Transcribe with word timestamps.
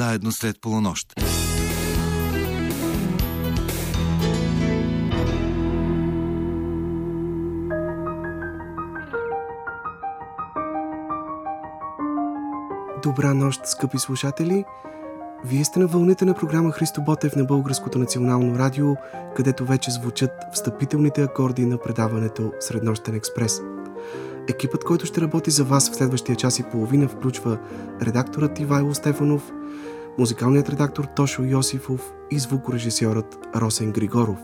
заедно 0.00 0.32
след 0.32 0.60
полунощ. 0.60 1.06
Добра 13.02 13.34
нощ, 13.34 13.60
скъпи 13.66 13.98
слушатели! 13.98 14.64
Вие 15.44 15.64
сте 15.64 15.78
на 15.78 15.86
вълните 15.86 16.24
на 16.24 16.34
програма 16.34 16.72
Христо 16.72 17.02
Ботев 17.02 17.36
на 17.36 17.44
Българското 17.44 17.98
национално 17.98 18.58
радио, 18.58 18.94
където 19.36 19.64
вече 19.64 19.90
звучат 19.90 20.30
встъпителните 20.52 21.22
акорди 21.22 21.66
на 21.66 21.78
предаването 21.78 22.52
Среднощен 22.60 23.14
експрес. 23.14 23.60
Екипът, 24.50 24.84
който 24.84 25.06
ще 25.06 25.20
работи 25.20 25.50
за 25.50 25.64
вас 25.64 25.90
в 25.90 25.96
следващия 25.96 26.36
час 26.36 26.58
и 26.58 26.62
половина, 26.62 27.08
включва 27.08 27.58
редакторът 28.02 28.60
Ивайло 28.60 28.94
Стефанов, 28.94 29.52
музикалният 30.18 30.68
редактор 30.68 31.04
Тошо 31.04 31.42
Йосифов 31.42 32.12
и 32.30 32.38
звукорежисьорът 32.38 33.38
Росен 33.56 33.92
Григоров. 33.92 34.38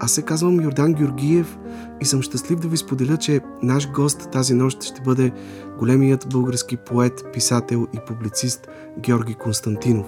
Аз 0.00 0.12
се 0.12 0.22
казвам 0.22 0.60
Йордан 0.60 0.94
Георгиев 0.94 1.58
и 2.00 2.04
съм 2.04 2.22
щастлив 2.22 2.58
да 2.58 2.68
ви 2.68 2.76
споделя, 2.76 3.16
че 3.16 3.40
наш 3.62 3.90
гост 3.90 4.28
тази 4.32 4.54
нощ 4.54 4.82
ще 4.82 5.00
бъде 5.00 5.32
големият 5.78 6.26
български 6.30 6.76
поет, 6.76 7.24
писател 7.32 7.86
и 7.94 7.98
публицист 8.06 8.68
Георги 8.98 9.34
Константинов. 9.34 10.06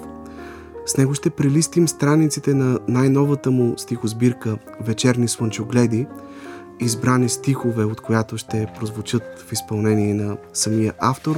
С 0.87 0.97
него 0.97 1.15
ще 1.15 1.31
прелистим 1.31 1.89
страниците 1.89 2.55
на 2.55 2.79
най-новата 2.89 3.51
му 3.51 3.75
стихосбирка 3.77 4.59
Вечерни 4.81 5.29
слънчогледи, 5.29 6.07
избрани 6.81 7.29
стихове, 7.29 7.85
от 7.85 8.01
която 8.01 8.39
ще 8.39 8.67
прозвучат 8.79 9.23
в 9.49 9.53
изпълнение 9.53 10.15
на 10.15 10.37
самия 10.53 10.95
автор. 10.99 11.37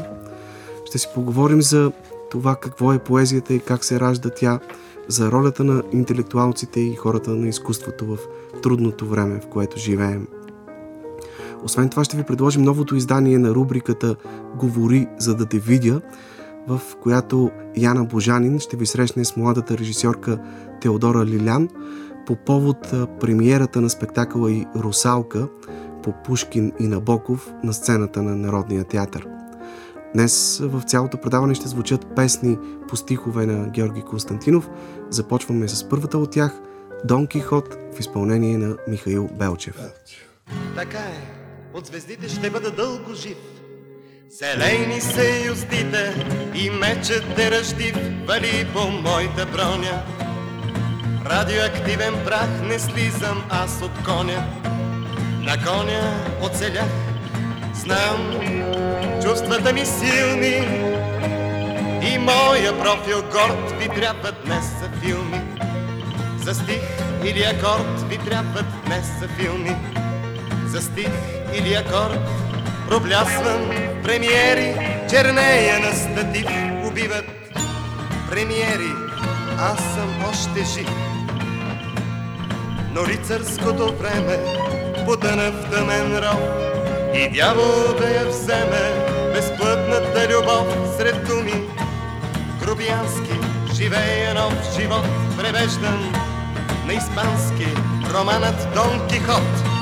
Ще 0.85 0.99
си 0.99 1.09
поговорим 1.15 1.63
за 1.63 1.93
това 2.31 2.57
какво 2.57 2.93
е 2.93 2.99
поезията 2.99 3.55
и 3.55 3.61
как 3.61 3.85
се 3.85 4.01
ражда 4.01 4.31
тя, 4.31 4.61
за 5.09 5.31
ролята 5.31 5.65
на 5.65 5.83
интелектуалците 5.93 6.81
и 6.81 6.95
хората 6.95 7.31
на 7.31 7.49
изкуството 7.49 8.07
в 8.07 8.19
трудното 8.63 9.07
време, 9.07 9.41
в 9.41 9.47
което 9.47 9.79
живеем. 9.79 10.27
Освен 11.65 11.89
това 11.89 12.05
ще 12.05 12.17
ви 12.17 12.23
предложим 12.23 12.63
новото 12.63 12.97
издание 12.97 13.39
на 13.39 13.51
рубриката 13.51 14.17
Говори, 14.59 15.07
за 15.19 15.35
да 15.35 15.47
те 15.47 15.59
видя, 15.59 16.01
в 16.69 16.81
която 17.03 17.51
Яна 17.77 18.05
Божанин 18.05 18.59
ще 18.59 18.77
ви 18.77 18.87
срещне 18.87 19.25
с 19.25 19.37
младата 19.37 19.79
режисьорка 19.79 20.39
Теодора 20.81 21.25
Лилян 21.25 21.69
по 22.31 22.37
повод 22.37 22.79
премиерата 23.21 23.81
на 23.81 23.91
спектакъла 23.91 24.53
и 24.53 24.67
Русалка 24.77 25.49
по 26.03 26.13
Пушкин 26.13 26.73
и 26.81 26.87
Набоков 26.87 27.53
на 27.65 27.73
сцената 27.73 28.23
на 28.23 28.37
Народния 28.37 28.85
театър. 28.85 29.27
Днес 30.15 30.59
в 30.63 30.83
цялото 30.83 31.19
предаване 31.19 31.55
ще 31.55 31.69
звучат 31.69 32.07
песни 32.17 32.59
по 32.89 32.97
стихове 32.97 33.47
на 33.47 33.69
Георги 33.69 34.03
Константинов. 34.03 34.71
Започваме 35.11 35.69
с 35.69 35.89
първата 35.89 36.19
от 36.19 36.31
тях 36.31 36.61
Дон 37.05 37.27
Кихот 37.27 37.79
в 37.97 38.01
изпълнение 38.01 38.59
на 38.59 38.77
Михаил 38.89 39.29
Белчев. 39.39 39.77
Така 40.77 40.99
е, 40.99 41.33
от 41.75 41.87
звездите 41.87 42.29
ще 42.29 42.51
бъда 42.51 42.71
дълго 42.71 43.15
жив. 43.15 43.37
Селейни 44.31 45.01
се 45.01 45.47
юстите 45.47 46.27
и 46.55 46.71
мечът 46.71 47.39
е 47.39 47.51
ръждив, 47.51 47.97
вали 48.29 48.67
по 48.75 48.91
моята 48.91 49.47
броня. 49.53 50.30
Радиоактивен 51.27 52.25
прах 52.25 52.49
не 52.63 52.79
слизам 52.79 53.45
аз 53.51 53.83
от 53.83 53.91
коня. 54.05 54.47
На 55.41 55.65
коня 55.65 56.15
оцелях, 56.43 56.91
знам, 57.75 58.41
чувствата 59.23 59.73
ми 59.73 59.87
силни 59.87 60.57
и 62.03 62.19
моя 62.19 62.79
профил 62.79 63.23
горд 63.23 63.71
ви 63.79 63.89
трябва 63.89 64.33
днес 64.45 64.65
за 64.65 65.01
филми. 65.01 65.41
За 66.45 66.55
стих 66.55 66.83
или 67.25 67.43
акорд 67.43 68.09
ви 68.09 68.19
трябват 68.19 68.67
днес 68.87 69.07
за 69.21 69.29
филми. 69.29 69.77
За 70.67 70.83
стих 70.83 71.11
или 71.55 71.75
акорд 71.75 72.21
проблясвам 72.89 73.71
премиери, 74.03 74.75
чернея 75.11 75.79
на 75.79 75.93
статив 75.93 76.47
убиват 76.87 77.25
премиери, 78.31 78.93
аз 79.59 79.79
съм 79.79 80.25
още 80.31 80.65
жив. 80.75 81.10
Но 82.95 83.07
рицарското 83.07 83.93
време 83.93 84.39
потъна 85.07 85.51
в 85.51 85.71
тъмен 85.71 86.19
ров 86.19 86.41
и 87.15 87.31
дявол 87.31 87.99
да 87.99 88.11
я 88.11 88.27
вземе 88.27 88.93
безплътната 89.35 90.29
любов 90.29 90.97
сред 90.97 91.27
думи. 91.27 91.65
Грубиянски 92.63 93.39
живея 93.75 94.35
нов 94.35 94.55
живот, 94.77 95.07
превеждан 95.39 96.13
на 96.87 96.93
испански 96.93 97.67
романът 98.15 98.75
Дон 98.75 99.09
Кихот. 99.09 99.80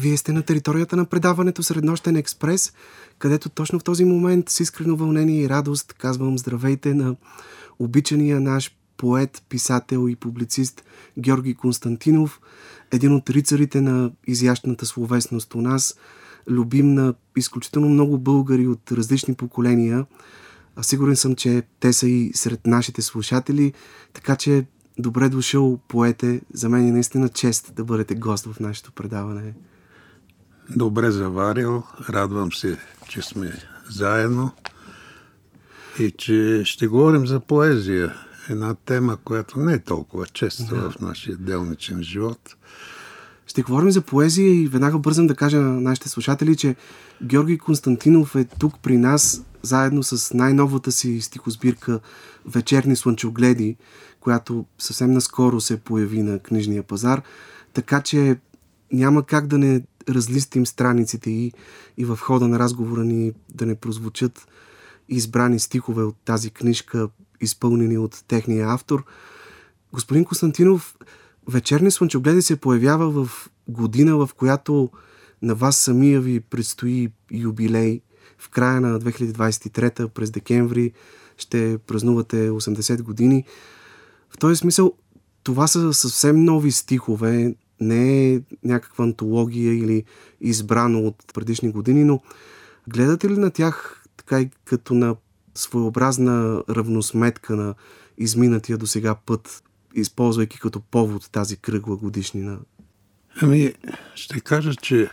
Вие 0.00 0.16
сте 0.16 0.32
на 0.32 0.42
територията 0.42 0.96
на 0.96 1.04
предаването 1.04 1.62
Среднощен 1.62 2.16
експрес, 2.16 2.72
където 3.18 3.48
точно 3.48 3.78
в 3.78 3.84
този 3.84 4.04
момент 4.04 4.48
с 4.48 4.60
искрено 4.60 4.96
вълнение 4.96 5.42
и 5.42 5.48
радост 5.48 5.92
казвам 5.92 6.38
здравейте 6.38 6.94
на 6.94 7.16
обичания 7.78 8.40
наш 8.40 8.76
поет, 8.96 9.42
писател 9.48 10.08
и 10.08 10.16
публицист 10.16 10.84
Георги 11.18 11.54
Константинов, 11.54 12.40
един 12.92 13.14
от 13.14 13.30
рицарите 13.30 13.80
на 13.80 14.10
изящната 14.26 14.86
словесност 14.86 15.54
у 15.54 15.60
нас, 15.60 15.96
любим 16.48 16.94
на 16.94 17.14
изключително 17.36 17.88
много 17.88 18.18
българи 18.18 18.66
от 18.66 18.92
различни 18.92 19.34
поколения. 19.34 20.06
А 20.76 20.82
сигурен 20.82 21.16
съм, 21.16 21.34
че 21.34 21.62
те 21.80 21.92
са 21.92 22.08
и 22.08 22.32
сред 22.34 22.66
нашите 22.66 23.02
слушатели, 23.02 23.72
така 24.12 24.36
че 24.36 24.66
добре 24.98 25.28
дошъл, 25.28 25.78
поете. 25.88 26.40
За 26.52 26.68
мен 26.68 26.88
е 26.88 26.92
наистина 26.92 27.28
чест 27.28 27.72
да 27.74 27.84
бъдете 27.84 28.14
гост 28.14 28.46
в 28.46 28.60
нашето 28.60 28.92
предаване. 28.92 29.54
Добре 30.76 31.10
заварил, 31.10 31.82
радвам 32.08 32.52
се, 32.52 32.78
че 33.08 33.22
сме 33.22 33.52
заедно 33.90 34.50
и 35.98 36.10
че 36.10 36.62
ще 36.64 36.86
говорим 36.86 37.26
за 37.26 37.40
поезия. 37.40 38.14
Една 38.48 38.74
тема, 38.74 39.16
която 39.24 39.60
не 39.60 39.72
е 39.72 39.78
толкова 39.78 40.26
честа 40.26 40.74
да. 40.74 40.90
в 40.90 41.00
нашия 41.00 41.36
делничен 41.36 42.02
живот. 42.02 42.56
Ще 43.46 43.62
говорим 43.62 43.90
за 43.90 44.00
поезия 44.00 44.54
и 44.54 44.68
веднага 44.68 44.98
бързам 44.98 45.26
да 45.26 45.34
кажа 45.34 45.60
на 45.60 45.80
нашите 45.80 46.08
слушатели, 46.08 46.56
че 46.56 46.76
Георги 47.22 47.58
Константинов 47.58 48.34
е 48.34 48.44
тук 48.44 48.78
при 48.82 48.96
нас 48.96 49.42
заедно 49.62 50.02
с 50.02 50.34
най-новата 50.34 50.92
си 50.92 51.20
стихосбирка 51.20 52.00
Вечерни 52.46 52.96
слънчогледи, 52.96 53.76
която 54.20 54.64
съвсем 54.78 55.12
наскоро 55.12 55.60
се 55.60 55.80
появи 55.80 56.22
на 56.22 56.38
книжния 56.38 56.82
пазар. 56.82 57.22
Така 57.72 58.00
че 58.00 58.36
няма 58.92 59.22
как 59.26 59.46
да 59.46 59.58
не 59.58 59.82
разлистим 60.14 60.66
страниците 60.66 61.30
и, 61.30 61.52
и 61.96 62.04
в 62.04 62.16
хода 62.16 62.48
на 62.48 62.58
разговора 62.58 63.04
ни 63.04 63.32
да 63.54 63.66
не 63.66 63.74
прозвучат 63.74 64.48
избрани 65.08 65.58
стихове 65.58 66.02
от 66.02 66.16
тази 66.24 66.50
книжка, 66.50 67.08
изпълнени 67.40 67.98
от 67.98 68.24
техния 68.28 68.68
автор. 68.68 69.04
Господин 69.92 70.24
Константинов, 70.24 70.96
Вечерни 71.48 71.90
слънчогледи 71.90 72.42
се 72.42 72.56
появява 72.56 73.24
в 73.24 73.50
година, 73.68 74.16
в 74.16 74.30
която 74.36 74.90
на 75.42 75.54
вас 75.54 75.76
самия 75.76 76.20
ви 76.20 76.40
предстои 76.40 77.08
юбилей. 77.32 78.00
В 78.38 78.48
края 78.48 78.80
на 78.80 79.00
2023 79.00 80.08
през 80.08 80.30
декември 80.30 80.92
ще 81.36 81.78
празнувате 81.78 82.50
80 82.50 83.02
години. 83.02 83.44
В 84.30 84.38
този 84.38 84.56
смисъл, 84.56 84.92
това 85.42 85.66
са 85.66 85.94
съвсем 85.94 86.44
нови 86.44 86.72
стихове, 86.72 87.54
не 87.80 88.34
е 88.34 88.40
някаква 88.64 89.04
антология 89.04 89.74
или 89.74 90.04
избрано 90.40 90.98
от 90.98 91.34
предишни 91.34 91.72
години, 91.72 92.04
но 92.04 92.20
гледате 92.88 93.28
ли 93.28 93.36
на 93.36 93.50
тях 93.50 94.04
така 94.16 94.40
и 94.40 94.50
като 94.64 94.94
на 94.94 95.16
своеобразна 95.54 96.62
равносметка 96.70 97.56
на 97.56 97.74
изминатия 98.18 98.78
до 98.78 98.86
сега 98.86 99.14
път, 99.14 99.62
използвайки 99.94 100.60
като 100.60 100.80
повод 100.80 101.28
тази 101.32 101.56
кръгла 101.56 101.96
годишнина? 101.96 102.58
Ами, 103.42 103.74
ще 104.14 104.40
кажа, 104.40 104.74
че 104.74 105.10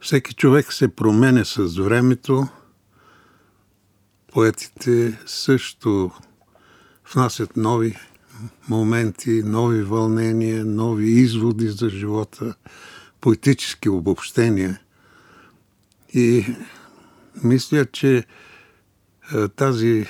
всеки 0.00 0.34
човек 0.34 0.72
се 0.72 0.88
променя 0.88 1.44
с 1.44 1.76
времето. 1.78 2.48
Поетите 4.32 5.18
също 5.26 6.10
внасят 7.14 7.56
нови 7.56 7.96
моменти, 8.68 9.42
нови 9.44 9.82
вълнения, 9.82 10.64
нови 10.64 11.10
изводи 11.10 11.68
за 11.68 11.88
живота, 11.88 12.54
поетически 13.20 13.88
обобщения. 13.88 14.80
И 16.14 16.46
мисля, 17.44 17.86
че 17.86 18.24
тази 19.56 20.06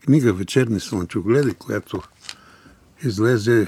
книга 0.00 0.32
Вечерни 0.32 0.80
слънчогледи, 0.80 1.54
която 1.54 2.02
излезе 3.04 3.66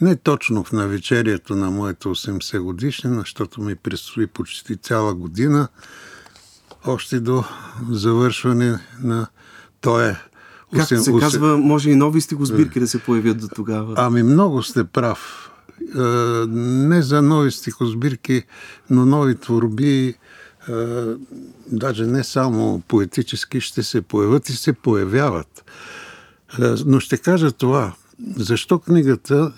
не 0.00 0.16
точно 0.16 0.64
в 0.64 0.72
навечерието 0.72 1.54
на 1.54 1.70
моето 1.70 2.08
80 2.08 2.60
годишнина, 2.60 3.18
защото 3.18 3.60
ми 3.60 3.76
предстои 3.76 4.26
почти 4.26 4.76
цяла 4.76 5.14
година, 5.14 5.68
още 6.86 7.20
до 7.20 7.44
завършване 7.90 8.78
на 9.02 9.26
този 9.80 10.14
как 10.76 10.88
се 10.88 11.12
казва, 11.20 11.58
може 11.58 11.90
и 11.90 11.94
нови 11.94 12.20
стихосбирки 12.20 12.80
да 12.80 12.88
се 12.88 12.98
появят 12.98 13.40
до 13.40 13.48
тогава. 13.48 13.94
Ами 13.96 14.22
много 14.22 14.62
сте 14.62 14.84
прав. 14.84 15.50
Е, 15.96 16.00
не 16.48 17.02
за 17.02 17.22
нови 17.22 17.50
стихосбирки, 17.50 18.42
но 18.90 19.06
нови 19.06 19.34
творби, 19.34 20.08
е, 20.08 20.14
даже 21.72 22.06
не 22.06 22.24
само 22.24 22.82
поетически, 22.88 23.60
ще 23.60 23.82
се 23.82 24.02
появят 24.02 24.48
и 24.48 24.52
се 24.52 24.72
появяват. 24.72 25.64
Е, 26.58 26.62
но 26.86 27.00
ще 27.00 27.16
кажа 27.18 27.52
това. 27.52 27.92
Защо 28.36 28.78
книгата 28.78 29.52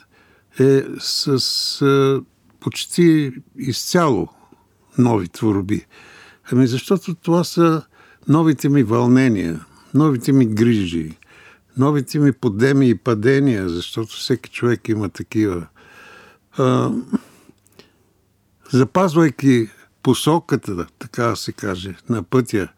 е 0.60 0.84
с 1.00 2.22
почти 2.60 3.32
изцяло 3.58 4.28
нови 4.98 5.28
творби? 5.28 5.86
Ами 6.52 6.66
защото 6.66 7.14
това 7.14 7.44
са 7.44 7.82
новите 8.28 8.68
ми 8.68 8.82
вълнения, 8.82 9.64
новите 9.94 10.32
ми 10.32 10.46
грижи, 10.46 11.16
новите 11.76 12.18
ми 12.18 12.32
подеми 12.32 12.88
и 12.88 12.94
падения, 12.94 13.68
защото 13.68 14.16
всеки 14.16 14.50
човек 14.50 14.88
има 14.88 15.08
такива. 15.08 15.66
А, 16.58 16.92
запазвайки 18.72 19.68
посоката, 20.02 20.86
така 20.98 21.22
да 21.22 21.36
се 21.36 21.52
каже, 21.52 21.96
на 22.08 22.22
пътя, 22.22 22.68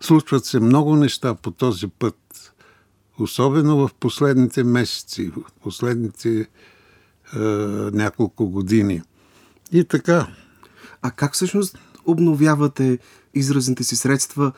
случват 0.00 0.44
се 0.44 0.60
много 0.60 0.96
неща 0.96 1.34
по 1.34 1.50
този 1.50 1.86
път. 1.88 2.16
Особено 3.18 3.76
в 3.76 3.94
последните 4.00 4.64
месеци, 4.64 5.32
в 5.36 5.42
последните 5.62 6.48
а, 7.32 7.38
няколко 7.92 8.50
години. 8.50 9.02
И 9.72 9.84
така. 9.84 10.26
А 11.02 11.10
как 11.10 11.34
всъщност 11.34 11.78
обновявате 12.06 12.98
изразните 13.34 13.84
си 13.84 13.96
средства, 13.96 14.52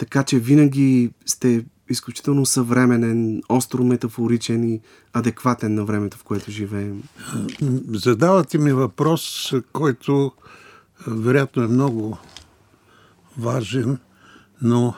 така 0.00 0.24
че 0.24 0.38
винаги 0.38 1.10
сте 1.26 1.64
изключително 1.88 2.46
съвременен, 2.46 3.42
остро 3.48 3.84
метафоричен 3.84 4.64
и 4.64 4.80
адекватен 5.12 5.74
на 5.74 5.84
времето, 5.84 6.18
в 6.18 6.24
което 6.24 6.50
живеем? 6.50 7.02
Задавате 7.88 8.58
ми 8.58 8.72
въпрос, 8.72 9.52
който 9.72 10.32
вероятно 11.06 11.62
е 11.62 11.68
много 11.68 12.18
важен, 13.38 13.98
но 14.62 14.94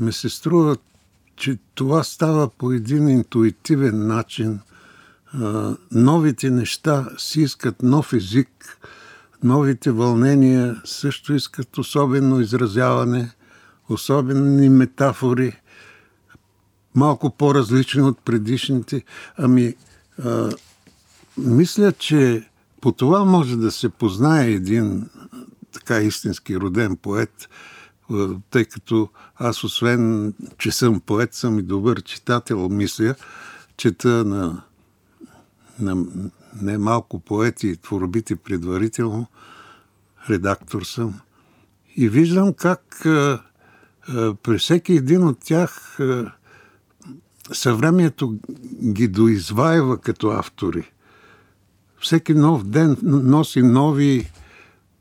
ми 0.00 0.12
се 0.12 0.28
струва, 0.28 0.76
че 1.36 1.58
това 1.74 2.04
става 2.04 2.48
по 2.48 2.72
един 2.72 3.08
интуитивен 3.08 4.06
начин. 4.06 4.60
Новите 5.92 6.50
неща 6.50 7.08
си 7.18 7.40
искат 7.40 7.82
нов 7.82 8.12
език, 8.12 8.78
новите 9.42 9.90
вълнения 9.90 10.80
също 10.84 11.34
искат 11.34 11.78
особено 11.78 12.40
изразяване, 12.40 13.30
особени 13.88 14.68
метафори, 14.68 15.60
малко 16.94 17.30
по-различни 17.30 18.02
от 18.02 18.18
предишните. 18.24 19.02
Ами, 19.36 19.74
а, 20.24 20.50
мисля, 21.38 21.92
че 21.92 22.48
по 22.80 22.92
това 22.92 23.24
може 23.24 23.56
да 23.56 23.70
се 23.70 23.88
познае 23.88 24.50
един 24.50 25.08
така 25.72 26.00
истински 26.00 26.56
роден 26.56 26.96
поет, 26.96 27.48
тъй 28.50 28.64
като 28.64 29.08
аз 29.36 29.64
освен, 29.64 30.34
че 30.58 30.70
съм 30.70 31.00
поет, 31.00 31.34
съм 31.34 31.58
и 31.58 31.62
добър 31.62 32.02
читател, 32.02 32.68
мисля, 32.68 33.14
чета 33.76 34.08
на, 34.08 34.62
на 35.78 36.06
не 36.62 36.78
малко 36.78 37.20
поети 37.20 37.68
и 37.68 37.76
творбите 37.76 38.36
предварително, 38.36 39.26
редактор 40.30 40.82
съм. 40.82 41.20
И 41.96 42.08
виждам 42.08 42.52
как 42.54 43.06
при 44.42 44.58
всеки 44.58 44.92
един 44.92 45.24
от 45.24 45.38
тях 45.44 46.00
а, 46.00 46.32
съвремието 47.52 48.34
ги 48.92 49.08
доизваева 49.08 49.98
като 49.98 50.28
автори. 50.28 50.92
Всеки 52.00 52.34
нов 52.34 52.64
ден 52.64 52.96
носи 53.02 53.62
нови 53.62 54.30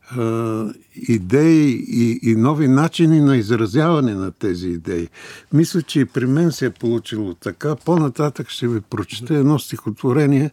а, 0.09 0.73
идеи 0.95 1.85
и, 1.87 2.19
и 2.23 2.35
нови 2.35 2.67
начини 2.67 3.21
на 3.21 3.37
изразяване 3.37 4.13
на 4.13 4.31
тези 4.31 4.67
идеи. 4.67 5.09
Мисля, 5.53 5.81
че 5.81 5.99
и 5.99 6.05
при 6.05 6.25
мен 6.25 6.51
се 6.51 6.65
е 6.65 6.69
получило 6.69 7.33
така. 7.33 7.75
По-нататък 7.75 8.49
ще 8.49 8.67
ви 8.67 8.81
прочета 8.81 9.35
едно 9.35 9.59
стихотворение, 9.59 10.51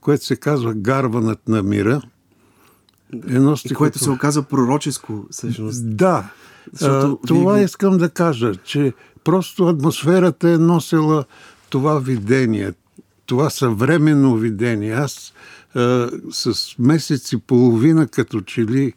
което 0.00 0.24
се 0.24 0.36
казва 0.36 0.74
Гарванът 0.74 1.48
на 1.48 1.62
мира. 1.62 2.02
Едно 3.12 3.56
стихотворение. 3.56 3.76
Което 3.76 3.98
се 3.98 4.10
оказа 4.10 4.42
пророческо, 4.42 5.26
всъщност. 5.30 5.96
Да. 5.96 6.30
Защото 6.72 7.20
а, 7.24 7.26
това 7.26 7.54
ви... 7.54 7.64
искам 7.64 7.98
да 7.98 8.10
кажа, 8.10 8.54
че 8.54 8.92
просто 9.24 9.66
атмосферата 9.66 10.50
е 10.50 10.58
носила 10.58 11.24
това 11.70 11.98
видение, 11.98 12.72
това 13.26 13.50
съвременно 13.50 14.36
видение. 14.36 14.92
Аз 14.92 15.32
а, 15.74 16.10
с 16.30 16.54
месец 16.78 17.32
и 17.32 17.36
половина 17.38 18.06
като 18.06 18.40
че 18.40 18.64
ли 18.64 18.92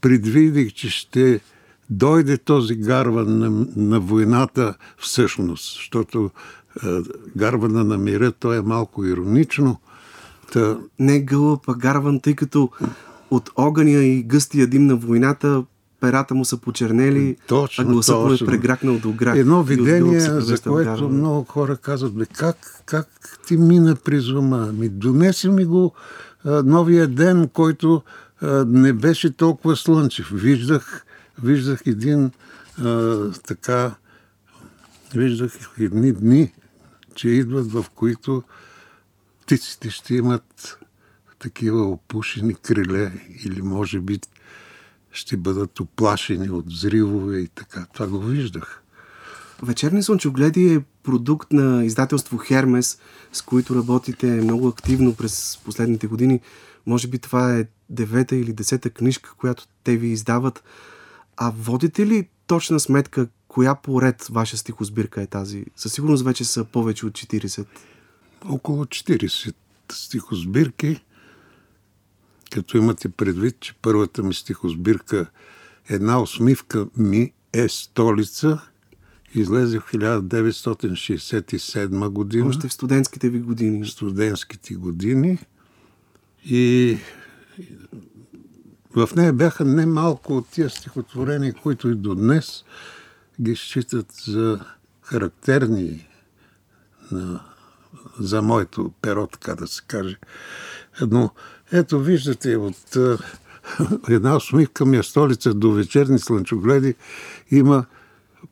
предвидих, 0.00 0.72
че 0.72 0.90
ще 0.90 1.40
дойде 1.90 2.38
този 2.38 2.74
гарван 2.74 3.38
на, 3.38 3.66
на 3.76 4.00
войната 4.00 4.74
всъщност, 4.98 5.74
защото 5.74 6.30
а, 6.82 7.02
гарвана 7.36 7.84
на 7.84 7.98
мира, 7.98 8.32
то 8.32 8.52
е 8.52 8.62
малко 8.62 9.04
иронично. 9.04 9.80
Та... 10.52 10.78
Не 10.98 11.20
гълъб, 11.20 11.68
а 11.68 11.74
гарван, 11.74 12.20
тъй 12.20 12.34
като 12.34 12.70
от 13.30 13.50
огъня 13.56 14.04
и 14.04 14.22
гъстия 14.22 14.66
дим 14.66 14.86
на 14.86 14.96
войната 14.96 15.64
перата 16.00 16.34
му 16.34 16.44
са 16.44 16.56
почернели, 16.56 17.36
точно, 17.46 17.84
а 17.84 17.92
гласът 17.92 18.16
му 18.16 18.32
е 18.32 18.38
прегракнал 18.46 18.98
до 18.98 19.12
грак. 19.12 19.36
Едно 19.36 19.62
видение, 19.62 20.20
за 20.20 20.58
което 20.60 21.08
много 21.08 21.44
хора 21.44 21.76
казват, 21.76 22.14
бе, 22.14 22.26
как, 22.26 22.82
как 22.86 23.08
ти 23.46 23.56
мина 23.56 23.96
през 23.96 24.28
ума? 24.28 24.72
Ми 24.72 24.88
донеси 24.88 25.48
ми 25.48 25.64
го 25.64 25.94
а, 26.44 26.62
новия 26.62 27.08
ден, 27.08 27.48
който 27.48 28.02
а, 28.42 28.64
не 28.64 28.92
беше 28.92 29.36
толкова 29.36 29.76
слънчев. 29.76 30.28
Виждах, 30.32 31.04
виждах 31.42 31.82
един 31.86 32.30
а, 32.82 33.16
така, 33.46 33.94
виждах 35.14 35.52
едни 35.80 36.12
дни, 36.12 36.52
че 37.14 37.28
идват, 37.28 37.72
в 37.72 37.84
които 37.94 38.42
птиците 39.42 39.90
ще 39.90 40.14
имат 40.14 40.78
такива 41.38 41.82
опушени 41.82 42.54
криле 42.54 43.12
или 43.44 43.62
може 43.62 44.00
би 44.00 44.20
ще 45.12 45.36
бъдат 45.36 45.80
оплашени 45.80 46.50
от 46.50 46.66
взривове 46.66 47.38
и 47.38 47.48
така. 47.48 47.86
Това 47.92 48.06
го 48.06 48.18
виждах. 48.18 48.82
Вечерни 49.62 50.02
слънчогледи 50.02 50.74
е 50.74 50.80
продукт 51.02 51.52
на 51.52 51.84
издателство 51.84 52.38
Хермес, 52.38 52.98
с 53.32 53.42
които 53.42 53.74
работите 53.74 54.26
много 54.26 54.68
активно 54.68 55.14
през 55.14 55.58
последните 55.64 56.06
години. 56.06 56.40
Може 56.86 57.08
би 57.08 57.18
това 57.18 57.56
е 57.56 57.66
девета 57.90 58.36
или 58.36 58.52
десета 58.52 58.90
книжка, 58.90 59.34
която 59.38 59.66
те 59.84 59.96
ви 59.96 60.08
издават. 60.08 60.64
А 61.36 61.52
водите 61.58 62.06
ли 62.06 62.28
точна 62.46 62.80
сметка 62.80 63.28
коя 63.48 63.74
поред 63.74 64.26
ваша 64.30 64.56
стихосбирка 64.56 65.22
е 65.22 65.26
тази? 65.26 65.64
Със 65.76 65.92
сигурност 65.92 66.24
вече 66.24 66.44
са 66.44 66.64
повече 66.64 67.06
от 67.06 67.12
40. 67.12 67.66
Около 68.48 68.84
40 68.84 69.54
стихосбирки 69.92 71.00
като 72.50 72.76
имате 72.76 73.08
предвид, 73.08 73.56
че 73.60 73.74
първата 73.74 74.22
ми 74.22 74.34
стихосбирка 74.34 75.26
Една 75.88 76.22
усмивка 76.22 76.86
ми 76.96 77.32
е 77.52 77.68
столица, 77.68 78.60
излезе 79.34 79.80
в 79.80 79.92
1967 79.92 82.08
година. 82.08 82.46
Още 82.46 82.68
в 82.68 82.72
студентските 82.72 83.30
ви 83.30 83.40
години. 83.40 83.84
В 83.84 83.90
студентските 83.90 84.74
години. 84.74 85.38
И 86.44 86.98
в 88.96 89.08
нея 89.16 89.32
бяха 89.32 89.64
немалко 89.64 90.36
от 90.36 90.48
тия 90.48 90.70
стихотворения, 90.70 91.54
които 91.54 91.88
и 91.88 91.94
до 91.94 92.14
днес 92.14 92.64
ги 93.40 93.56
считат 93.56 94.12
за 94.12 94.60
характерни 95.02 96.08
на, 97.12 97.40
за 98.20 98.42
моето 98.42 98.92
перо, 99.02 99.26
така 99.26 99.54
да 99.54 99.66
се 99.66 99.82
каже. 99.86 100.16
Но 101.10 101.30
ето 101.72 102.00
виждате 102.00 102.56
от 102.56 102.96
една 104.08 104.36
усмивка 104.36 104.86
ми 104.86 104.96
е 104.96 105.02
столица 105.02 105.54
до 105.54 105.72
вечерни 105.72 106.18
слънчогледи 106.18 106.94
има 107.50 107.84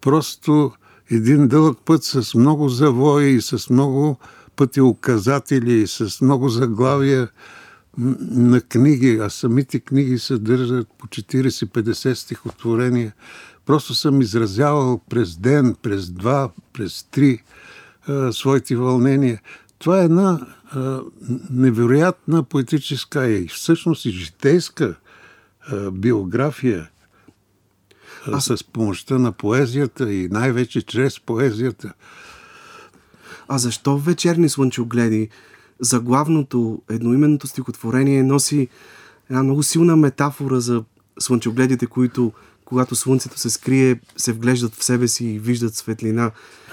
просто 0.01 0.73
един 1.11 1.49
дълъг 1.49 1.79
път 1.85 2.05
с 2.05 2.35
много 2.35 2.69
завои 2.69 3.29
и 3.29 3.41
с 3.41 3.71
много 3.71 4.19
пъти 4.57 4.81
указатели 4.81 5.73
и 5.73 5.87
с 5.87 6.21
много 6.21 6.49
заглавия 6.49 7.29
на 7.99 8.61
книги, 8.61 9.19
а 9.23 9.31
самите 9.31 9.81
книги 9.81 10.19
съдържат 10.19 10.89
по 10.99 11.07
40-50 11.07 12.15
стихотворения. 12.15 13.15
Просто 13.67 13.95
съм 13.95 14.21
изразявал 14.21 15.01
през 15.11 15.37
ден, 15.37 15.77
през 15.83 16.11
два, 16.11 16.51
през 16.73 17.03
три 17.11 17.43
своите 18.33 18.77
вълнения. 18.77 19.41
Това 19.79 20.01
е 20.01 20.05
една 20.05 20.47
а, 20.71 21.01
невероятна 21.51 22.43
поетическа 22.43 23.31
и 23.31 23.49
всъщност 23.49 24.05
и 24.05 24.11
житейска 24.11 24.95
а, 25.61 25.91
биография 25.91 26.91
а, 28.27 28.41
с 28.41 28.65
помощта 28.65 29.19
на 29.19 29.33
поезията 29.33 30.13
и 30.13 30.29
най-вече 30.29 30.83
чрез 30.83 31.21
поезията. 31.21 31.93
А 33.49 33.59
защо 33.59 33.99
вечерни 33.99 34.49
слънчогледи 34.49 35.29
заглавното 35.81 36.83
едноименното 36.91 37.47
стихотворение 37.47 38.23
носи 38.23 38.69
една 39.31 39.43
много 39.43 39.63
силна 39.63 39.97
метафора 39.97 40.61
за 40.61 40.85
слънчогледите, 41.19 41.87
които 41.87 42.33
когато 42.67 42.97
слънцето 42.97 43.39
се 43.39 43.51
скрие, 43.51 44.01
се 44.17 44.33
вглеждат 44.33 44.75
в 44.75 44.85
себе 44.85 45.09
си 45.09 45.27
и 45.27 45.39
виждат 45.39 45.75
светлина. 45.75 46.31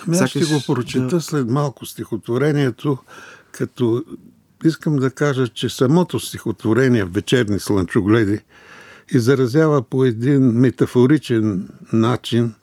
Ами 0.08 0.18
аз 0.18 0.30
ще 0.30 0.46
го 0.46 0.62
прочета 0.68 1.08
да... 1.08 1.22
след 1.22 1.50
малко 1.50 1.86
стихотворението, 1.86 2.98
като 3.52 4.04
искам 4.66 4.96
да 4.96 5.12
кажа, 5.12 5.48
че 5.48 5.70
самото 5.70 6.20
стихотворение 6.20 7.06
Вечерни 7.06 7.60
слънчогледи 7.60 8.40
изразява 9.12 9.82
по 9.82 10.06
един 10.06 10.42
метафоричен 10.42 11.70
начин 11.94 12.54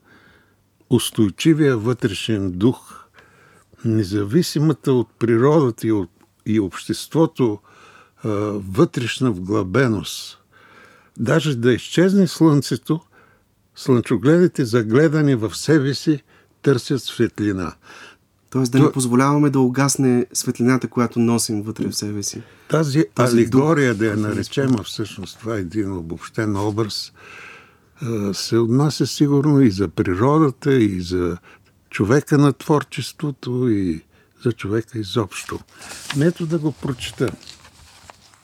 устойчивия 0.91 1.77
вътрешен 1.77 2.51
дух, 2.51 3.05
независимата 3.85 4.93
от 4.93 5.09
природата 5.19 5.87
и, 5.87 5.93
от, 5.93 6.11
и 6.47 6.61
обществото 6.61 7.59
вътрешна 8.55 9.31
вглъбеност. 9.31 10.39
Даже 11.19 11.57
да 11.57 11.73
изчезне 11.73 12.27
слънцето, 12.27 13.01
слънчогледите, 13.77 14.65
загледани 14.65 15.35
в 15.35 15.57
себе 15.57 15.95
си, 15.95 16.23
търсят 16.63 17.03
светлина. 17.03 17.75
Тоест 18.51 18.73
да 18.73 18.79
То... 18.79 18.85
не 18.85 18.93
позволяваме 18.93 19.51
да 19.51 19.61
угасне 19.61 20.27
светлината, 20.33 20.89
която 20.89 21.19
носим 21.19 21.63
вътре 21.63 21.89
в 21.89 21.97
себе 21.97 22.23
си. 22.23 22.43
Тази, 22.69 23.05
Тази 23.15 23.37
алегория, 23.37 23.95
дух, 23.95 23.99
да 23.99 24.07
я 24.07 24.17
наречем, 24.17 24.75
а 24.81 24.83
всъщност 24.83 25.39
това 25.39 25.57
е 25.57 25.61
един 25.61 25.93
обобщен 25.93 26.57
образ, 26.57 27.13
се 28.33 28.59
отнася 28.59 29.07
сигурно 29.07 29.61
и 29.61 29.71
за 29.71 29.89
природата, 29.89 30.73
и 30.73 31.01
за 31.01 31.39
човека 31.91 32.39
на 32.39 32.53
творчеството, 32.53 33.69
и 33.69 34.03
за 34.45 34.53
човека 34.53 34.99
изобщо. 34.99 35.61
Нето 36.17 36.47
да 36.47 36.59
го 36.59 36.73
прочета. 36.73 37.33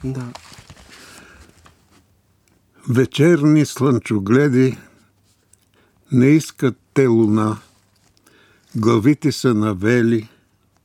Да. 0.04 0.26
Вечерни 2.88 3.66
слънчогледи 3.66 4.78
не 6.12 6.26
искат 6.26 6.76
те 6.94 7.06
луна, 7.06 7.58
главите 8.76 9.32
са 9.32 9.54
навели 9.54 10.28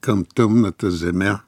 към 0.02 0.26
тъмната 0.36 0.92
земя, 0.92 1.40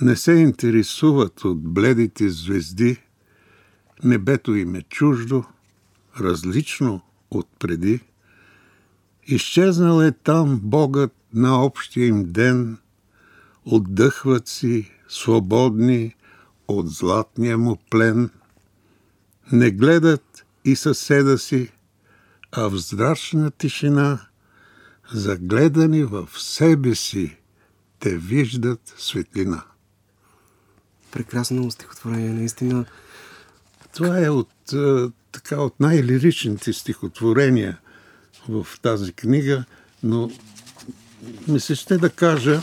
не 0.00 0.16
се 0.16 0.32
интересуват 0.32 1.44
от 1.44 1.62
бледите 1.62 2.30
звезди, 2.30 3.02
небето 4.04 4.54
им 4.54 4.74
е 4.74 4.82
чуждо, 4.82 5.44
различно 6.20 7.00
от 7.30 7.48
преди. 7.58 8.00
Изчезнал 9.26 10.02
е 10.02 10.12
там 10.12 10.60
Богът 10.62 11.12
на 11.34 11.64
общия 11.64 12.06
им 12.06 12.24
ден, 12.32 12.78
отдъхват 13.64 14.48
си 14.48 14.90
свободни 15.08 16.14
от 16.68 16.90
златния 16.90 17.58
му 17.58 17.78
плен, 17.90 18.30
не 19.52 19.70
гледат 19.70 20.44
и 20.64 20.76
съседа 20.76 21.38
си, 21.38 21.72
а 22.52 22.68
в 22.68 22.76
здрачна 22.76 23.50
тишина, 23.50 24.20
загледани 25.12 26.04
в 26.04 26.28
себе 26.38 26.94
си, 26.94 27.36
те 27.98 28.16
виждат 28.16 28.94
светлина. 28.98 29.64
Прекрасно 31.10 31.70
стихотворение, 31.70 32.30
наистина. 32.30 32.84
Това 33.94 34.24
е 34.24 34.28
от, 34.28 34.50
така, 35.32 35.60
от 35.60 35.80
най-лиричните 35.80 36.72
стихотворения 36.72 37.78
в 38.48 38.66
тази 38.82 39.12
книга, 39.12 39.64
но 40.02 40.30
ми 41.48 41.60
се 41.60 41.74
ще 41.74 41.98
да 41.98 42.10
кажа, 42.10 42.60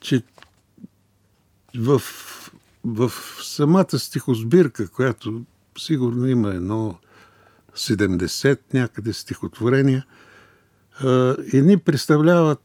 че 0.00 0.22
в, 1.76 2.02
в 2.84 3.12
самата 3.42 3.98
стихосбирка, 3.98 4.88
която 4.88 5.42
сигурно 5.78 6.26
има 6.26 6.54
едно 6.54 6.98
70 7.78 8.58
някъде 8.74 9.12
стихотворения, 9.12 10.06
едни 11.52 11.78
представляват 11.78 12.60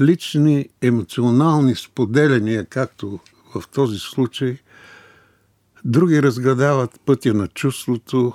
лични 0.00 0.68
емоционални 0.82 1.74
споделяния, 1.74 2.66
както 2.66 3.20
в 3.54 3.68
този 3.68 3.98
случай, 3.98 4.58
други 5.84 6.22
разгадават 6.22 7.00
пътя 7.06 7.34
на 7.34 7.48
чувството, 7.48 8.32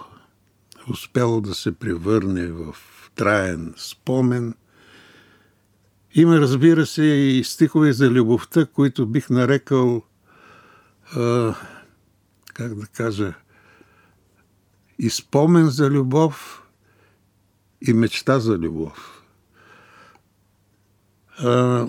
успяло 0.89 1.41
да 1.41 1.53
се 1.53 1.71
превърне 1.71 2.47
в 2.47 2.75
траен 3.15 3.73
спомен. 3.77 4.53
Има, 6.13 6.39
разбира 6.39 6.85
се, 6.85 7.03
и 7.03 7.43
стихове 7.43 7.93
за 7.93 8.09
любовта, 8.09 8.65
които 8.65 9.05
бих 9.05 9.29
нарекал, 9.29 10.01
а, 11.15 11.55
как 12.53 12.75
да 12.75 12.87
кажа, 12.87 13.33
и 14.99 15.09
спомен 15.09 15.69
за 15.69 15.89
любов, 15.89 16.63
и 17.81 17.93
мечта 17.93 18.39
за 18.39 18.57
любов. 18.57 19.23
А, 21.37 21.87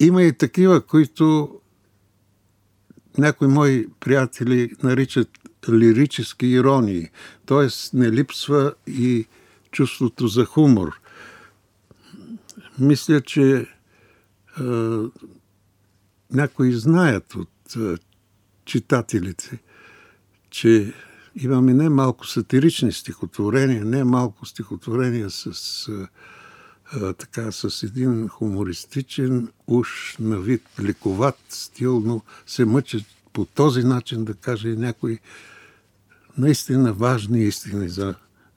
има 0.00 0.22
и 0.22 0.32
такива, 0.32 0.86
които 0.86 1.54
някои 3.18 3.48
мои 3.48 3.88
приятели 4.00 4.72
наричат 4.82 5.28
лирически 5.68 6.46
иронии, 6.46 7.08
т.е. 7.46 7.96
не 7.96 8.12
липсва 8.12 8.74
и 8.86 9.26
чувството 9.70 10.28
за 10.28 10.44
хумор. 10.44 11.00
Мисля, 12.78 13.20
че 13.20 13.66
а, 14.56 14.64
някои 16.32 16.72
знаят 16.72 17.34
от 17.34 17.76
а, 17.76 17.98
читателите, 18.64 19.58
че 20.50 20.94
имаме 21.42 21.74
не 21.74 21.88
малко 21.88 22.26
сатирични 22.26 22.92
стихотворения, 22.92 23.84
не 23.84 24.04
малко 24.04 24.46
стихотворения 24.46 25.30
с, 25.30 25.52
а, 26.92 27.12
така, 27.12 27.52
с 27.52 27.82
един 27.82 28.28
хумористичен, 28.28 29.48
уж 29.66 30.16
на 30.20 30.38
вид 30.38 30.62
лековат 30.80 31.38
стил, 31.48 32.00
но 32.00 32.22
се 32.46 32.64
мъчат 32.64 33.02
по 33.32 33.44
този 33.44 33.82
начин 33.82 34.24
да 34.24 34.34
каже 34.34 34.68
някои 34.68 35.18
наистина 36.38 36.92
важни 36.92 37.44
истини 37.44 37.88
за 37.88 38.14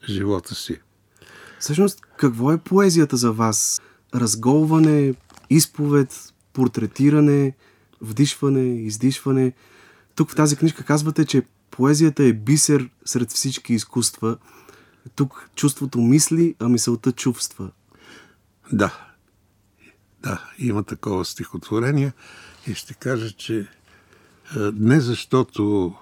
живота 0.09 0.55
си. 0.55 0.77
Всъщност, 1.59 2.01
какво 2.17 2.51
е 2.51 2.57
поезията 2.57 3.17
за 3.17 3.31
вас? 3.31 3.81
Разголване, 4.15 5.13
изповед, 5.49 6.33
портретиране, 6.53 7.53
вдишване, 8.01 8.81
издишване. 8.81 9.53
Тук 10.15 10.31
в 10.31 10.35
тази 10.35 10.55
книжка 10.55 10.83
казвате, 10.83 11.25
че 11.25 11.43
Поезията 11.71 12.23
е 12.23 12.33
бисер 12.33 12.89
сред 13.05 13.31
всички 13.31 13.73
изкуства. 13.73 14.37
Тук 15.15 15.49
чувството 15.55 16.01
мисли, 16.01 16.55
а 16.59 16.69
мисълта 16.69 17.11
чувства. 17.11 17.71
Да. 18.71 19.07
Да, 20.23 20.51
има 20.57 20.83
такова 20.83 21.25
стихотворение 21.25 22.13
и 22.67 22.73
ще 22.73 22.93
кажа, 22.93 23.31
че 23.31 23.67
не 24.73 24.99
защото 24.99 25.93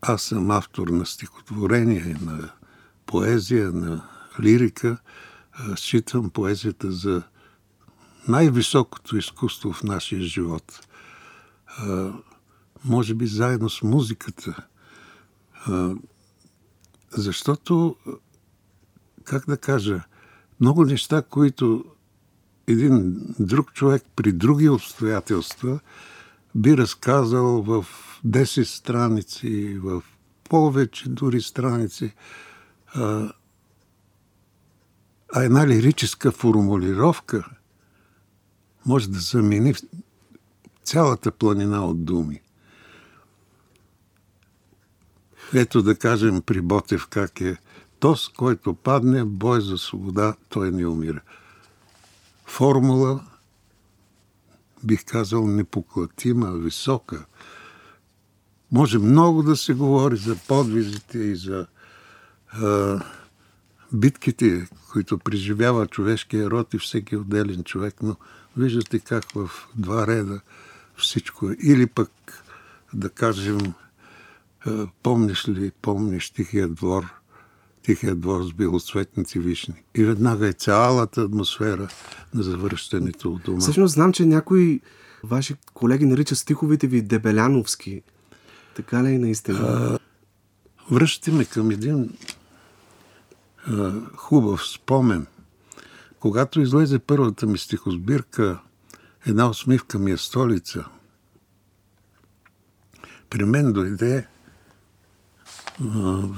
аз 0.00 0.22
съм 0.22 0.50
автор 0.50 0.88
на 0.88 1.06
стихотворение, 1.06 2.16
на 2.20 2.52
поезия, 3.06 3.72
на 3.72 4.08
лирика, 4.40 4.98
считам 5.76 6.30
поезията 6.30 6.92
за 6.92 7.22
най-високото 8.28 9.16
изкуство 9.16 9.72
в 9.72 9.82
нашия 9.82 10.22
живот 10.22 10.86
може 12.84 13.14
би 13.14 13.26
заедно 13.26 13.70
с 13.70 13.82
музиката. 13.82 14.66
Защото, 17.10 17.96
как 19.24 19.46
да 19.46 19.56
кажа, 19.56 20.02
много 20.60 20.84
неща, 20.84 21.22
които 21.22 21.84
един 22.66 23.16
друг 23.38 23.72
човек 23.72 24.02
при 24.16 24.32
други 24.32 24.68
обстоятелства 24.68 25.80
би 26.54 26.76
разказал 26.76 27.62
в 27.62 27.86
10 28.26 28.62
страници, 28.62 29.78
в 29.82 30.02
повече 30.44 31.08
дори 31.08 31.42
страници, 31.42 32.14
а 32.94 33.32
една 35.36 35.66
лирическа 35.66 36.32
формулировка 36.32 37.48
може 38.86 39.10
да 39.10 39.18
замени 39.18 39.74
цялата 40.84 41.32
планина 41.32 41.86
от 41.86 42.04
думи. 42.04 42.40
Ето 45.54 45.82
да 45.82 45.96
кажем 45.96 46.42
при 46.42 46.60
Ботев 46.60 47.06
как 47.06 47.40
е. 47.40 47.56
Тос, 48.00 48.28
който 48.28 48.74
падне, 48.74 49.24
бой 49.24 49.60
за 49.60 49.78
свобода, 49.78 50.34
той 50.48 50.70
не 50.70 50.86
умира. 50.86 51.20
Формула 52.46 53.20
бих 54.84 55.04
казал, 55.04 55.46
непоклатима, 55.46 56.52
висока. 56.52 57.24
Може 58.72 58.98
много 58.98 59.42
да 59.42 59.56
се 59.56 59.74
говори 59.74 60.16
за 60.16 60.36
подвизите 60.48 61.18
и 61.18 61.36
за 61.36 61.66
а, 62.52 63.00
битките, 63.92 64.68
които 64.92 65.18
преживява 65.18 65.86
човешкия 65.86 66.50
род 66.50 66.74
и 66.74 66.78
всеки 66.78 67.16
отделен 67.16 67.64
човек, 67.64 67.94
но 68.02 68.16
виждате 68.56 68.98
как 68.98 69.24
в 69.34 69.50
два 69.74 70.06
реда 70.06 70.40
всичко 70.96 71.50
е. 71.50 71.56
Или 71.62 71.86
пък, 71.86 72.10
да 72.94 73.10
кажем, 73.10 73.74
помниш 75.02 75.48
ли, 75.48 75.72
помниш 75.82 76.30
Тихия 76.30 76.68
двор, 76.68 77.04
Тихия 77.82 78.14
двор 78.14 78.42
с 78.42 78.52
белоцветните 78.52 79.38
вишни. 79.38 79.74
И 79.94 80.04
веднага 80.04 80.48
е 80.48 80.52
цялата 80.52 81.22
атмосфера 81.22 81.88
на 82.34 82.42
завръщането 82.42 83.32
от 83.32 83.42
дома. 83.42 83.60
Всъщност 83.60 83.94
знам, 83.94 84.12
че 84.12 84.26
някои 84.26 84.80
ваши 85.24 85.54
колеги 85.74 86.04
наричат 86.04 86.38
стиховите 86.38 86.86
ви 86.86 87.02
дебеляновски. 87.02 88.02
Така 88.74 89.04
ли 89.04 89.14
е 89.14 89.18
наистина? 89.18 89.98
връщате 90.90 91.30
ме 91.30 91.44
към 91.44 91.70
един 91.70 92.16
а, 93.66 93.92
хубав 94.16 94.66
спомен. 94.66 95.26
Когато 96.20 96.60
излезе 96.60 96.98
първата 96.98 97.46
ми 97.46 97.58
стихосбирка, 97.58 98.60
една 99.26 99.48
усмивка 99.48 99.98
ми 99.98 100.10
е 100.10 100.16
столица, 100.16 100.84
при 103.30 103.44
мен 103.44 103.72
дойде 103.72 104.16
а, 104.18 104.26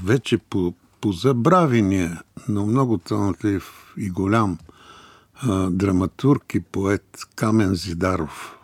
вече 0.04 0.38
по, 0.38 0.74
по 1.00 1.12
забравения, 1.12 2.22
но 2.48 2.66
много 2.66 2.98
талантлив 2.98 3.94
и 3.96 4.10
голям 4.10 4.58
а, 5.34 5.70
драматург 5.70 6.54
и 6.54 6.60
поет 6.60 7.18
Камен 7.36 7.74
Зидаров. 7.74 8.58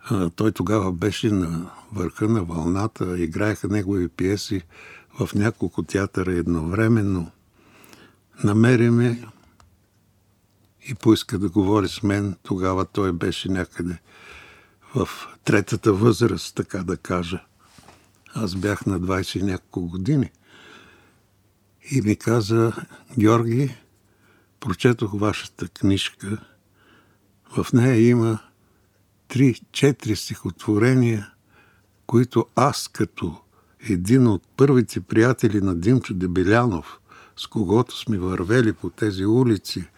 А, 0.00 0.30
той 0.30 0.52
тогава 0.52 0.92
беше 0.92 1.30
на 1.30 1.70
върха 1.92 2.28
на 2.28 2.44
вълната, 2.44 3.18
играеха 3.18 3.68
негови 3.68 4.08
пиеси 4.08 4.62
в 5.20 5.34
няколко 5.34 5.82
театъра 5.82 6.32
едновременно. 6.32 7.30
Намери 8.44 8.90
ме 8.90 9.24
и 10.88 10.94
поиска 10.94 11.38
да 11.38 11.48
говори 11.48 11.88
с 11.88 12.02
мен. 12.02 12.36
Тогава 12.42 12.84
той 12.84 13.12
беше 13.12 13.48
някъде 13.48 13.98
в 14.94 15.08
третата 15.44 15.92
възраст, 15.92 16.54
така 16.54 16.78
да 16.78 16.96
кажа. 16.96 17.40
Аз 18.34 18.54
бях 18.54 18.86
на 18.86 19.00
20 19.00 19.40
и 19.40 19.42
няколко 19.42 19.88
години. 19.88 20.30
И 21.90 22.00
ми 22.00 22.16
каза, 22.16 22.72
Георги, 23.18 23.76
прочетох 24.60 25.10
вашата 25.14 25.68
книжка. 25.68 26.38
В 27.56 27.72
нея 27.72 28.08
има 28.08 28.38
три-четири 29.28 30.16
стихотворения, 30.16 31.32
които 32.06 32.46
аз 32.56 32.88
като 32.88 33.40
един 33.88 34.26
от 34.26 34.42
първите 34.56 35.00
приятели 35.00 35.60
на 35.60 35.74
Димчо 35.74 36.14
Дебелянов, 36.14 36.98
с 37.36 37.46
когото 37.46 37.98
сме 37.98 38.18
вървели 38.18 38.72
по 38.72 38.90
тези 38.90 39.24
улици 39.24 39.88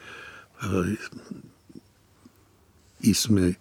и 3.03 3.15
сме 3.15 3.57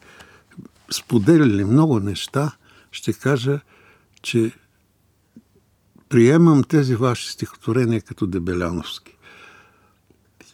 споделяли 0.91 1.63
много 1.63 1.99
неща, 1.99 2.51
ще 2.91 3.13
кажа, 3.13 3.59
че 4.21 4.51
приемам 6.13 6.63
тези 6.63 6.95
ваши 6.95 7.31
стихотворения 7.31 8.01
като 8.01 8.27
дебеляновски. 8.27 9.17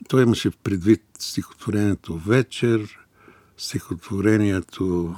Той 0.07 0.23
имаше 0.23 0.51
предвид 0.51 1.01
стихотворението 1.19 2.17
Вечер, 2.17 2.99
стихотворението 3.57 5.15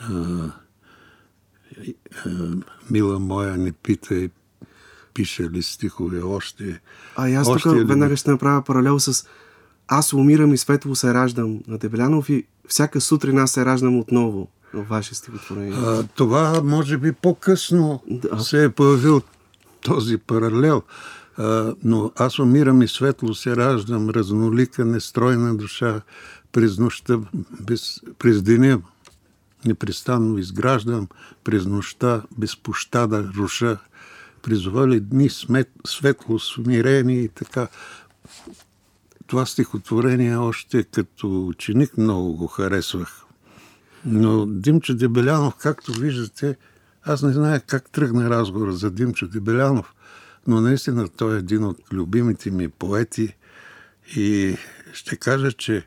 а, 0.00 0.50
Мила 2.90 3.18
моя, 3.18 3.56
не 3.56 3.72
питай, 3.72 4.30
пише 5.14 5.50
ли 5.50 5.62
стихове 5.62 6.22
още. 6.22 6.80
А 7.16 7.30
аз 7.30 7.46
тук 7.46 7.66
ли... 7.66 7.84
веднага 7.84 8.16
ще 8.16 8.30
направя 8.30 8.62
паралел 8.62 9.00
с 9.00 9.26
Аз 9.88 10.12
умирам 10.12 10.54
и 10.54 10.58
светло 10.58 10.94
се 10.94 11.14
раждам 11.14 11.62
на 11.68 11.78
Дебелянов 11.78 12.28
и 12.28 12.46
всяка 12.68 13.00
сутрин 13.00 13.38
аз 13.38 13.50
се 13.50 13.64
раждам 13.64 13.98
отново 13.98 14.48
ваше 14.82 15.14
стихотворение. 15.14 15.78
А, 15.78 16.02
това 16.02 16.60
може 16.64 16.98
би 16.98 17.12
по-късно 17.12 18.02
да. 18.06 18.40
се 18.40 18.64
е 18.64 18.70
появил 18.70 19.22
този 19.80 20.18
паралел. 20.18 20.82
А, 21.36 21.74
но 21.84 22.12
аз 22.16 22.38
умирам 22.38 22.82
и 22.82 22.88
светло 22.88 23.34
се 23.34 23.56
раждам, 23.56 24.10
разнолика, 24.10 24.84
нестройна 24.84 25.56
душа, 25.56 26.00
през 26.52 26.78
нощта, 26.78 27.18
без, 27.60 28.00
през 28.18 28.42
деня 28.42 28.80
непрестанно 29.64 30.38
изграждам, 30.38 31.08
през 31.44 31.66
нощта 31.66 32.22
без 32.38 32.56
пощада 32.56 33.30
руша, 33.36 33.78
призовали 34.42 35.00
дни 35.00 35.30
смет, 35.30 35.70
светло, 35.86 36.38
смирени 36.38 37.22
и 37.22 37.28
така. 37.28 37.68
Това 39.26 39.46
стихотворение 39.46 40.36
още 40.36 40.82
като 40.82 41.46
ученик 41.46 41.98
много 41.98 42.36
го 42.36 42.46
харесвах. 42.46 43.23
Но 44.06 44.46
Димчо 44.46 44.94
Дебелянов, 44.94 45.54
както 45.54 45.92
виждате, 45.92 46.56
аз 47.02 47.22
не 47.22 47.32
зная 47.32 47.60
как 47.60 47.90
тръгна 47.90 48.30
разговора 48.30 48.72
за 48.72 48.90
Димчо 48.90 49.28
Дебелянов, 49.28 49.94
но 50.46 50.60
наистина 50.60 51.08
той 51.08 51.34
е 51.34 51.38
един 51.38 51.64
от 51.64 51.78
любимите 51.92 52.50
ми 52.50 52.68
поети 52.68 53.36
и 54.16 54.56
ще 54.92 55.16
кажа, 55.16 55.52
че 55.52 55.86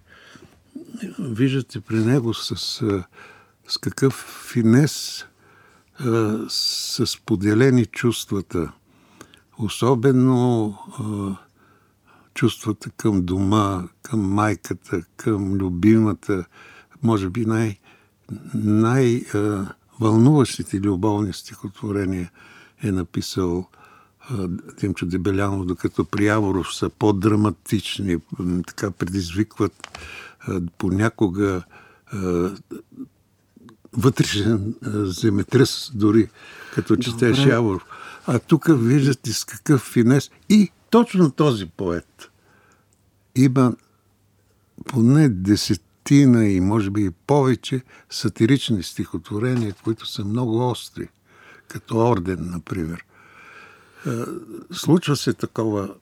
виждате 1.20 1.80
при 1.80 1.98
него 1.98 2.34
с 2.34 2.82
с 3.68 3.78
какъв 3.78 4.14
финес 4.52 5.26
а, 6.00 6.38
са 6.50 7.08
споделени 7.08 7.86
чувствата. 7.86 8.72
Особено 9.58 10.78
чувствата 12.34 12.90
към 12.90 13.26
дома, 13.26 13.84
към 14.02 14.20
майката, 14.20 15.02
към 15.18 15.54
любимата, 15.54 16.46
може 17.04 17.30
би 17.30 17.46
най- 17.46 17.80
най-вълнуващите 18.54 20.80
любовни 20.80 21.34
стихотворения 21.34 22.32
е 22.84 22.92
написал 22.92 23.68
Тимчо 24.78 25.06
Дебелянов, 25.06 25.66
докато 25.66 26.06
при 26.06 26.26
Яворов 26.26 26.76
са 26.76 26.90
по-драматични, 26.90 28.18
така 28.68 28.92
предизвикват 28.92 30.00
понякога 30.78 31.64
вътрешен 33.94 34.76
земетръс, 34.94 35.92
дори 35.94 36.30
като 36.74 36.96
четеш 36.96 37.46
Яворов. 37.46 37.86
А 38.28 38.40
тук 38.40 38.66
виждате 38.70 39.34
с 39.34 39.46
какъв 39.46 39.82
финес. 39.82 40.32
И 40.50 40.72
точно 40.90 41.32
този 41.32 41.66
поет 41.66 42.30
има 43.36 43.76
поне 44.86 45.30
десетина 46.08 46.48
и 46.48 46.60
може 46.62 46.90
би 46.90 47.06
и 47.06 47.12
повече 47.12 47.82
сатирични 48.10 48.84
стихотворения, 48.84 49.76
които 49.84 50.06
са 50.06 50.26
много 50.26 50.70
остри, 50.70 51.08
като 51.68 51.98
Орден, 51.98 52.50
например. 52.52 53.06
Случва 54.72 55.16
се 55.16 55.34
такова, 55.34 55.96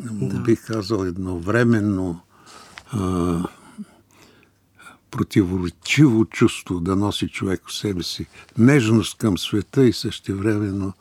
да. 0.00 0.40
бих 0.40 0.66
казал, 0.66 1.04
едновременно 1.04 2.20
противоречиво 5.10 6.24
чувство 6.24 6.80
да 6.80 6.96
носи 6.96 7.28
човек 7.28 7.62
в 7.66 7.74
себе 7.74 8.02
си. 8.02 8.26
Нежност 8.58 9.18
към 9.18 9.38
света 9.38 9.84
и 9.84 9.92
същевременно 9.92 10.92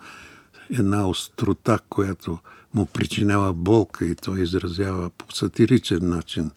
една 0.69 1.07
острота, 1.07 1.79
която 1.89 2.37
му 2.73 2.85
причинява 2.85 3.53
болка 3.53 4.05
и 4.05 4.15
той 4.15 4.41
изразява 4.41 5.09
по 5.09 5.31
сатиричен 5.31 6.09
начин 6.09 6.51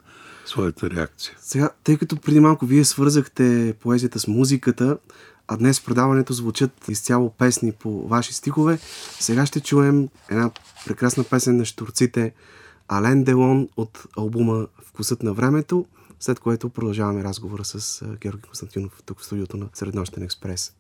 своята 0.47 0.91
реакция. 0.91 1.35
Сега, 1.41 1.71
тъй 1.85 1.97
като 1.97 2.17
преди 2.17 2.41
малко 2.41 2.67
вие 2.67 2.85
свързахте 2.85 3.75
поезията 3.81 4.19
с 4.19 4.27
музиката, 4.27 4.99
а 5.49 5.57
днес 5.57 5.81
в 5.81 5.85
предаването 5.85 6.33
звучат 6.33 6.89
изцяло 6.89 7.31
песни 7.31 7.73
по 7.73 8.09
ваши 8.09 8.35
стихове, 8.35 8.79
сега 9.21 9.47
ще 9.47 9.61
чуем 9.61 10.09
една 10.31 10.51
прекрасна 10.87 11.25
песен 11.25 11.57
на 11.57 11.65
штурците 11.65 12.33
Ален 12.89 13.25
Делон 13.25 13.69
от 13.77 14.05
албума 14.17 14.67
Вкусът 14.83 15.23
на 15.23 15.33
времето 15.33 15.87
след 16.21 16.41
което 16.41 16.69
продължаваме 16.69 17.25
разговора 17.25 17.65
с 17.65 18.05
Георги 18.21 18.43
Константинов 18.43 19.03
тук 19.07 19.21
в 19.21 19.25
студиото 19.25 19.57
на 19.57 19.69
Среднощен 19.73 20.23
експрес. 20.23 20.73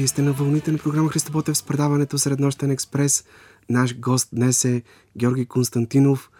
Вие 0.00 0.08
сте 0.08 0.22
на 0.22 0.32
вълните 0.32 0.72
на 0.72 0.78
програма 0.78 1.10
Христо 1.10 1.32
Ботев 1.32 1.56
с 1.56 1.62
предаването 1.62 2.18
Среднощен 2.18 2.70
експрес. 2.70 3.24
Наш 3.68 3.98
гост 3.98 4.28
днес 4.32 4.64
е 4.64 4.82
Георги 5.18 5.46
Константинов, 5.46 6.30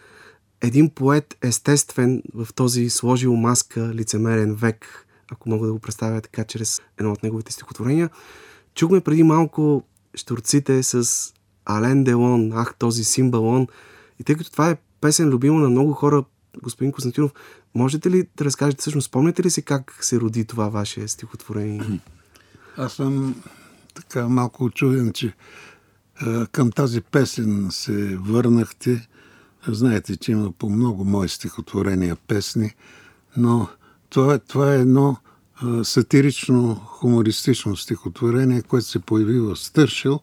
един 0.60 0.90
поет 0.90 1.36
естествен 1.42 2.22
в 2.34 2.48
този 2.54 2.90
сложил 2.90 3.36
маска 3.36 3.94
лицемерен 3.94 4.54
век, 4.54 5.06
ако 5.32 5.48
мога 5.48 5.66
да 5.66 5.72
го 5.72 5.78
представя 5.78 6.20
така 6.20 6.44
чрез 6.44 6.80
едно 6.98 7.12
от 7.12 7.22
неговите 7.22 7.52
стихотворения. 7.52 8.10
Чухме 8.74 9.00
преди 9.00 9.22
малко 9.22 9.82
штурците 10.14 10.82
с 10.82 11.08
Ален 11.64 12.04
Делон, 12.04 12.52
ах 12.52 12.74
този 12.78 13.04
симбалон. 13.04 13.66
И 14.20 14.24
тъй 14.24 14.34
като 14.34 14.52
това 14.52 14.70
е 14.70 14.76
песен 15.00 15.28
любима 15.28 15.60
на 15.60 15.68
много 15.68 15.92
хора, 15.92 16.24
господин 16.62 16.92
Константинов, 16.92 17.32
можете 17.74 18.10
ли 18.10 18.28
да 18.36 18.44
разкажете 18.44 18.80
всъщност, 18.80 19.06
спомняте 19.06 19.42
ли 19.42 19.50
си 19.50 19.62
как 19.62 19.98
се 20.04 20.20
роди 20.20 20.44
това 20.44 20.68
ваше 20.68 21.08
стихотворение? 21.08 22.00
Аз 22.76 22.92
съм 22.92 23.42
така 23.94 24.28
малко 24.28 24.64
очуден, 24.64 25.12
че 25.12 25.34
към 26.52 26.72
тази 26.72 27.00
песен 27.00 27.68
се 27.70 28.16
върнахте. 28.16 29.08
Знаете, 29.68 30.16
че 30.16 30.32
има 30.32 30.52
по 30.52 30.68
много 30.70 31.04
мои 31.04 31.28
стихотворения 31.28 32.16
песни, 32.16 32.74
но 33.36 33.68
това, 34.10 34.38
това 34.38 34.74
е 34.74 34.80
едно 34.80 35.16
сатирично, 35.82 36.74
хумористично 36.74 37.76
стихотворение, 37.76 38.62
което 38.62 38.86
се 38.86 38.98
появи 38.98 39.40
в 39.40 39.56
Стършил 39.56 40.20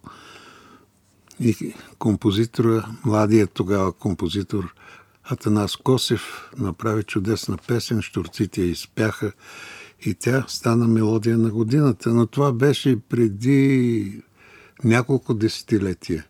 и 1.40 1.74
композитора, 2.00 2.88
младият 3.06 3.52
тогава 3.52 3.94
композитор 3.94 4.74
Атанас 5.24 5.76
Косев 5.76 6.50
направи 6.58 7.04
чудесна 7.04 7.58
песен, 7.68 8.02
штурците 8.02 8.62
изпяха 8.62 9.32
и 10.06 10.14
тя 10.14 10.46
стана 10.48 10.88
мелодия 10.88 11.38
на 11.38 11.50
годината, 11.50 12.14
но 12.14 12.28
това 12.28 12.52
беше 12.52 13.00
преди 13.00 14.22
няколко 14.84 15.34
десетилетия. 15.34 16.26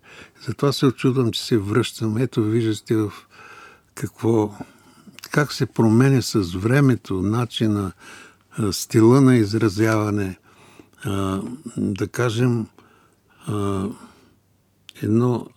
Затова 0.48 0.72
се 0.72 0.86
очудвам, 0.86 1.32
че 1.32 1.46
се 1.46 1.58
връщам. 1.58 2.18
Ето, 2.18 2.44
виждате 2.44 2.96
в 2.96 3.14
какво, 3.96 4.56
как 5.32 5.54
се 5.54 5.66
променя 5.66 6.22
с 6.22 6.42
времето, 6.42 7.22
начина, 7.22 7.92
стила 8.72 9.22
на 9.22 9.36
изразяване, 9.36 10.38
да 11.78 12.08
кажем, 12.12 12.68
едно 15.02 15.48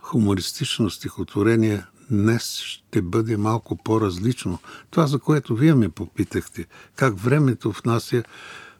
хумористично 0.00 0.90
стихотворение 0.90 1.84
днес 2.10 2.58
ще 2.58 3.02
бъде 3.02 3.36
малко 3.36 3.76
по-различно. 3.76 4.58
Това, 4.90 5.06
за 5.06 5.18
което 5.18 5.56
вие 5.56 5.74
ме 5.74 5.88
попитахте, 5.88 6.66
как 6.96 7.18
времето 7.20 7.72
внася 7.72 8.22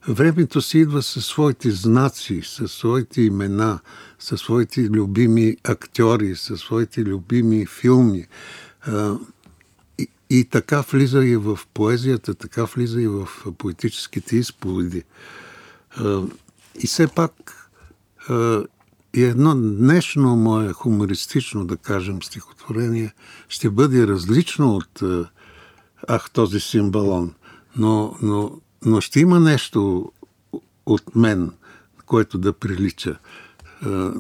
Времето 0.08 0.62
си 0.62 0.78
идва 0.78 1.02
със 1.02 1.26
своите 1.26 1.70
знаци, 1.70 2.42
със 2.44 2.72
своите 2.72 3.22
имена, 3.22 3.78
със 4.18 4.40
своите 4.40 4.80
любими 4.80 5.56
актьори, 5.64 6.36
със 6.36 6.60
своите 6.60 7.04
любими 7.04 7.66
филми. 7.66 8.26
И, 9.98 10.08
и 10.30 10.44
така 10.44 10.80
влиза 10.80 11.24
и 11.24 11.36
в 11.36 11.58
поезията, 11.74 12.34
така 12.34 12.64
влиза 12.64 13.02
и 13.02 13.06
в 13.06 13.28
поетическите 13.58 14.36
изповеди. 14.36 15.02
И 16.82 16.86
все 16.86 17.06
пак 17.06 17.32
и 19.16 19.24
едно 19.24 19.54
днешно 19.54 20.36
мое 20.36 20.72
хумористично, 20.72 21.66
да 21.66 21.76
кажем, 21.76 22.22
стихотворение 22.22 23.14
ще 23.48 23.70
бъде 23.70 24.06
различно 24.06 24.76
от 24.76 25.02
а, 25.02 25.28
Ах, 26.08 26.30
този 26.30 26.60
симбалон. 26.60 27.34
Но, 27.76 28.16
но, 28.22 28.60
но 28.84 29.00
ще 29.00 29.20
има 29.20 29.40
нещо 29.40 30.12
от 30.86 31.16
мен, 31.16 31.52
което 32.06 32.38
да 32.38 32.52
прилича. 32.52 33.18
А, 33.82 34.12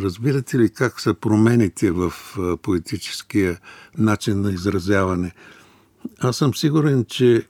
Разбирате 0.00 0.58
ли 0.58 0.70
как 0.70 1.00
са 1.00 1.14
промените 1.14 1.90
в 1.90 2.12
а, 2.38 2.56
поетическия 2.56 3.58
начин 3.98 4.40
на 4.40 4.52
изразяване? 4.52 5.32
Аз 6.20 6.36
съм 6.36 6.54
сигурен, 6.54 7.04
че 7.04 7.46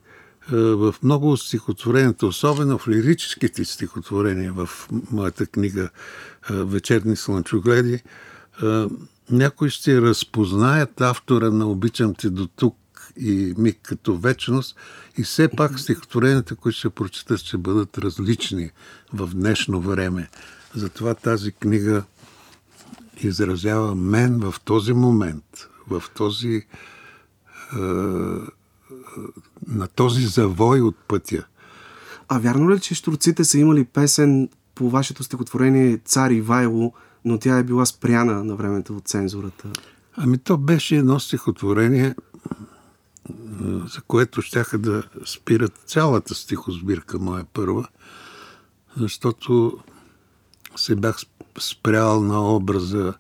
в 0.51 0.95
много 1.03 1.33
от 1.33 1.41
стихотворенията, 1.41 2.27
особено 2.27 2.79
в 2.79 2.89
лирическите 2.89 3.65
стихотворения 3.65 4.53
в 4.53 4.69
моята 5.11 5.47
книга 5.47 5.91
Вечерни 6.51 7.17
слънчогледи, 7.17 8.03
а, 8.63 8.89
някои 9.31 9.71
ще 9.71 10.01
разпознаят 10.01 11.01
автора 11.01 11.51
на 11.51 11.67
Обичам 11.67 12.15
те 12.15 12.31
до 12.31 12.47
тук 12.47 12.77
и 13.17 13.55
миг 13.59 13.79
като 13.83 14.17
вечност 14.17 14.77
и 15.19 15.23
все 15.23 15.49
пак 15.49 15.81
стихотворенията, 15.81 16.57
които 16.57 16.79
ще 16.79 16.91
прочитат, 16.91 17.39
ще 17.39 17.57
бъдат 17.57 17.99
различни 17.99 18.71
в 19.13 19.31
днешно 19.35 19.81
време. 19.81 20.29
Затова 20.75 21.15
тази 21.15 21.53
книга 21.53 22.05
изразява 23.23 23.95
мен 23.95 24.39
в 24.39 24.55
този 24.65 24.93
момент, 24.93 25.69
в 25.89 26.03
този 26.15 26.55
е, 26.55 26.65
на 29.67 29.89
този 29.95 30.27
завой 30.27 30.81
от 30.81 30.97
пътя. 31.09 31.45
А 32.29 32.39
вярно 32.39 32.71
ли, 32.71 32.81
че 32.81 32.95
штурците 32.95 33.45
са 33.45 33.59
имали 33.59 33.85
песен 33.85 34.49
по 34.75 34.91
вашето 34.91 35.25
стихотворение 35.25 35.99
Цар 35.99 36.31
Ивайло, 36.31 36.93
но 37.25 37.39
тя 37.39 37.59
е 37.59 37.63
била 37.63 37.87
спряна 37.87 38.45
на 38.45 38.57
времето 38.57 38.97
от 38.97 39.09
цензурата? 39.09 39.69
Ами 40.17 40.39
то 40.39 40.57
беше 40.57 40.97
едно 40.97 41.21
стихотворение, 41.21 42.15
за 43.95 44.01
което 44.07 44.43
щяха 44.43 44.79
да 44.79 45.03
спират 45.25 45.83
цялата 45.87 46.35
стихосбирка 46.35 47.19
моя 47.19 47.45
първа, 47.45 47.89
защото 48.97 49.79
се 50.77 50.97
бях 50.97 51.17
спрял 51.59 52.23
на 52.23 52.55
образа 52.55 53.15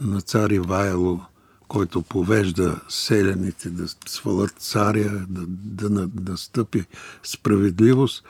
на 0.00 0.20
цар 0.20 0.50
Ивайло, 0.50 1.20
който 1.68 2.02
повежда 2.02 2.80
селяните 2.88 3.70
да 3.70 3.88
свалят 4.06 4.54
царя, 4.58 5.26
да, 5.28 5.44
да, 5.48 5.90
да, 5.90 6.06
да 6.06 6.36
стъпи 6.36 6.84
справедливост, 7.22 8.24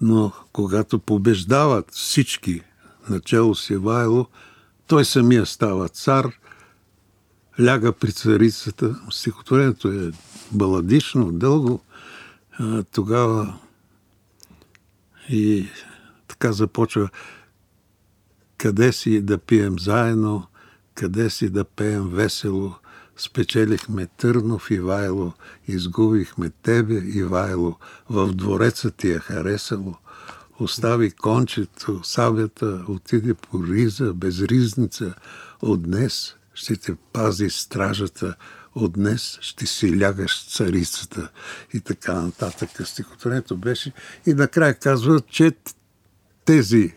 но 0.00 0.32
когато 0.52 0.98
побеждават 0.98 1.90
всички 1.90 2.60
начало 3.10 3.54
с 3.54 3.70
Ивайло, 3.70 4.26
той 4.86 5.04
самия 5.04 5.46
става 5.46 5.88
цар, 5.88 6.32
ляга 7.60 7.92
при 7.92 8.12
царицата. 8.12 9.00
Стихотворението 9.10 9.88
е 9.88 10.12
баладично, 10.52 11.32
дълго. 11.32 11.80
Тогава 12.92 13.58
и 15.28 15.68
така 16.28 16.52
започва 16.52 17.08
къде 18.56 18.92
си 18.92 19.20
да 19.20 19.38
пием 19.38 19.78
заедно, 19.78 20.46
къде 20.94 21.30
си 21.30 21.50
да 21.50 21.64
пеем 21.64 22.08
весело, 22.08 22.74
спечелихме 23.20 24.06
Търнов 24.06 24.70
Ивайло, 24.70 25.32
изгубихме 25.68 26.50
тебе 26.62 26.94
Ивайло, 26.94 27.76
в 28.10 28.32
двореца 28.32 28.90
ти 28.90 29.10
е 29.10 29.18
харесало. 29.18 29.94
Остави 30.58 31.10
кончето, 31.10 32.00
сабята, 32.04 32.84
отиде 32.88 33.34
по 33.34 33.66
риза, 33.66 34.14
без 34.14 34.42
ризница. 34.42 35.14
От 35.62 35.82
ще 36.54 36.76
те 36.76 36.94
пази 37.12 37.50
стражата, 37.50 38.34
от 38.74 38.92
днес 38.92 39.38
ще 39.40 39.66
си 39.66 40.00
лягаш 40.00 40.46
царицата 40.46 41.30
и 41.74 41.80
така 41.80 42.14
нататък. 42.14 42.70
Стихотворението 42.84 43.56
беше 43.56 43.92
и 44.26 44.34
накрая 44.34 44.74
казва, 44.74 45.20
че 45.20 45.52
тези 46.44 46.94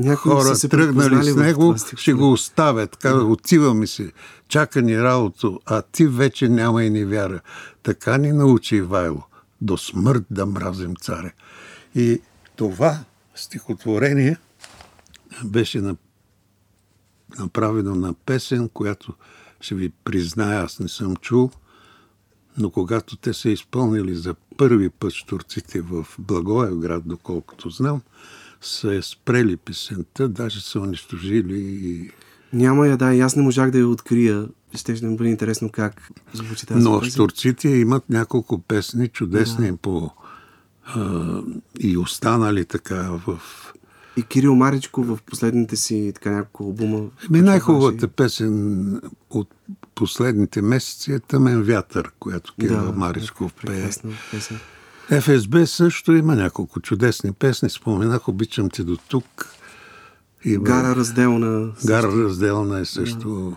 Някои 0.00 0.32
хора 0.32 0.44
са 0.44 0.56
се 0.56 0.68
тръгнали 0.68 1.24
с 1.24 1.36
него, 1.36 1.74
ще 1.96 2.12
го 2.12 2.32
оставят. 2.32 2.96
Казва, 2.96 3.24
отива 3.24 3.74
ми 3.74 3.86
се, 3.86 4.12
чака 4.48 4.82
ни 4.82 4.98
работа, 4.98 5.48
а 5.66 5.82
ти 5.82 6.06
вече 6.06 6.48
няма 6.48 6.84
и 6.84 6.90
ни 6.90 7.04
вяра. 7.04 7.40
Така 7.82 8.18
ни 8.18 8.32
научи 8.32 8.76
Ивайло, 8.76 9.22
до 9.60 9.78
смърт 9.78 10.24
да 10.30 10.46
мразим 10.46 10.96
царя. 10.96 11.32
И 11.94 12.20
това 12.56 12.98
стихотворение 13.34 14.36
беше 15.44 15.80
на- 15.80 15.96
направено 17.38 17.94
на 17.94 18.14
песен, 18.14 18.68
която 18.68 19.14
ще 19.60 19.74
ви 19.74 19.92
призная, 20.04 20.60
аз 20.62 20.78
не 20.80 20.88
съм 20.88 21.16
чул, 21.16 21.50
но 22.58 22.70
когато 22.70 23.16
те 23.16 23.34
са 23.34 23.50
изпълнили 23.50 24.14
за 24.14 24.34
първи 24.56 24.90
път 24.90 25.12
штурците 25.12 25.80
в 25.80 26.06
Благоевград, 26.18 27.02
доколкото 27.06 27.70
знам, 27.70 28.02
са 28.60 28.94
е 28.94 29.02
спрели 29.02 29.56
песента, 29.56 30.28
даже 30.28 30.60
са 30.60 30.80
унищожили 30.80 31.58
и... 31.58 32.10
Няма 32.52 32.88
я, 32.88 32.96
да, 32.96 33.14
и 33.14 33.20
аз 33.20 33.36
не 33.36 33.42
можах 33.42 33.70
да 33.70 33.78
я 33.78 33.88
открия. 33.88 34.48
Ще 34.74 34.96
ще 34.96 35.06
ми 35.06 35.16
бъде 35.16 35.30
интересно 35.30 35.68
как 35.68 36.08
звучи 36.32 36.66
тази 36.66 36.84
Но 36.84 37.02
штурците 37.02 37.68
имат 37.68 38.10
няколко 38.10 38.58
песни, 38.58 39.08
чудесни 39.08 39.76
по... 39.76 40.10
А, 40.84 41.42
и 41.80 41.96
останали 41.96 42.64
така 42.64 43.10
в... 43.26 43.40
И 44.16 44.22
Кирил 44.22 44.54
Маричко 44.54 45.02
в 45.02 45.18
последните 45.26 45.76
си 45.76 46.12
така 46.14 46.30
няколко 46.30 46.64
албума. 46.64 47.08
Ми 47.30 47.40
най-хубавата 47.40 48.08
песен 48.08 49.00
от 49.30 49.54
последните 49.94 50.62
месеци 50.62 51.12
е 51.12 51.18
Тъмен 51.18 51.62
вятър, 51.62 52.10
която 52.18 52.54
Кирил 52.60 52.92
Маричков 52.92 53.54
пее. 53.54 53.76
Прекрасна 53.76 54.10
песен. 54.30 54.58
ФСБ 55.10 55.66
също 55.66 56.12
има 56.12 56.36
няколко 56.36 56.80
чудесни 56.80 57.32
песни. 57.32 57.70
Споменах, 57.70 58.28
обичам 58.28 58.70
те 58.70 58.84
до 58.84 58.96
тук. 58.96 59.54
И 60.44 60.58
Гара 60.58 60.96
разделна. 60.96 61.72
Гара 61.84 62.08
разделна 62.08 62.78
е 62.78 62.84
също 62.84 63.56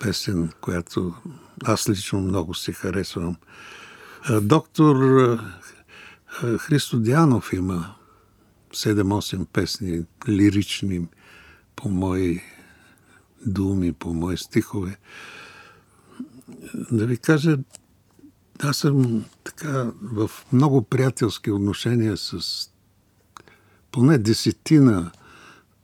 песен, 0.00 0.52
която 0.60 1.14
аз 1.64 1.88
лично 1.88 2.20
много 2.20 2.54
си 2.54 2.72
харесвам. 2.72 3.36
Доктор 4.42 4.96
Христо 6.58 6.98
Дианов 6.98 7.52
има 7.52 7.94
7-8 8.74 9.46
песни, 9.46 10.02
лирични, 10.28 11.06
по 11.76 11.88
мои 11.88 12.40
думи, 13.46 13.92
по 13.92 14.14
мои 14.14 14.36
стихове. 14.36 14.96
Да 16.90 17.06
ви 17.06 17.16
кажа, 17.16 17.58
аз 18.62 18.76
съм 18.76 19.24
така 19.44 19.92
в 20.02 20.30
много 20.52 20.82
приятелски 20.82 21.50
отношения 21.50 22.16
с 22.16 22.40
поне 23.92 24.18
десетина 24.18 25.10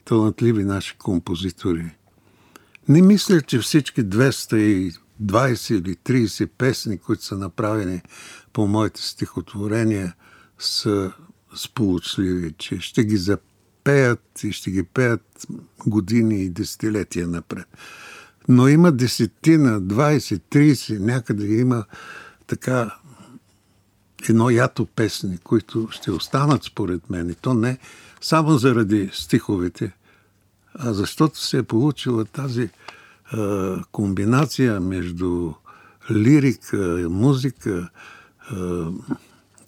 талантливи 0.05 0.65
наши 0.65 0.97
композитори. 0.99 1.91
Не 2.89 3.03
мисля, 3.03 3.41
че 3.41 3.59
всички 3.59 4.05
220 4.05 4.93
или 5.75 5.97
30 5.97 6.47
песни, 6.47 6.99
които 6.99 7.25
са 7.25 7.39
направени 7.39 8.03
по 8.53 8.67
моите 8.67 9.03
стихотворения, 9.03 10.15
са 10.59 11.13
сполучливи, 11.55 12.55
че 12.59 12.81
ще 12.81 13.05
ги 13.05 13.17
запеят 13.17 14.45
и 14.45 14.53
ще 14.53 14.71
ги 14.71 14.83
пеят 14.83 15.47
години 15.87 16.43
и 16.43 16.51
десетилетия 16.51 17.29
напред. 17.29 17.67
Но 18.49 18.69
има 18.69 18.93
десетина, 18.93 19.83
20, 19.83 20.41
30, 20.51 20.99
някъде 20.99 21.47
има 21.47 21.85
така 22.53 22.91
едно 24.29 24.51
ято 24.51 24.87
песни, 24.87 25.39
които 25.39 25.89
ще 25.91 26.11
останат 26.11 26.65
според 26.65 27.11
мен. 27.11 27.31
И 27.31 27.35
то 27.35 27.55
не 27.55 27.79
само 28.21 28.59
заради 28.59 29.11
стиховете, 29.13 29.93
а 30.75 30.93
защото 30.93 31.39
се 31.39 31.59
е 31.59 31.63
получила 31.63 32.25
тази 32.25 32.71
а, 33.25 33.77
комбинация 33.93 34.81
между 34.81 35.53
лирика, 36.11 37.07
музика, 37.11 37.89
а, 38.51 38.87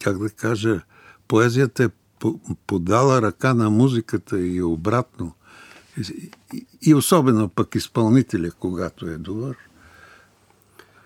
как 0.02 0.18
да 0.18 0.30
кажа, 0.30 0.80
поезията 1.28 1.84
е 1.84 1.88
по- 2.18 2.40
подала 2.66 3.22
ръка 3.22 3.54
на 3.54 3.70
музиката 3.70 4.40
и 4.40 4.62
обратно. 4.62 5.34
И, 5.98 6.30
и, 6.54 6.66
и 6.82 6.94
особено 6.94 7.48
пък 7.48 7.74
изпълнителя, 7.74 8.50
когато 8.58 9.06
е 9.06 9.18
добър. 9.18 9.56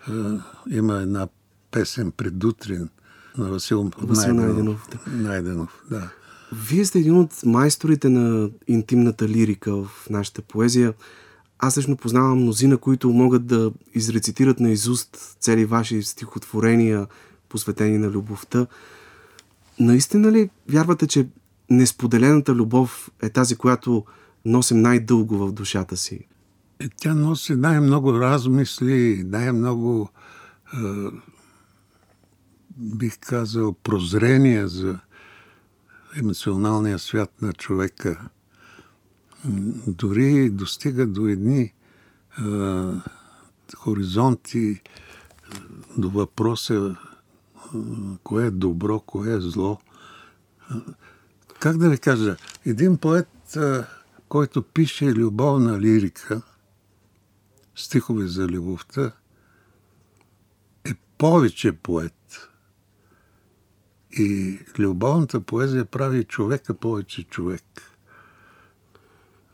А, 0.08 0.40
има 0.70 0.96
една 0.96 1.28
песен 1.70 2.10
предутрин 2.10 2.88
на 3.38 3.50
Васил, 3.50 3.90
Васил 3.98 4.34
Найденов. 4.34 4.88
Найденов, 5.06 5.82
да. 5.90 6.10
Вие 6.52 6.84
сте 6.84 6.98
един 6.98 7.16
от 7.16 7.30
майсторите 7.44 8.08
на 8.08 8.50
интимната 8.66 9.28
лирика 9.28 9.76
в 9.76 9.88
нашата 10.10 10.42
поезия. 10.42 10.94
Аз 11.58 11.78
лично 11.78 11.96
познавам 11.96 12.38
мнозина, 12.38 12.76
които 12.76 13.10
могат 13.10 13.46
да 13.46 13.72
изрецитират 13.94 14.60
на 14.60 14.70
изуст 14.70 15.36
цели 15.40 15.64
ваши 15.64 16.02
стихотворения, 16.02 17.06
посветени 17.48 17.98
на 17.98 18.10
любовта. 18.10 18.66
Наистина 19.80 20.32
ли 20.32 20.50
вярвате, 20.68 21.06
че 21.06 21.28
несподелената 21.70 22.54
любов 22.54 23.10
е 23.22 23.28
тази, 23.28 23.56
която 23.56 24.04
носим 24.44 24.80
най-дълго 24.80 25.38
в 25.38 25.52
душата 25.52 25.96
си? 25.96 26.26
Е, 26.80 26.88
тя 26.96 27.14
носи 27.14 27.54
най-много 27.54 28.20
размисли, 28.20 29.24
най-много, 29.26 30.08
е, 30.74 30.78
бих 32.78 33.18
казал, 33.20 33.72
прозрение 33.72 34.68
за 34.68 34.98
емоционалния 36.16 36.98
свят 36.98 37.42
на 37.42 37.52
човека. 37.52 38.28
Дори 39.86 40.50
достига 40.50 41.06
до 41.06 41.26
едни 41.26 41.60
е, 41.60 41.72
хоризонти, 43.76 44.80
до 45.98 46.10
въпроса 46.10 46.96
кое 48.22 48.46
е 48.46 48.50
добро, 48.50 49.00
кое 49.00 49.34
е 49.34 49.40
зло. 49.40 49.78
Как 51.60 51.78
да 51.78 51.90
ви 51.90 51.98
кажа, 51.98 52.36
един 52.66 52.98
поет, 52.98 53.58
който 54.28 54.62
пише 54.62 55.04
любовна 55.04 55.80
лирика, 55.80 56.42
стихове 57.76 58.26
за 58.26 58.48
любовта, 58.48 59.12
е 60.84 60.94
повече 61.18 61.72
поет. 61.72 62.17
И 64.12 64.58
любовната 64.78 65.40
поезия 65.40 65.84
прави 65.84 66.24
човека 66.24 66.74
повече 66.74 67.22
човек. 67.22 67.62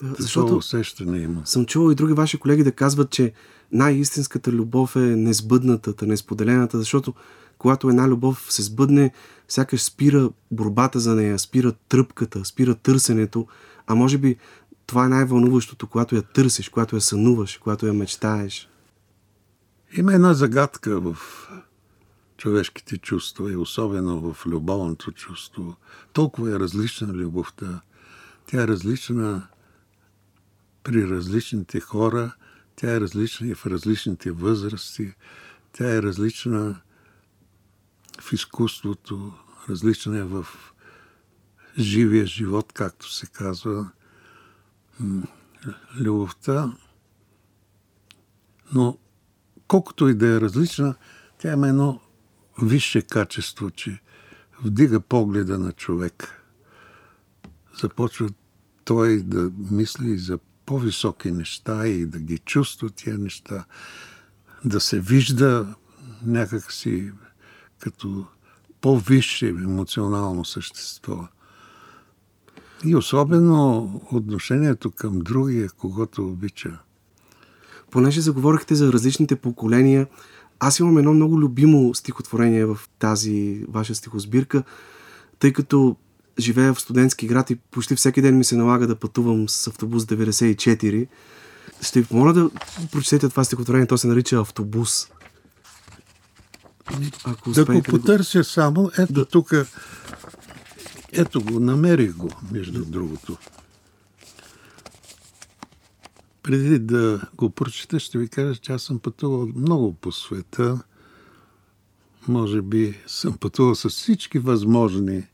Защото 0.02 0.22
Защото 0.22 0.56
усещане 0.56 1.18
има. 1.18 1.42
съм 1.44 1.66
чувал 1.66 1.90
и 1.90 1.94
други 1.94 2.12
ваши 2.12 2.38
колеги 2.38 2.64
да 2.64 2.72
казват, 2.72 3.10
че 3.10 3.32
най-истинската 3.72 4.52
любов 4.52 4.96
е 4.96 4.98
несбъднатата, 4.98 6.06
несподелената, 6.06 6.78
защото 6.78 7.14
когато 7.58 7.88
една 7.88 8.08
любов 8.08 8.46
се 8.48 8.62
сбъдне, 8.62 9.12
сякаш 9.48 9.82
спира 9.82 10.30
борбата 10.50 11.00
за 11.00 11.14
нея, 11.14 11.38
спира 11.38 11.72
тръпката, 11.72 12.44
спира 12.44 12.74
търсенето, 12.74 13.46
а 13.86 13.94
може 13.94 14.18
би 14.18 14.36
това 14.86 15.04
е 15.04 15.08
най-вълнуващото, 15.08 15.86
когато 15.86 16.16
я 16.16 16.22
търсиш, 16.22 16.68
когато 16.68 16.96
я 16.96 17.00
сънуваш, 17.00 17.58
когато 17.62 17.86
я 17.86 17.92
мечтаеш. 17.92 18.68
Има 19.96 20.14
една 20.14 20.34
загадка 20.34 21.00
в 21.00 21.16
човешките 22.36 22.98
чувства 22.98 23.52
и 23.52 23.56
особено 23.56 24.32
в 24.32 24.46
любовното 24.46 25.12
чувство. 25.12 25.76
Толкова 26.12 26.50
е 26.50 26.58
различна 26.58 27.12
любовта. 27.12 27.80
Тя 28.46 28.62
е 28.62 28.68
различна 28.68 29.48
при 30.82 31.08
различните 31.08 31.80
хора, 31.80 32.34
тя 32.76 32.94
е 32.94 33.00
различна 33.00 33.48
и 33.48 33.54
в 33.54 33.66
различните 33.66 34.32
възрасти, 34.32 35.14
тя 35.72 35.94
е 35.94 36.02
различна 36.02 36.80
в 38.20 38.32
изкуството, 38.32 39.34
различна 39.68 40.18
е 40.18 40.24
в 40.24 40.46
живия 41.78 42.26
живот, 42.26 42.72
както 42.72 43.12
се 43.12 43.26
казва. 43.26 43.90
Любовта, 46.00 46.72
но 48.74 48.98
колкото 49.68 50.08
и 50.08 50.14
да 50.14 50.28
е 50.28 50.40
различна, 50.40 50.94
тя 51.38 51.52
има 51.52 51.68
едно 51.68 52.00
висше 52.62 53.02
качество, 53.02 53.70
че 53.70 54.00
вдига 54.64 55.00
погледа 55.00 55.58
на 55.58 55.72
човек. 55.72 56.42
Започва 57.80 58.28
той 58.84 59.22
да 59.22 59.50
мисли 59.70 60.18
за 60.18 60.38
по-високи 60.66 61.30
неща 61.30 61.86
и 61.86 62.06
да 62.06 62.18
ги 62.18 62.38
чувства 62.38 62.90
тия 62.90 63.18
неща, 63.18 63.64
да 64.64 64.80
се 64.80 65.00
вижда 65.00 65.74
някакси 66.26 67.12
като 67.78 68.26
по-висше 68.80 69.48
емоционално 69.48 70.44
същество. 70.44 71.28
И 72.84 72.96
особено 72.96 73.84
отношението 74.12 74.90
към 74.90 75.18
другия, 75.18 75.70
когато 75.78 76.28
обича. 76.28 76.78
Понеже 77.90 78.20
заговорихте 78.20 78.74
за 78.74 78.92
различните 78.92 79.36
поколения, 79.36 80.06
аз 80.66 80.78
имам 80.78 80.98
едно 80.98 81.14
много 81.14 81.40
любимо 81.40 81.94
стихотворение 81.94 82.64
в 82.64 82.78
тази 82.98 83.64
ваша 83.68 83.94
стихосбирка, 83.94 84.62
тъй 85.38 85.52
като 85.52 85.96
живея 86.38 86.74
в 86.74 86.80
студентски 86.80 87.26
град 87.26 87.50
и 87.50 87.56
почти 87.56 87.96
всеки 87.96 88.22
ден 88.22 88.38
ми 88.38 88.44
се 88.44 88.56
налага 88.56 88.86
да 88.86 88.96
пътувам 88.96 89.48
с 89.48 89.66
автобус 89.66 90.04
94. 90.04 91.06
Ще 91.82 92.00
ви 92.00 92.06
помоля 92.06 92.32
да 92.32 92.50
прочетете 92.92 93.28
това 93.28 93.44
стихотворение, 93.44 93.86
то 93.86 93.98
се 93.98 94.06
нарича 94.06 94.36
Автобус. 94.36 95.08
Ако 97.24 97.50
да 97.50 97.64
го 97.64 97.82
потърся 97.82 98.38
да... 98.38 98.44
само, 98.44 98.90
ето 98.98 99.12
да. 99.12 99.24
тук, 99.24 99.52
ето 101.12 101.40
го, 101.40 101.60
намерих 101.60 102.14
го, 102.14 102.30
между 102.52 102.84
другото. 102.84 103.36
Преди 106.44 106.78
да 106.78 107.28
го 107.36 107.50
прочета, 107.50 108.00
ще 108.00 108.18
ви 108.18 108.28
кажа, 108.28 108.60
че 108.60 108.72
аз 108.72 108.82
съм 108.82 108.98
пътувал 108.98 109.46
много 109.46 109.94
по 109.94 110.12
света. 110.12 110.82
Може 112.28 112.62
би 112.62 113.02
съм 113.06 113.38
пътувал 113.38 113.74
с 113.74 113.88
всички 113.88 114.38
възможни 114.38 115.26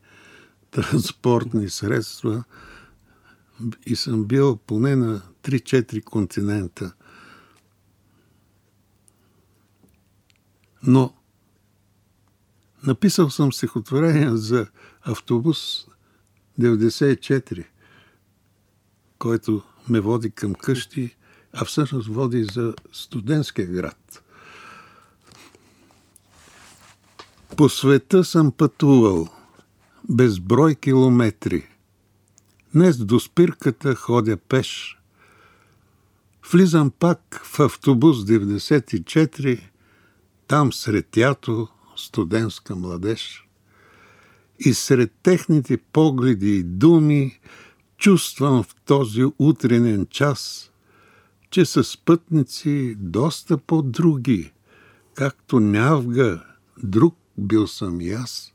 транспортни 0.71 1.71
средства 1.71 2.45
и 3.87 3.97
съм 3.97 4.25
бил 4.25 4.57
поне 4.57 4.97
на 4.97 5.23
3-4 5.43 6.05
континента. 6.05 6.93
Но 10.83 11.15
написал 12.87 13.31
съм 13.31 13.53
стихотворение 13.53 14.37
за 14.37 14.67
автобус 15.03 15.87
94, 16.61 17.67
който 19.19 19.63
ме 19.89 20.01
води 20.01 20.31
към 20.31 20.55
къщи, 20.55 21.17
а 21.53 21.65
всъщност 21.65 22.09
води 22.09 22.45
за 22.45 22.75
студентския 22.93 23.67
град. 23.67 24.23
По 27.57 27.69
света 27.69 28.25
съм 28.25 28.53
пътувал 28.53 29.29
безброй 30.09 30.75
километри. 30.75 31.67
Днес 32.75 33.05
до 33.05 33.21
спирката 33.21 33.95
ходя 33.95 34.37
пеш. 34.37 34.99
Влизам 36.53 36.91
пак 36.91 37.41
в 37.45 37.61
автобус 37.61 38.17
94, 38.17 39.61
там 40.47 40.73
сред 40.73 41.17
ято 41.17 41.69
студентска 41.97 42.77
младеж. 42.77 43.47
И 44.59 44.75
сред 44.75 45.13
техните 45.23 45.77
погледи 45.77 46.57
и 46.57 46.63
думи 46.63 47.41
чувствам 48.01 48.63
в 48.63 48.75
този 48.85 49.25
утренен 49.39 50.07
час, 50.07 50.71
че 51.51 51.65
са 51.65 51.85
спътници 51.85 52.95
доста 52.99 53.59
по-други, 53.59 54.53
както 55.15 55.61
нявга, 55.61 56.45
друг 56.83 57.17
бил 57.39 57.67
съм 57.67 58.01
и 58.01 58.11
аз. 58.11 58.53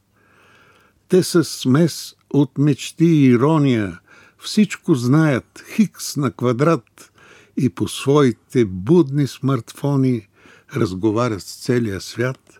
Те 1.07 1.23
са 1.23 1.43
смес 1.43 2.15
от 2.29 2.57
мечти 2.57 3.05
и 3.05 3.25
ирония, 3.25 3.99
всичко 4.39 4.95
знаят, 4.95 5.63
хикс 5.75 6.17
на 6.17 6.31
квадрат. 6.31 7.11
И 7.57 7.69
по 7.69 7.87
своите 7.87 8.65
будни 8.65 9.27
смартфони 9.27 10.27
разговарят 10.75 11.41
с 11.41 11.65
целия 11.65 12.01
свят, 12.01 12.59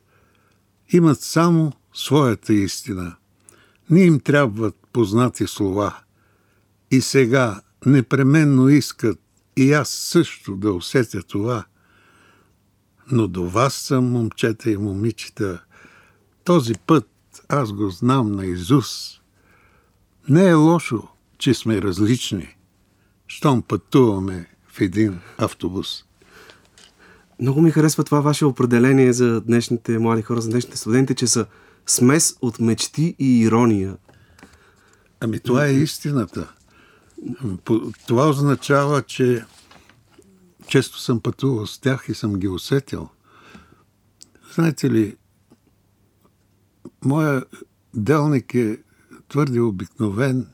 имат 0.90 1.22
само 1.22 1.74
своята 1.94 2.54
истина. 2.54 3.16
Не 3.90 4.02
им 4.02 4.20
трябват 4.20 4.76
познати 4.94 5.48
слова– 5.48 5.98
и 6.96 7.02
сега 7.02 7.62
непременно 7.86 8.70
искат 8.70 9.20
и 9.58 9.74
аз 9.74 9.90
също 9.90 10.56
да 10.56 10.74
усетя 10.74 11.24
това. 11.24 11.66
Но 13.12 13.28
до 13.28 13.50
вас 13.50 13.74
съм, 13.74 14.06
момчета 14.06 14.72
и 14.72 14.78
момичета. 14.78 15.64
Този 16.44 16.74
път 16.88 17.08
аз 17.50 17.72
го 17.72 17.90
знам 17.90 18.32
на 18.32 18.46
Изус. 18.46 19.20
Не 20.30 20.48
е 20.48 20.54
лошо, 20.54 21.08
че 21.38 21.54
сме 21.54 21.82
различни, 21.82 22.58
щом 23.28 23.62
пътуваме 23.62 24.50
в 24.68 24.82
един 24.82 25.20
автобус. 25.38 26.04
Много 27.40 27.62
ми 27.62 27.72
харесва 27.72 28.04
това 28.04 28.22
ваше 28.22 28.46
определение 28.46 29.14
за 29.14 29.42
днешните 29.42 30.00
млади 30.00 30.22
хора, 30.22 30.42
за 30.42 30.50
днешните 30.50 30.78
студенти, 30.78 31.16
че 31.16 31.28
са 31.28 31.46
смес 31.86 32.38
от 32.42 32.60
мечти 32.60 33.16
и 33.20 33.42
ирония. 33.42 33.98
Ами 35.20 35.40
това 35.40 35.66
е 35.66 35.74
истината. 35.74 36.54
Това 38.08 38.30
означава, 38.30 39.02
че 39.02 39.46
често 40.68 41.00
съм 41.00 41.22
пътувал 41.22 41.68
с 41.68 41.80
тях 41.80 42.06
и 42.10 42.14
съм 42.14 42.40
ги 42.40 42.48
усетил. 42.48 43.10
Знаете 44.54 44.92
ли, 44.92 45.16
моя 47.06 47.46
делник 47.94 48.54
е 48.54 48.80
твърде 49.30 49.60
обикновен. 49.60 50.48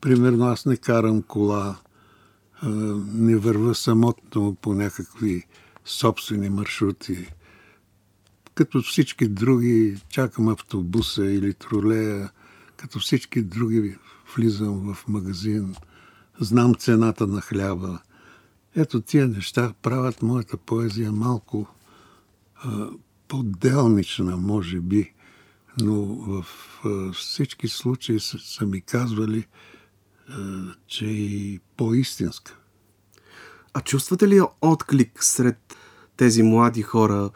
Примерно 0.00 0.44
аз 0.44 0.66
не 0.66 0.76
карам 0.76 1.22
кола, 1.22 1.76
не 3.12 3.36
върва 3.36 3.74
самотно 3.74 4.54
по 4.54 4.74
някакви 4.74 5.46
собствени 5.84 6.48
маршрути. 6.48 7.32
Като 8.54 8.82
всички 8.82 9.28
други 9.28 10.02
чакам 10.08 10.48
автобуса 10.48 11.24
или 11.24 11.54
тролея, 11.54 12.30
като 12.76 12.98
всички 12.98 13.42
други 13.42 13.96
влизам 14.36 14.94
в 14.94 15.08
магазин– 15.08 15.74
знам 16.40 16.74
цената 16.74 17.26
на 17.26 17.40
хляба. 17.40 17.98
Ето 18.76 19.00
тия 19.00 19.28
неща 19.28 19.72
правят 19.82 20.22
моята 20.22 20.56
поезия 20.56 21.12
малко 21.12 21.66
а, 22.64 22.88
по-делнична, 23.28 24.36
може 24.36 24.80
би, 24.80 25.12
но 25.80 26.04
в 26.04 26.46
а, 26.84 27.12
всички 27.12 27.68
случаи 27.68 28.20
са, 28.20 28.38
са 28.38 28.66
ми 28.66 28.80
казвали, 28.80 29.46
а, 30.28 30.64
че 30.86 31.06
е 31.06 31.12
и 31.12 31.60
по-истинска. 31.76 32.58
А 33.74 33.80
чувствате 33.80 34.28
ли 34.28 34.40
отклик 34.60 35.24
сред 35.24 35.76
тези 36.16 36.42
млади 36.42 36.82
хора? 36.82 37.30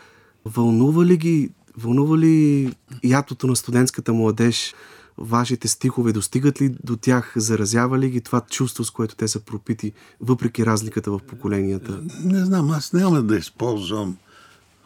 Вълнува 0.45 1.05
ли 1.05 1.17
ги, 1.17 1.51
вълнува 1.77 2.19
ли 2.19 2.75
ятото 3.05 3.47
на 3.47 3.57
студентската 3.57 4.13
младеж? 4.13 4.75
Вашите 5.19 5.69
стихове 5.69 6.13
достигат 6.13 6.61
ли 6.61 6.77
до 6.85 6.97
тях, 6.97 7.33
заразява 7.37 7.99
ли 7.99 8.11
ги 8.11 8.21
това 8.21 8.41
чувство, 8.41 8.85
с 8.85 8.91
което 8.91 9.17
те 9.17 9.29
са 9.29 9.41
пропити, 9.41 9.93
въпреки 10.21 10.67
разликата 10.67 11.11
в 11.11 11.19
поколенията? 11.19 12.01
Не 12.25 12.45
знам, 12.45 12.71
аз 12.71 12.93
няма 12.93 13.23
да 13.23 13.37
използвам 13.37 14.17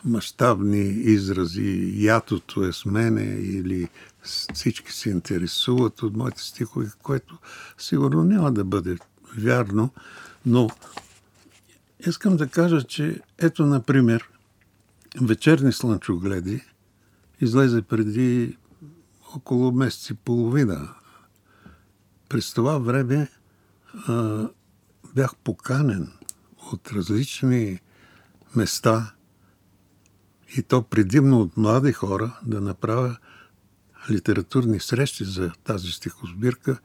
мащабни 0.05 0.89
изрази. 0.89 1.93
Ятото 1.95 2.64
е 2.64 2.72
с 2.72 2.85
мене 2.85 3.39
или 3.41 3.89
всички 4.55 4.93
се 4.93 5.11
интересуват 5.11 6.03
от 6.03 6.16
моите 6.16 6.43
стихове, 6.43 6.91
което 7.03 7.39
сигурно 7.79 8.24
няма 8.24 8.53
да 8.53 8.64
бъде 8.64 8.99
вярно, 9.39 9.91
но 10.47 10.68
искам 12.07 12.37
да 12.37 12.49
кажа, 12.49 12.83
че 12.83 13.20
ето, 13.39 13.66
например, 13.66 14.29
вечерни 15.20 15.72
слънчогледи 15.72 16.61
излезе 17.41 17.83
преди 17.83 18.57
около 19.37 19.72
месец 19.72 20.11
и 20.11 20.14
половина. 20.14 20.95
През 22.28 22.55
това 22.55 22.78
време 22.78 23.28
а, 24.09 24.49
бях 25.14 25.37
поканен 25.37 26.12
от 26.72 26.93
различни 26.93 27.80
места 28.57 29.12
и 30.57 30.62
то 30.62 30.82
предимно 30.82 31.41
от 31.41 31.57
млади 31.57 31.93
хора 31.93 32.39
да 32.47 32.61
направя 32.61 33.16
литературни 34.11 34.80
срещи 34.80 35.24
за 35.24 35.53
тази 35.64 35.91
стихосбирка. 35.93 36.78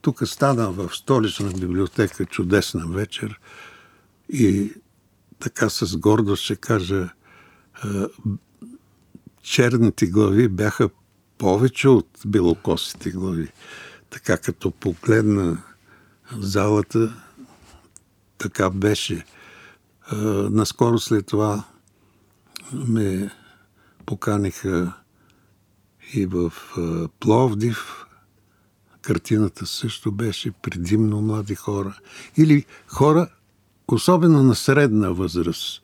тук 0.00 0.28
стана 0.28 0.70
в 0.70 0.90
столична 0.96 1.52
библиотека 1.52 2.26
чудесна 2.26 2.86
вечер 2.86 3.40
и 4.28 4.72
така 5.38 5.70
с 5.70 5.96
гордост 5.96 6.42
ще 6.42 6.56
кажа, 6.56 7.08
черните 9.42 10.06
глави 10.06 10.48
бяха 10.48 10.90
повече 11.38 11.88
от 11.88 12.08
белокосите 12.26 13.10
глави. 13.10 13.52
Така 14.10 14.36
като 14.36 14.70
погледна 14.70 15.62
залата, 16.38 17.22
така 18.38 18.70
беше. 18.70 19.24
Наскоро 20.50 20.98
след 20.98 21.26
това 21.26 21.64
ме 22.72 23.30
поканиха 24.06 24.92
и 26.12 26.26
в 26.26 26.52
Пловдив. 27.20 28.06
Картината 29.02 29.66
също 29.66 30.12
беше 30.12 30.50
предимно 30.50 31.22
млади 31.22 31.54
хора. 31.54 31.98
Или 32.36 32.64
хора, 32.86 33.28
особено 33.88 34.42
на 34.42 34.54
средна 34.54 35.08
възраст. 35.08 35.82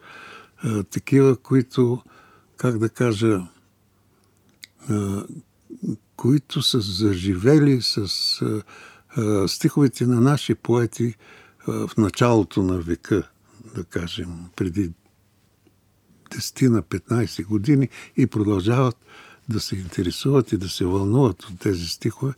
Такива, 0.91 1.37
които, 1.37 2.03
как 2.57 2.79
да 2.79 2.89
кажа, 2.89 3.41
които 6.17 6.63
са 6.63 6.81
заживели 6.81 7.83
с 7.83 8.09
стиховете 9.49 10.07
на 10.07 10.21
наши 10.21 10.55
поети 10.55 11.15
в 11.67 11.91
началото 11.99 12.63
на 12.63 12.79
века, 12.79 13.29
да 13.75 13.85
кажем, 13.85 14.29
преди 14.57 14.91
10 16.31 16.69
на 16.69 16.83
15 16.83 17.47
години 17.47 17.89
и 18.17 18.27
продължават 18.27 18.97
да 19.49 19.61
се 19.61 19.77
интересуват 19.77 20.53
и 20.53 20.57
да 20.57 20.69
се 20.69 20.85
вълнуват 20.85 21.43
от 21.45 21.59
тези 21.59 21.87
стихове 21.87 22.33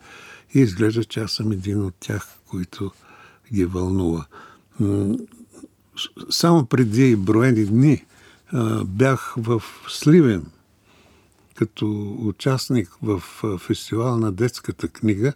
и 0.55 0.61
изглежда, 0.61 1.05
че 1.05 1.21
аз 1.21 1.33
съм 1.33 1.53
един 1.53 1.85
от 1.85 1.95
тях, 2.01 2.29
които 2.47 2.91
ги 3.53 3.65
вълнува. 3.65 4.27
Само 6.31 6.67
преди 6.67 7.17
броени 7.17 7.65
дни 7.65 8.05
бях 8.85 9.35
в 9.37 9.63
Сливен 9.89 10.47
като 11.55 12.17
участник 12.19 12.91
в 13.03 13.23
фестивал 13.59 14.19
на 14.19 14.33
детската 14.33 14.89
книга, 14.89 15.33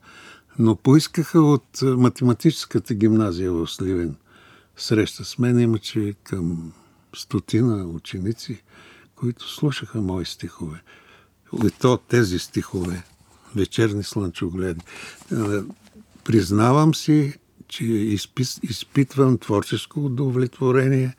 но 0.59 0.77
поискаха 0.77 1.41
от 1.41 1.83
математическата 1.83 2.95
гимназия 2.95 3.53
в 3.53 3.69
Сливен 3.69 4.17
среща 4.77 5.25
с 5.25 5.39
мен. 5.39 5.61
Имаше 5.61 6.15
към 6.25 6.73
стотина 7.17 7.87
ученици, 7.87 8.63
които 9.15 9.49
слушаха 9.49 10.01
мои 10.01 10.25
стихове. 10.25 10.83
И 11.65 11.71
то 11.71 11.97
тези 11.97 12.39
стихове, 12.39 13.03
вечерни 13.57 14.03
слънчогледи. 14.03 14.81
Признавам 16.25 16.95
си, 16.95 17.35
че 17.69 17.85
изпитвам 18.63 19.39
творческо 19.39 20.05
удовлетворение, 20.05 21.17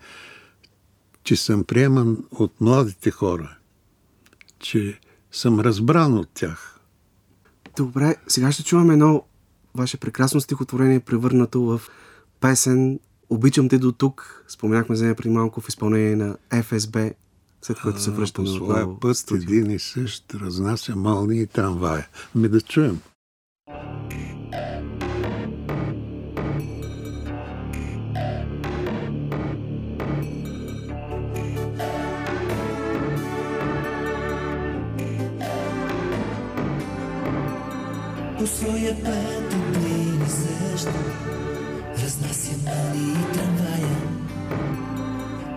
че 1.23 1.35
съм 1.35 1.63
приеман 1.63 2.25
от 2.31 2.61
младите 2.61 3.11
хора, 3.11 3.56
че 4.59 4.99
съм 5.31 5.59
разбран 5.59 6.17
от 6.17 6.29
тях. 6.33 6.79
Добре, 7.77 8.15
сега 8.27 8.51
ще 8.51 8.63
чуваме 8.63 8.93
едно 8.93 9.23
ваше 9.75 9.97
прекрасно 9.97 10.41
стихотворение, 10.41 10.99
превърнато 10.99 11.61
в 11.61 11.81
песен 12.39 12.99
Обичам 13.29 13.69
те 13.69 13.77
до 13.77 13.91
тук. 13.91 14.43
Споменахме 14.47 14.95
за 14.95 15.03
нея 15.03 15.15
преди 15.15 15.29
малко 15.29 15.61
в 15.61 15.69
изпълнение 15.69 16.15
на 16.15 16.37
ФСБ, 16.63 17.11
след 17.61 17.79
което 17.79 18.01
се 18.01 18.11
връщаме 18.11 18.47
по 18.47 18.53
своя 18.53 18.99
път 18.99 19.17
студио. 19.17 19.53
един 19.53 19.71
и 19.71 19.79
същ 19.79 20.33
разнася 20.33 20.95
мални 20.95 21.41
и 21.41 21.47
трамвая. 21.47 22.07
Ми 22.35 22.49
да 22.49 22.61
чуем. 22.61 22.99
Своя 38.67 38.95
път 39.03 39.53
и 39.87 40.29
същ 40.29 40.87
разнася 42.03 42.51
мални 42.65 43.11
и 43.11 43.33
трамвая. 43.33 43.97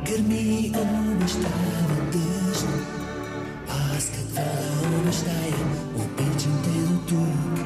Гърми 0.07 0.73
обещава 1.15 1.97
дъжд, 2.13 2.67
аз 3.69 4.11
какво 4.11 4.43
да 4.43 4.97
обещая, 4.97 5.55
обичам 5.97 6.63
те 6.65 6.71
до 6.71 6.99
тук. 7.09 7.65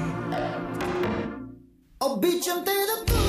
Обичам 2.01 2.65
те 2.65 2.71
до 2.71 3.13
тук, 3.13 3.24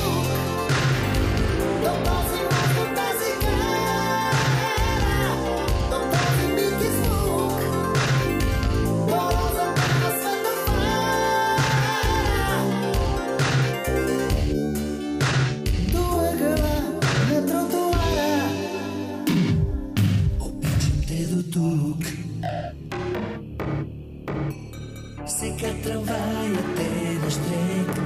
Сега 25.86 26.00
трамваят 26.00 26.80
е 26.80 27.14
на 27.14 27.32
штрек. 27.32 28.02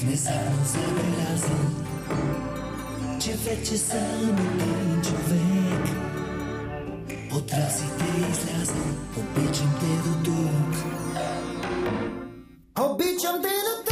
Внезапно 0.00 0.64
забелязал, 0.64 1.66
че 3.20 3.32
вече 3.32 3.78
съм 3.78 4.30
един 4.30 5.02
човек. 5.02 5.96
От 7.34 7.52
расите 7.52 8.04
излязъл, 8.30 8.84
обичам 9.16 9.74
те 9.80 10.08
до 10.08 10.24
тук. 10.24 10.74
Обичам 12.90 13.42
те 13.42 13.48
до 13.48 13.84
тук. 13.84 13.91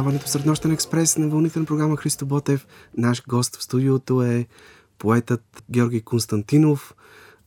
предаването 0.00 0.28
Среднощен 0.28 0.70
експрес 0.70 1.18
на 1.18 1.28
вълните 1.28 1.58
на 1.58 1.64
програма 1.64 1.96
Христо 1.96 2.26
Ботев. 2.26 2.66
Наш 2.96 3.22
гост 3.28 3.56
в 3.56 3.62
студиото 3.62 4.22
е 4.22 4.46
поетът 4.98 5.62
Георги 5.70 6.00
Константинов, 6.00 6.94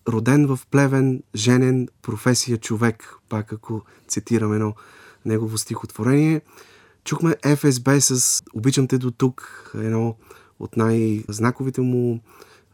роден 0.08 0.48
в 0.48 0.60
Плевен, 0.72 1.24
женен, 1.36 1.88
професия 2.02 2.58
човек, 2.58 3.16
пак 3.30 3.54
ако 3.54 3.82
цитирам 4.08 4.54
едно 4.54 4.76
негово 5.26 5.58
стихотворение. 5.58 6.42
Чухме 7.04 7.36
ФСБ 7.56 8.02
с 8.02 8.44
Обичам 8.54 8.88
те 8.88 8.98
до 8.98 9.12
тук, 9.12 9.72
едно 9.76 10.16
от 10.60 10.78
най-знаковите 10.78 11.82
му 11.82 12.20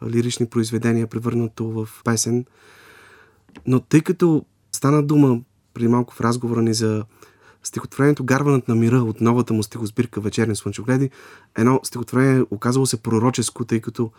лирични 0.07 0.45
произведения, 0.45 1.07
превърнато 1.07 1.69
в 1.69 1.89
песен. 2.03 2.45
Но 3.65 3.79
тъй 3.79 4.01
като 4.01 4.45
стана 4.71 5.03
дума 5.03 5.41
преди 5.73 5.87
малко 5.87 6.13
в 6.13 6.21
разговора 6.21 6.61
ни 6.61 6.73
за 6.73 7.05
стихотворението 7.63 8.23
Гарванът 8.23 8.67
на 8.67 8.75
мира 8.75 8.97
от 8.97 9.21
новата 9.21 9.53
му 9.53 9.63
стихосбирка 9.63 10.21
Вечерни 10.21 10.55
слънчогледи, 10.55 11.09
едно 11.57 11.79
стихотворение 11.83 12.43
оказало 12.51 12.85
се 12.85 13.03
пророческо, 13.03 13.65
тъй 13.65 13.81
като 13.81 14.11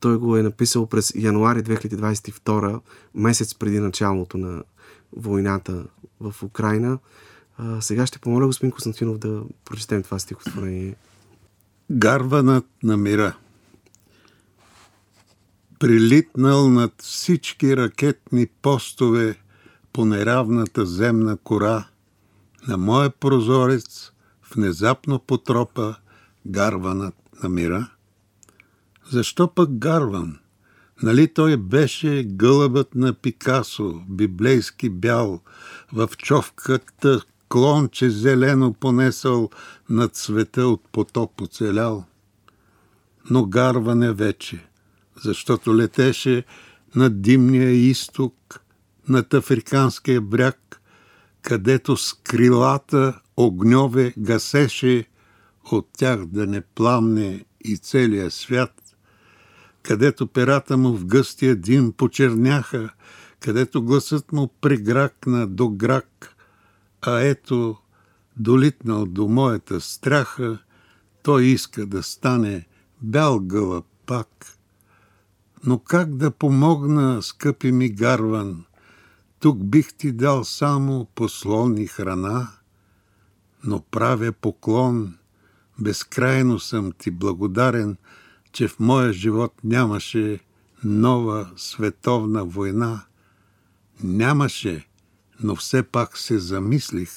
той 0.00 0.18
го 0.18 0.36
е 0.36 0.42
написал 0.42 0.86
през 0.86 1.12
януари 1.14 1.62
2022, 1.62 2.80
месец 3.14 3.54
преди 3.54 3.78
началото 3.78 4.38
на 4.38 4.62
войната 5.16 5.84
в 6.20 6.34
Украина. 6.42 6.98
А, 7.58 7.80
сега 7.80 8.06
ще 8.06 8.18
помоля 8.18 8.46
господин 8.46 8.70
Константинов 8.70 9.18
да 9.18 9.42
прочетем 9.64 10.02
това 10.02 10.18
стихотворение. 10.18 10.94
Гарванът 11.90 12.66
на 12.82 12.96
мира. 12.96 13.36
Прилитнал 15.78 16.68
над 16.68 16.92
всички 17.02 17.76
ракетни 17.76 18.46
постове 18.46 19.36
по 19.92 20.04
неравната 20.04 20.86
земна 20.86 21.36
кора, 21.36 21.84
на 22.68 22.76
моя 22.76 23.10
прозорец 23.10 24.12
внезапно 24.54 25.18
потропа 25.18 25.94
гарванът 26.46 27.14
на 27.42 27.48
мира. 27.48 27.90
Защо 29.10 29.54
пък 29.54 29.78
гарван? 29.78 30.38
Нали 31.02 31.34
той 31.34 31.56
беше 31.56 32.24
гълъбът 32.24 32.94
на 32.94 33.12
Пикасо, 33.14 34.02
библейски 34.08 34.90
бял, 34.90 35.40
в 35.92 36.10
човката 36.18 37.20
клонче 37.48 38.10
зелено 38.10 38.72
понесъл 38.72 39.50
над 39.90 40.16
света 40.16 40.66
от 40.66 40.82
потоп 40.92 41.40
оцелял. 41.40 42.04
Но 43.30 43.46
гарване 43.46 44.12
вече, 44.12 44.66
защото 45.24 45.76
летеше 45.76 46.44
над 46.94 47.22
димния 47.22 47.70
изток, 47.70 48.60
над 49.08 49.34
африканския 49.34 50.20
бряг, 50.20 50.69
където 51.42 51.96
с 51.96 52.14
крилата 52.14 53.20
огньове 53.36 54.14
гасеше 54.18 55.04
от 55.72 55.88
тях 55.98 56.26
да 56.26 56.46
не 56.46 56.60
пламне 56.60 57.44
и 57.64 57.76
целия 57.76 58.30
свят, 58.30 58.96
където 59.82 60.26
перата 60.26 60.76
му 60.76 60.92
в 60.92 61.06
гъстия 61.06 61.56
дим 61.56 61.92
почерняха, 61.92 62.90
където 63.40 63.82
гласът 63.82 64.32
му 64.32 64.48
прегракна 64.60 65.46
до 65.46 65.68
грак, 65.68 66.36
а 67.02 67.20
ето, 67.20 67.76
долитнал 68.36 69.06
до 69.06 69.28
моята 69.28 69.80
страха, 69.80 70.58
той 71.22 71.44
иска 71.44 71.86
да 71.86 72.02
стане 72.02 72.66
бял 73.02 73.40
гълъб 73.40 73.86
пак. 74.06 74.46
Но 75.64 75.78
как 75.78 76.16
да 76.16 76.30
помогна, 76.30 77.22
скъпи 77.22 77.72
ми 77.72 77.88
гарван, 77.88 78.64
тук 79.40 79.64
бих 79.64 79.92
ти 79.94 80.12
дал 80.12 80.44
само 80.44 81.06
послон 81.14 81.78
и 81.78 81.86
храна, 81.86 82.48
но 83.64 83.80
правя 83.90 84.32
поклон, 84.32 85.14
безкрайно 85.78 86.58
съм 86.58 86.92
ти 86.98 87.10
благодарен, 87.10 87.96
че 88.52 88.68
в 88.68 88.80
моя 88.80 89.12
живот 89.12 89.54
нямаше 89.64 90.40
нова 90.84 91.50
световна 91.56 92.44
война. 92.44 93.04
Нямаше, 94.02 94.86
но 95.42 95.56
все 95.56 95.82
пак 95.82 96.18
се 96.18 96.38
замислих. 96.38 97.10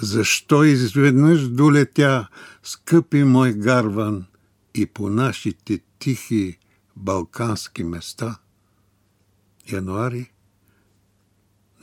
Защо 0.00 0.64
изведнъж 0.64 1.48
долетя, 1.48 2.28
скъпи 2.62 3.24
мой 3.24 3.52
гарван, 3.52 4.26
и 4.74 4.86
по 4.86 5.10
нашите 5.10 5.80
тихи 5.98 6.58
балкански 6.96 7.84
места? 7.84 8.38
Януари 9.72 10.31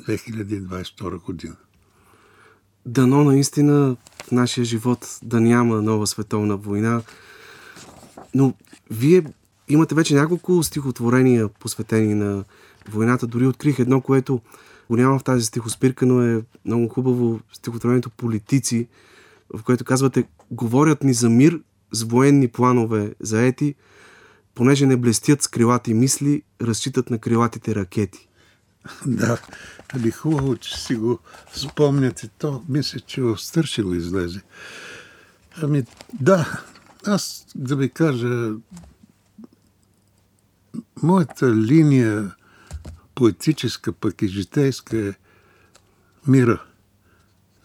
2022 0.09 1.23
година. 1.23 1.55
Дано 2.85 3.23
наистина 3.23 3.97
в 4.23 4.31
нашия 4.31 4.65
живот 4.65 5.19
да 5.23 5.41
няма 5.41 5.81
нова 5.81 6.07
световна 6.07 6.57
война. 6.57 7.01
Но 8.35 8.53
вие 8.91 9.23
имате 9.67 9.95
вече 9.95 10.15
няколко 10.15 10.63
стихотворения, 10.63 11.47
посветени 11.47 12.13
на 12.13 12.43
войната. 12.89 13.27
Дори 13.27 13.47
открих 13.47 13.79
едно, 13.79 14.01
което 14.01 14.41
го 14.89 14.97
няма 14.97 15.19
в 15.19 15.23
тази 15.23 15.45
стихоспирка, 15.45 16.05
но 16.05 16.21
е 16.21 16.41
много 16.65 16.87
хубаво 16.87 17.39
стихотворението 17.53 18.09
Политици, 18.09 18.87
в 19.53 19.63
което 19.63 19.85
казвате 19.85 20.23
Говорят 20.51 21.03
ни 21.03 21.13
за 21.13 21.29
мир 21.29 21.61
с 21.91 22.03
военни 22.03 22.47
планове 22.47 23.13
заети, 23.19 23.75
понеже 24.55 24.85
не 24.85 24.97
блестят 24.97 25.41
с 25.41 25.47
крилати 25.47 25.93
мисли, 25.93 26.41
разчитат 26.61 27.09
на 27.09 27.19
крилатите 27.19 27.75
ракети. 27.75 28.28
Да, 29.05 29.41
ами 29.93 30.11
хубаво, 30.11 30.57
че 30.57 30.79
си 30.79 30.95
го 30.95 31.19
спомняте. 31.53 32.27
То 32.27 32.63
мисля, 32.69 32.99
че 32.99 33.21
в 33.21 33.37
Стършило 33.37 33.93
излезе. 33.93 34.41
Ами 35.61 35.83
да, 36.13 36.61
аз 37.05 37.45
да 37.55 37.75
ви 37.75 37.89
кажа, 37.89 38.51
моята 41.03 41.55
линия 41.55 42.35
поетическа, 43.15 43.93
пък 43.93 44.21
и 44.21 44.27
житейска 44.27 44.97
е 44.97 45.13
мира. 46.27 46.63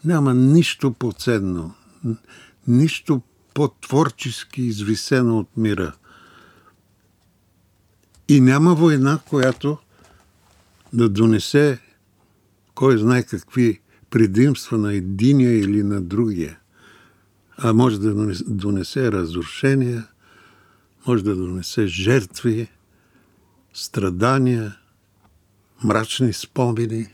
Няма 0.05 0.33
нищо 0.33 0.93
по-ценно, 0.93 1.73
нищо 2.67 3.21
по-творчески 3.53 4.61
извисено 4.61 5.39
от 5.39 5.57
мира. 5.57 5.93
И 8.27 8.41
няма 8.41 8.75
война, 8.75 9.19
която 9.29 9.77
да 10.95 11.09
донесе 11.09 11.79
кой 12.75 12.97
знае 12.97 13.23
какви 13.23 13.81
предимства 14.09 14.77
на 14.77 14.93
единия 14.93 15.59
или 15.59 15.83
на 15.83 16.01
другия. 16.01 16.59
А 17.57 17.73
може 17.73 17.99
да 17.99 18.33
донесе 18.47 19.11
разрушения, 19.11 20.07
може 21.07 21.23
да 21.23 21.35
донесе 21.35 21.87
жертви, 21.87 22.67
страдания, 23.73 24.77
мрачни 25.83 26.33
спомени. 26.33 27.07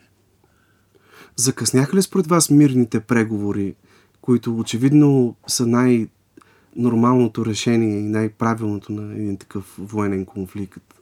Закъсняха 1.36 1.98
ли 1.98 2.02
според 2.02 2.28
вас 2.28 2.50
мирните 2.50 3.00
преговори, 3.00 3.76
които 4.22 4.58
очевидно 4.58 5.36
са 5.48 5.68
най-нормалното 5.68 7.46
решение 7.46 8.00
и 8.00 8.04
най-правилното 8.04 8.92
на 8.92 9.14
един 9.14 9.38
такъв 9.38 9.76
военен 9.78 10.26
конфликт? 10.26 11.01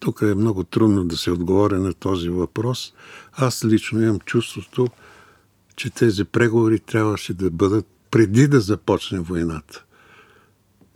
Тук 0.00 0.22
е 0.22 0.34
много 0.34 0.64
трудно 0.64 1.04
да 1.04 1.16
се 1.16 1.30
отговоря 1.30 1.78
на 1.78 1.94
този 1.94 2.28
въпрос. 2.28 2.94
Аз 3.32 3.64
лично 3.64 4.02
имам 4.02 4.20
чувството, 4.20 4.88
че 5.76 5.90
тези 5.90 6.24
преговори 6.24 6.80
трябваше 6.80 7.34
да 7.34 7.50
бъдат 7.50 7.86
преди 8.10 8.48
да 8.48 8.60
започне 8.60 9.20
войната. 9.20 9.84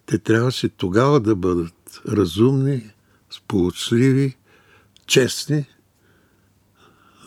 Те 0.07 0.19
трябваше 0.19 0.69
тогава 0.69 1.21
да 1.21 1.37
бъдат 1.37 2.03
разумни, 2.09 2.91
сполучливи, 3.31 4.37
честни, 5.07 5.67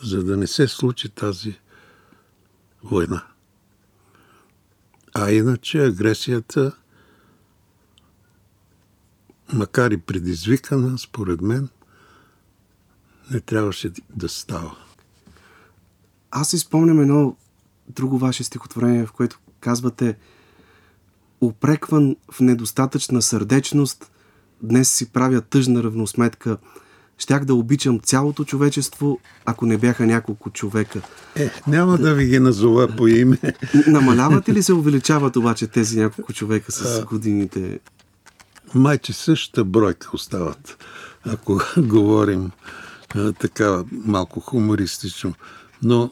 за 0.03 0.23
да 0.23 0.37
не 0.37 0.47
се 0.47 0.67
случи 0.67 1.09
тази 1.09 1.59
война. 2.83 3.25
А 5.13 5.31
иначе 5.31 5.85
агресията, 5.85 6.75
макар 9.53 9.91
и 9.91 9.97
предизвикана, 9.97 10.97
според 10.97 11.41
мен, 11.41 11.69
не 13.31 13.39
трябваше 13.39 13.91
да 14.15 14.29
става. 14.29 14.77
Аз 16.31 16.49
си 16.49 16.57
спомням 16.57 17.01
едно 17.01 17.35
друго 17.89 18.17
ваше 18.17 18.43
стихотворение, 18.43 19.05
в 19.05 19.11
което 19.11 19.39
казвате 19.59 20.15
Опрекван 21.41 22.15
в 22.31 22.39
недостатъчна 22.39 23.21
сърдечност, 23.21 24.11
днес 24.61 24.93
си 24.93 25.09
правя 25.11 25.41
тъжна 25.41 25.83
равносметка. 25.83 26.57
Щях 27.17 27.45
да 27.45 27.55
обичам 27.55 27.99
цялото 27.99 28.43
човечество, 28.43 29.19
ако 29.45 29.65
не 29.65 29.77
бяха 29.77 30.05
няколко 30.05 30.49
човека. 30.49 31.01
Е, 31.35 31.51
няма 31.67 31.97
да 31.97 32.13
ви 32.13 32.25
ги 32.25 32.39
назова 32.39 32.87
по 32.87 33.07
име. 33.07 33.37
Намаляват 33.87 34.47
или 34.47 34.63
се 34.63 34.73
увеличават 34.73 35.35
обаче 35.35 35.67
тези 35.67 35.99
няколко 35.99 36.33
човека 36.33 36.71
с 36.71 37.05
годините? 37.05 37.79
Майче 38.75 39.13
същата 39.13 39.65
бройка 39.65 40.09
остават, 40.13 40.85
ако 41.25 41.61
говорим 41.77 42.51
така 43.39 43.83
малко 43.91 44.39
хумористично. 44.39 45.33
Но 45.83 46.11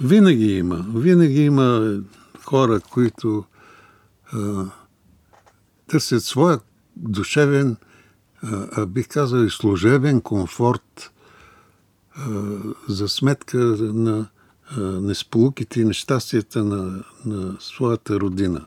винаги 0.00 0.56
има, 0.56 0.86
винаги 0.94 1.44
има 1.44 1.98
хора, 2.44 2.80
които 2.80 3.44
а, 4.32 4.64
търсят 5.86 6.24
своя 6.24 6.60
душевен, 6.96 7.76
а, 8.42 8.66
а 8.72 8.86
бих 8.86 9.08
казал 9.08 9.38
и 9.38 9.50
служебен 9.50 10.20
комфорт 10.20 11.12
а, 12.14 12.30
за 12.88 13.08
сметка 13.08 13.58
на 13.78 14.28
несполуките 14.76 15.80
и 15.80 15.84
нещастията 15.84 16.64
на, 16.64 17.04
на 17.24 17.56
своята 17.60 18.20
родина. 18.20 18.66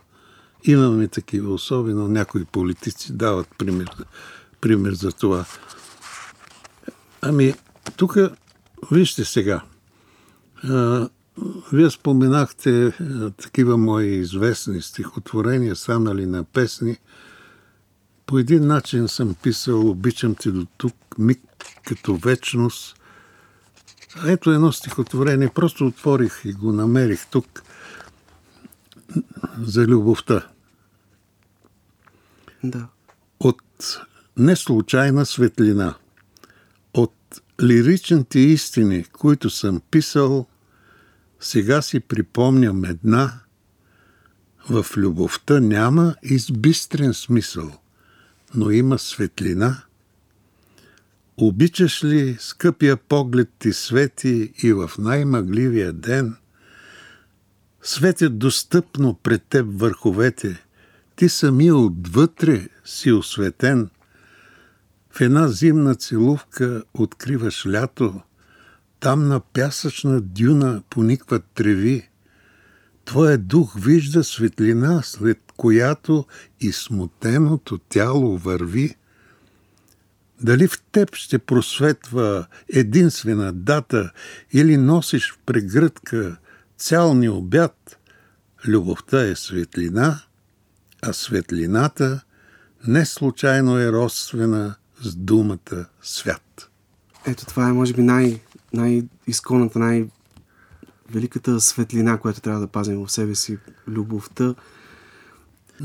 Имаме 0.64 1.08
такива, 1.08 1.54
особено 1.54 2.08
някои 2.08 2.46
политици 2.46 3.14
дават 3.14 3.48
пример, 3.58 3.90
пример 4.62 4.94
за 4.94 5.12
това. 5.12 5.46
Ами, 7.22 7.54
тук, 7.98 8.18
вижте 8.92 9.26
сега, 9.26 9.62
а, 10.64 11.10
вие 11.74 11.90
споменахте 11.90 12.86
а, 12.86 13.32
такива 13.32 13.78
мои 13.78 14.08
известни 14.08 14.82
стихотворения, 14.82 15.76
станали 15.76 16.26
на 16.26 16.44
песни. 16.44 16.98
По 18.26 18.40
един 18.40 18.68
начин 18.68 19.08
съм 19.08 19.36
писал 19.44 19.90
Обичам 19.90 20.36
те 20.36 20.52
до 20.52 20.66
тук, 20.78 20.96
миг 21.18 21.42
като 21.86 22.16
вечност. 22.16 22.96
Ето 24.26 24.52
едно 24.52 24.72
стихотворение, 24.72 25.50
просто 25.56 25.88
отворих 25.88 26.42
и 26.46 26.54
го 26.54 26.72
намерих 26.72 27.28
тук 27.28 27.64
за 29.62 29.82
любовта. 29.82 30.48
Да. 32.64 32.88
От 33.40 33.62
неслучайна 34.38 35.26
светлина, 35.26 35.96
от 36.94 37.42
лиричните 37.64 38.40
истини, 38.40 39.04
които 39.04 39.50
съм 39.50 39.82
писал, 39.92 40.48
сега 41.40 41.82
си 41.82 42.00
припомням 42.00 42.86
една, 42.86 43.40
в 44.70 44.86
любовта 44.98 45.60
няма 45.60 46.16
избистрен 46.24 47.14
смисъл, 47.14 47.72
но 48.56 48.72
има 48.72 49.00
светлина. 49.00 49.84
Обичаш 51.38 52.04
ли 52.04 52.38
скъпия 52.40 52.98
поглед 52.98 53.50
ти 53.60 53.74
свети 53.74 54.54
и 54.64 54.74
в 54.74 54.92
най-мъгливия 55.00 55.94
ден? 55.94 56.36
Светят 57.86 58.40
достъпно 58.40 59.14
пред 59.14 59.44
теб 59.44 59.66
върховете, 59.70 60.66
ти 61.16 61.30
самия 61.30 61.76
отвътре 61.76 62.68
си 62.86 63.12
осветен. 63.12 63.90
В 65.12 65.22
една 65.22 65.48
зимна 65.48 65.96
целувка 65.96 66.84
откриваш 66.94 67.66
лято, 67.68 68.22
там 69.00 69.28
на 69.28 69.40
пясъчна 69.40 70.22
дюна 70.22 70.84
поникват 70.90 71.44
треви. 71.54 72.10
Твоя 73.06 73.38
дух 73.38 73.80
вижда 73.80 74.24
светлина, 74.24 75.02
след 75.04 75.40
която 75.58 76.26
и 76.60 76.72
смутеното 76.72 77.78
тяло 77.78 78.38
върви. 78.38 78.96
Дали 80.42 80.68
в 80.68 80.82
теб 80.92 81.16
ще 81.16 81.40
просветва 81.40 82.48
единствена 82.74 83.54
дата 83.54 84.12
или 84.54 84.78
носиш 84.78 85.32
в 85.32 85.40
прегръдка 85.46 86.38
цял 86.84 87.14
ни 87.14 87.30
обяд, 87.30 87.98
любовта 88.68 89.28
е 89.28 89.36
светлина, 89.36 90.22
а 91.02 91.14
светлината 91.14 92.22
не 92.88 93.06
случайно 93.06 93.80
е 93.80 93.92
родствена 93.92 94.76
с 95.02 95.16
думата 95.16 95.86
свят. 96.02 96.70
Ето 97.26 97.46
това 97.46 97.70
е, 97.70 97.74
може 97.74 97.94
би, 97.94 98.02
най- 98.02 98.42
най-изконната, 98.74 99.80
най-великата 99.80 101.60
светлина, 101.62 102.18
която 102.18 102.42
трябва 102.42 102.60
да 102.60 102.68
пазим 102.68 103.06
в 103.06 103.12
себе 103.12 103.36
си. 103.36 103.58
Любовта. 103.88 104.56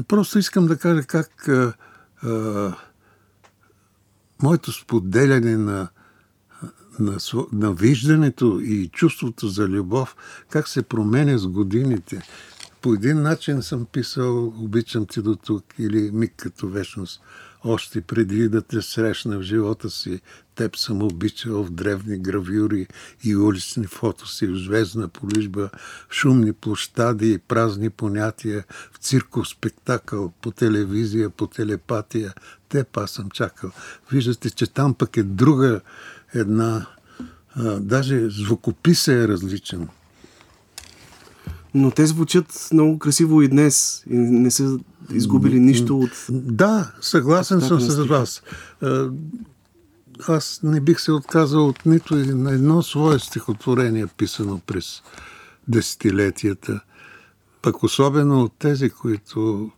Просто 0.08 0.38
искам 0.38 0.66
да 0.66 0.78
кажа 0.78 1.02
как 1.02 1.48
а, 1.48 1.72
а, 2.22 2.76
моето 4.42 4.72
споделяне 4.72 5.56
на, 5.56 5.88
на, 6.98 7.18
на 7.52 7.72
виждането 7.72 8.60
и 8.64 8.88
чувството 8.88 9.48
за 9.48 9.68
любов, 9.68 10.16
как 10.50 10.68
се 10.68 10.82
променя 10.82 11.38
с 11.38 11.46
годините. 11.46 12.22
По 12.82 12.94
един 12.94 13.22
начин 13.22 13.62
съм 13.62 13.86
писал 13.92 14.46
Обичам 14.46 15.06
ти 15.06 15.22
до 15.22 15.36
тук 15.36 15.64
или 15.78 16.10
Миг 16.12 16.32
като 16.36 16.68
вечност. 16.68 17.20
Още 17.64 18.00
преди 18.00 18.48
да 18.48 18.62
те 18.62 18.82
срещна 18.82 19.38
в 19.38 19.42
живота 19.42 19.90
си, 19.90 20.20
теб 20.54 20.76
съм 20.76 21.02
обичал 21.02 21.64
в 21.64 21.70
древни 21.70 22.18
гравюри 22.18 22.86
и 23.24 23.36
улични 23.36 23.86
фотоси, 23.86 24.46
в 24.46 24.56
звездна 24.56 25.08
полижба, 25.08 25.70
в 26.08 26.14
шумни 26.14 26.52
площади 26.52 27.32
и 27.32 27.38
празни 27.38 27.90
понятия, 27.90 28.64
в 28.92 28.98
цирков 28.98 29.48
спектакъл, 29.48 30.32
по 30.42 30.50
телевизия, 30.50 31.30
по 31.30 31.46
телепатия. 31.46 32.34
Теб 32.68 32.96
аз 32.96 33.10
съм 33.10 33.30
чакал. 33.30 33.70
Виждате, 34.12 34.50
че 34.50 34.66
там 34.66 34.94
пък 34.94 35.16
е 35.16 35.22
друга 35.22 35.80
една, 36.34 36.86
а, 37.54 37.80
даже 37.80 38.30
звукописът 38.30 39.08
е 39.08 39.28
различен. 39.28 39.88
Но 41.74 41.90
те 41.90 42.06
звучат 42.06 42.68
много 42.72 42.98
красиво 42.98 43.42
и 43.42 43.48
днес. 43.48 44.04
И 44.10 44.16
не 44.16 44.50
са 44.50 44.78
изгубили 45.12 45.60
нищо 45.60 45.98
от... 45.98 46.26
Да, 46.30 46.92
съгласен 47.00 47.60
съм 47.60 47.80
с 47.80 48.04
вас. 48.04 48.42
Аз 50.28 50.60
не 50.62 50.80
бих 50.80 51.00
се 51.00 51.12
отказал 51.12 51.68
от 51.68 51.86
нито 51.86 52.16
на 52.16 52.52
едно 52.52 52.82
свое 52.82 53.18
стихотворение, 53.18 54.06
писано 54.06 54.60
през 54.66 55.02
десетилетията. 55.68 56.80
Пък 57.62 57.82
особено 57.82 58.42
от 58.42 58.52
тези, 58.58 58.90
които 58.90 59.70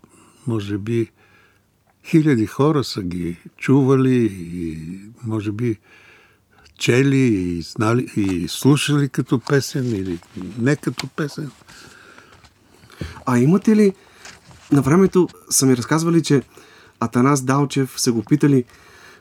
може 0.46 0.78
би 0.78 1.10
хиляди 2.04 2.46
хора 2.46 2.84
са 2.84 3.02
ги 3.02 3.36
чували 3.56 4.24
и 4.54 4.78
може 5.24 5.52
би 5.52 5.78
чели 6.80 7.16
и, 7.16 7.62
знали, 7.62 8.06
и 8.16 8.48
слушали 8.48 9.08
като 9.08 9.38
песен 9.38 9.86
или 9.86 10.18
не 10.58 10.76
като 10.76 11.06
песен. 11.08 11.50
А 13.26 13.38
имате 13.38 13.76
ли... 13.76 13.92
На 14.72 14.82
времето 14.82 15.28
са 15.50 15.66
ми 15.66 15.76
разказвали, 15.76 16.22
че 16.22 16.42
Атанас 17.00 17.42
Далчев 17.42 18.00
са 18.00 18.12
го 18.12 18.22
питали 18.22 18.64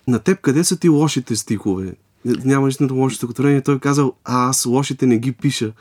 на 0.07 0.19
теб 0.19 0.41
къде 0.41 0.63
са 0.63 0.77
ти 0.77 0.89
лошите 0.89 1.35
стихове? 1.35 1.93
Няма 2.25 2.65
нищо 2.65 2.87
лошо 2.91 3.15
стихотворение. 3.15 3.61
Той 3.61 3.75
е 3.75 3.79
казал, 3.79 4.13
а 4.25 4.49
аз 4.49 4.65
лошите 4.65 5.05
не 5.05 5.17
ги 5.17 5.31
пиша. 5.31 5.73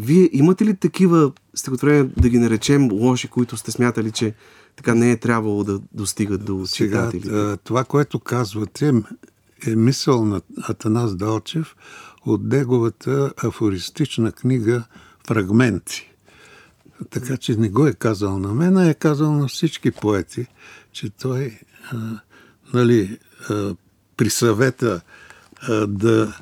Вие 0.00 0.30
имате 0.32 0.64
ли 0.64 0.76
такива 0.76 1.32
стихотворения, 1.54 2.10
да 2.16 2.28
ги 2.28 2.38
наречем 2.38 2.92
лоши, 2.92 3.28
които 3.28 3.56
сте 3.56 3.70
смятали, 3.70 4.10
че 4.10 4.34
така 4.76 4.94
не 4.94 5.10
е 5.10 5.16
трябвало 5.16 5.64
да 5.64 5.80
достигат 5.92 6.44
до 6.44 6.66
Сега, 6.66 7.10
читатели? 7.10 7.34
а, 7.34 7.56
това, 7.64 7.84
което 7.84 8.20
казвате, 8.20 8.92
е 9.66 9.76
мисъл 9.76 10.24
на 10.24 10.40
Атанас 10.62 11.16
Далчев 11.16 11.76
от 12.26 12.42
неговата 12.44 13.32
афористична 13.44 14.32
книга 14.32 14.84
Фрагменти. 15.26 16.10
Така 17.10 17.36
че 17.36 17.56
не 17.56 17.68
го 17.68 17.86
е 17.86 17.92
казал 17.92 18.38
на 18.38 18.54
мен, 18.54 18.76
а 18.76 18.88
е 18.88 18.94
казал 18.94 19.32
на 19.32 19.48
всички 19.48 19.90
поети, 19.90 20.46
че 20.92 21.10
той 21.10 21.58
а, 21.90 22.20
нали, 22.74 23.18
а, 23.50 23.74
при 24.16 24.30
съвета 24.30 25.00
а, 25.62 25.86
да, 25.86 26.38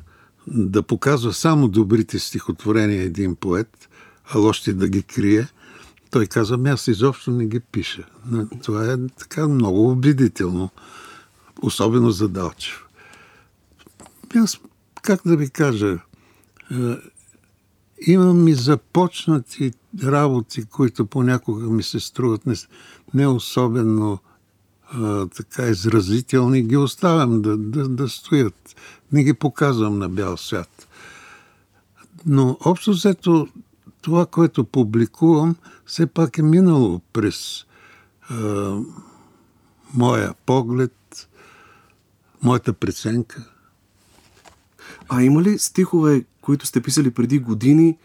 да 0.47 0.83
показва 0.83 1.33
само 1.33 1.67
добрите 1.67 2.19
стихотворения 2.19 3.03
един 3.03 3.35
поет, 3.35 3.89
а 4.33 4.37
лошите 4.37 4.73
да 4.73 4.87
ги 4.87 5.03
крие, 5.03 5.47
той 6.11 6.27
каза, 6.27 6.53
«Ами 6.53 6.69
аз 6.69 6.87
изобщо 6.87 7.31
не 7.31 7.45
ги 7.45 7.59
пиша. 7.59 8.03
Това 8.63 8.91
е 8.91 8.97
така 9.19 9.47
много 9.47 9.91
обидително, 9.91 10.69
особено 11.61 12.11
за 12.11 12.29
Далчев. 12.29 12.84
Аз, 14.35 14.59
как 15.01 15.21
да 15.25 15.37
ви 15.37 15.49
кажа, 15.49 15.99
е, 16.71 16.75
имам 18.07 18.47
и 18.47 18.53
започнати 18.53 19.73
работи, 20.03 20.65
които 20.65 21.05
понякога 21.05 21.67
ми 21.67 21.83
се 21.83 21.99
струват 21.99 22.45
не, 22.45 22.55
не 23.13 23.27
особено 23.27 24.19
а, 24.91 25.27
така 25.27 25.67
изразителни, 25.67 26.63
ги 26.63 26.77
оставям 26.77 27.41
да, 27.41 27.57
да, 27.57 27.87
да 27.89 28.09
стоят. 28.09 28.75
Не 29.11 29.23
ги 29.23 29.33
показвам 29.33 29.97
на 29.97 30.09
бял 30.09 30.37
свят. 30.37 30.87
Но 32.25 32.57
общо 32.65 32.91
взето 32.91 33.47
това, 34.01 34.25
което 34.25 34.63
публикувам, 34.63 35.55
все 35.85 36.07
пак 36.07 36.37
е 36.37 36.41
минало 36.41 37.01
през 37.13 37.65
а, 38.29 38.77
моя 39.93 40.33
поглед, 40.45 41.29
моята 42.43 42.73
преценка. 42.73 43.54
А 45.09 45.23
има 45.23 45.41
ли 45.41 45.59
стихове, 45.59 46.25
които 46.41 46.65
сте 46.65 46.81
писали 46.81 47.11
преди 47.11 47.39
години 47.39 47.97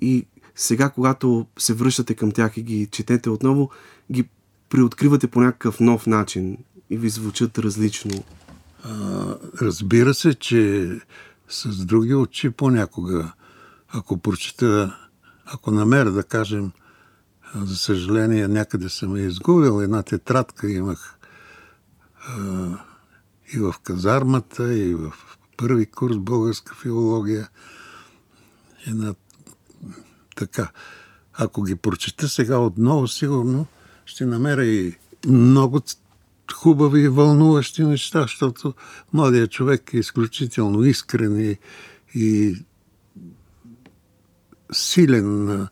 и 0.00 0.26
сега, 0.54 0.88
когато 0.88 1.46
се 1.58 1.74
връщате 1.74 2.14
към 2.14 2.32
тях 2.32 2.56
и 2.56 2.62
ги 2.62 2.86
четете 2.86 3.30
отново, 3.30 3.70
ги 4.12 4.28
приоткривате 4.68 5.26
по 5.26 5.40
някакъв 5.40 5.80
нов 5.80 6.06
начин 6.06 6.58
и 6.90 6.96
ви 6.96 7.08
звучат 7.08 7.58
различно? 7.58 8.24
А, 8.84 9.34
разбира 9.62 10.14
се, 10.14 10.34
че 10.34 10.90
с 11.48 11.84
други 11.84 12.14
очи 12.14 12.50
понякога, 12.50 13.32
ако 13.88 14.18
прочета, 14.18 14.96
ако 15.46 15.70
намеря, 15.70 16.10
да 16.10 16.22
кажем, 16.22 16.72
За 17.54 17.76
съжаление, 17.76 18.48
някъде 18.48 18.88
съм 18.88 19.16
я 19.16 19.26
изгубил. 19.26 19.82
Една 19.82 20.02
тетрадка 20.02 20.70
имах 20.70 21.18
а, 22.28 22.68
и 23.54 23.58
в 23.58 23.74
казармата, 23.82 24.74
и 24.74 24.94
в 24.94 25.12
първи 25.62 25.86
курс 25.86 26.16
българска 26.18 26.74
филология. 26.74 27.48
Една 28.86 29.14
така. 30.36 30.70
Ако 31.32 31.62
ги 31.62 31.76
прочета 31.76 32.28
сега 32.28 32.58
отново, 32.58 33.08
сигурно 33.08 33.66
ще 34.04 34.26
намеря 34.26 34.64
и 34.64 34.96
много 35.26 35.80
хубави 36.54 37.00
и 37.00 37.08
вълнуващи 37.08 37.84
неща, 37.84 38.22
защото 38.22 38.74
младият 39.12 39.50
човек 39.50 39.94
е 39.94 39.98
изключително 39.98 40.84
искрен 40.84 41.40
и, 41.40 41.58
и 42.14 42.56
силен. 44.72 45.68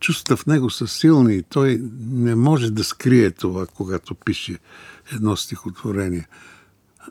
Чувства 0.00 0.36
в 0.36 0.46
него 0.46 0.70
са 0.70 0.88
силни 0.88 1.34
и 1.34 1.42
той 1.42 1.80
не 2.00 2.34
може 2.34 2.70
да 2.70 2.84
скрие 2.84 3.30
това, 3.30 3.66
когато 3.66 4.14
пише 4.14 4.58
едно 5.12 5.36
стихотворение. 5.36 6.28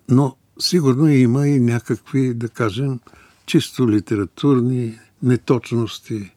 Но 0.09 0.37
сигурно 0.59 1.09
има 1.09 1.47
и 1.47 1.59
някакви, 1.59 2.33
да 2.33 2.49
кажем, 2.49 2.99
чисто 3.45 3.89
литературни 3.89 4.99
неточности. 5.23 6.31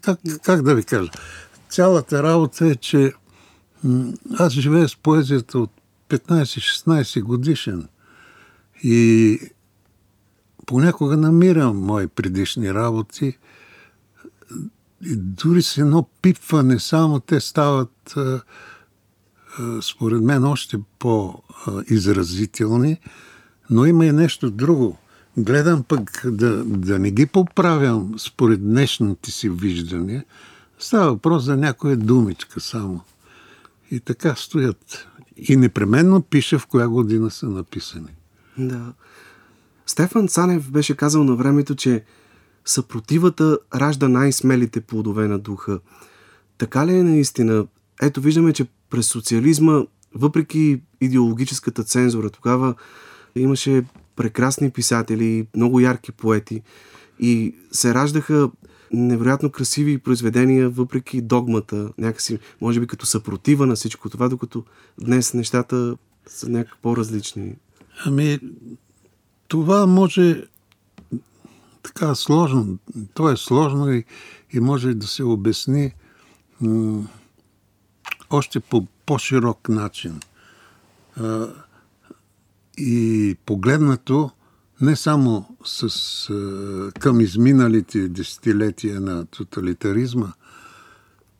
Как, 0.00 0.20
как 0.42 0.62
да 0.62 0.74
ви 0.74 0.82
кажа? 0.82 1.10
Цялата 1.68 2.22
работа 2.22 2.66
е, 2.66 2.74
че 2.74 3.12
аз 4.38 4.52
живея 4.52 4.88
с 4.88 4.96
поезията 4.96 5.58
от 5.58 5.70
15-16 6.08 7.22
годишен 7.22 7.88
и 8.82 9.38
понякога 10.66 11.16
намирам 11.16 11.76
мои 11.78 12.08
предишни 12.08 12.74
работи 12.74 13.38
и 15.06 15.16
дори 15.16 15.62
с 15.62 15.78
едно 15.78 16.08
пипване 16.22 16.78
само 16.78 17.20
те 17.20 17.40
стават 17.40 18.14
според 19.82 20.22
мен 20.22 20.44
още 20.44 20.78
по-изразителни, 20.98 22.98
но 23.70 23.86
има 23.86 24.06
и 24.06 24.12
нещо 24.12 24.50
друго. 24.50 24.98
Гледам 25.36 25.82
пък 25.82 26.22
да, 26.24 26.64
да 26.64 26.98
не 26.98 27.10
ги 27.10 27.26
поправям 27.26 28.14
според 28.18 28.62
днешните 28.62 29.30
си 29.30 29.48
виждания. 29.48 30.24
Става 30.78 31.10
въпрос 31.10 31.44
за 31.44 31.56
някоя 31.56 31.96
думичка 31.96 32.60
само. 32.60 33.00
И 33.90 34.00
така 34.00 34.34
стоят. 34.34 35.08
И 35.36 35.56
непременно 35.56 36.22
пиша 36.22 36.58
в 36.58 36.66
коя 36.66 36.88
година 36.88 37.30
са 37.30 37.46
написани. 37.46 38.16
Да. 38.58 38.92
Стефан 39.86 40.28
Цанев 40.28 40.70
беше 40.70 40.96
казал 40.96 41.24
на 41.24 41.36
времето, 41.36 41.74
че 41.74 42.04
съпротивата 42.64 43.58
ражда 43.74 44.08
най-смелите 44.08 44.80
плодове 44.80 45.28
на 45.28 45.38
духа. 45.38 45.80
Така 46.58 46.86
ли 46.86 46.96
е 46.96 47.02
наистина? 47.02 47.66
Ето 48.02 48.20
виждаме, 48.20 48.52
че 48.52 48.66
през 48.94 49.06
социализма, 49.06 49.82
въпреки 50.14 50.80
идеологическата 51.00 51.84
цензура, 51.84 52.30
тогава 52.30 52.74
имаше 53.34 53.84
прекрасни 54.16 54.70
писатели, 54.70 55.46
много 55.56 55.80
ярки 55.80 56.12
поети 56.12 56.62
и 57.20 57.54
се 57.72 57.94
раждаха 57.94 58.50
невероятно 58.92 59.50
красиви 59.50 59.98
произведения, 59.98 60.70
въпреки 60.70 61.20
догмата, 61.20 61.92
някакси, 61.98 62.38
може 62.60 62.80
би 62.80 62.86
като 62.86 63.06
съпротива 63.06 63.66
на 63.66 63.74
всичко 63.74 64.10
това, 64.10 64.28
докато 64.28 64.64
днес 65.00 65.34
нещата 65.34 65.96
са 66.26 66.48
някак 66.48 66.78
по-различни. 66.82 67.54
Ами, 68.04 68.38
това 69.48 69.86
може 69.86 70.44
така 71.82 72.14
сложно. 72.14 72.78
То 73.14 73.30
е 73.30 73.36
сложно 73.36 73.92
и, 73.92 74.04
и 74.52 74.60
може 74.60 74.94
да 74.94 75.06
се 75.06 75.24
обясни 75.24 75.92
м- 76.60 77.08
още 78.34 78.60
по 78.60 78.86
по-широк 79.06 79.68
начин. 79.68 80.20
А, 81.20 81.46
и 82.78 83.36
погледнато 83.46 84.30
не 84.80 84.96
само 84.96 85.56
с, 85.64 85.84
а, 86.30 86.92
към 87.00 87.20
изминалите 87.20 88.08
десетилетия 88.08 89.00
на 89.00 89.26
тоталитаризма, 89.26 90.32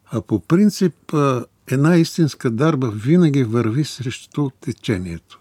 а 0.06 0.20
по 0.20 0.40
принцип 0.40 1.14
а, 1.14 1.44
една 1.66 1.96
истинска 1.96 2.50
дарба 2.50 2.90
винаги 2.90 3.44
върви 3.44 3.84
срещу 3.84 4.50
течението. 4.60 5.40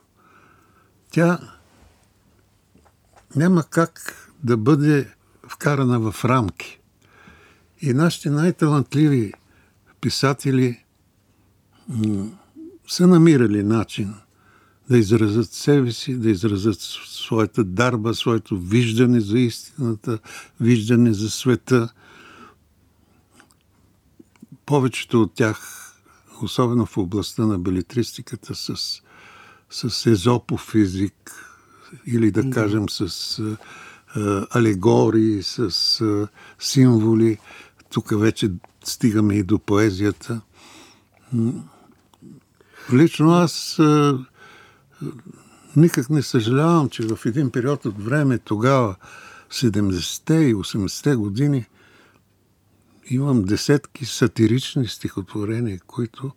Тя 1.12 1.40
няма 3.36 3.64
как 3.64 4.16
да 4.44 4.58
бъде 4.58 5.14
вкарана 5.48 6.12
в 6.12 6.26
рамки. 6.26 6.80
И 7.82 7.94
нашите 7.94 8.30
най-талантливи 8.30 9.34
писатели 10.02 10.83
са 12.88 13.08
намирали 13.08 13.64
начин 13.64 14.14
да 14.90 14.98
изразят 14.98 15.52
себе 15.52 15.92
си, 15.92 16.18
да 16.18 16.30
изразят 16.30 16.78
своята 16.80 17.64
дарба, 17.64 18.14
своето 18.14 18.58
виждане 18.58 19.20
за 19.20 19.40
истината, 19.40 20.20
виждане 20.62 21.14
за 21.14 21.30
света. 21.30 21.90
Повечето 24.66 25.22
от 25.22 25.34
тях, 25.34 25.90
особено 26.42 26.86
в 26.86 26.98
областта 26.98 27.46
на 27.46 27.60
белитристиката, 27.60 28.56
с, 28.56 29.02
с 29.70 30.06
езопов 30.06 30.76
език, 30.76 31.50
или 32.06 32.32
да 32.32 32.50
кажем 32.50 32.90
с 32.90 33.40
а, 34.16 34.48
алегории, 34.52 35.44
с 35.44 36.02
а, 36.02 36.28
символи. 36.60 37.38
Тук 37.90 38.20
вече 38.20 38.52
стигаме 38.84 39.36
и 39.36 39.44
до 39.44 39.60
поезията. 39.60 40.42
Лично 42.94 43.32
аз 43.32 43.80
а, 43.80 44.20
никак 45.76 46.10
не 46.10 46.22
съжалявам, 46.22 46.90
че 46.90 47.04
в 47.04 47.26
един 47.26 47.52
период 47.52 47.86
от 47.86 48.04
време, 48.04 48.38
тогава, 48.38 48.96
70-те 49.52 50.34
и 50.34 50.56
80-те 50.56 51.16
години, 51.16 51.66
имам 53.10 53.44
десетки 53.44 54.06
сатирични 54.06 54.88
стихотворения, 54.88 55.80
които 55.88 56.32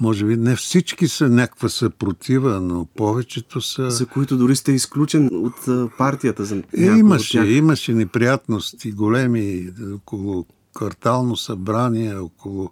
може 0.00 0.24
би 0.24 0.36
не 0.36 0.56
всички 0.56 1.08
са 1.08 1.28
някаква 1.28 1.68
съпротива, 1.68 2.60
но 2.60 2.86
повечето 2.96 3.60
са... 3.60 3.90
За 3.90 4.06
които 4.06 4.36
дори 4.36 4.56
сте 4.56 4.72
изключен 4.72 5.30
от 5.32 5.88
партията 5.98 6.44
за 6.44 6.54
Е, 6.54 6.58
някои 6.58 6.90
от 6.90 6.98
имаше, 6.98 7.38
тях. 7.38 7.48
имаше 7.48 7.94
неприятности 7.94 8.92
големи 8.92 9.72
около 9.94 10.46
квартално 10.74 11.36
събрание, 11.36 12.16
около 12.16 12.70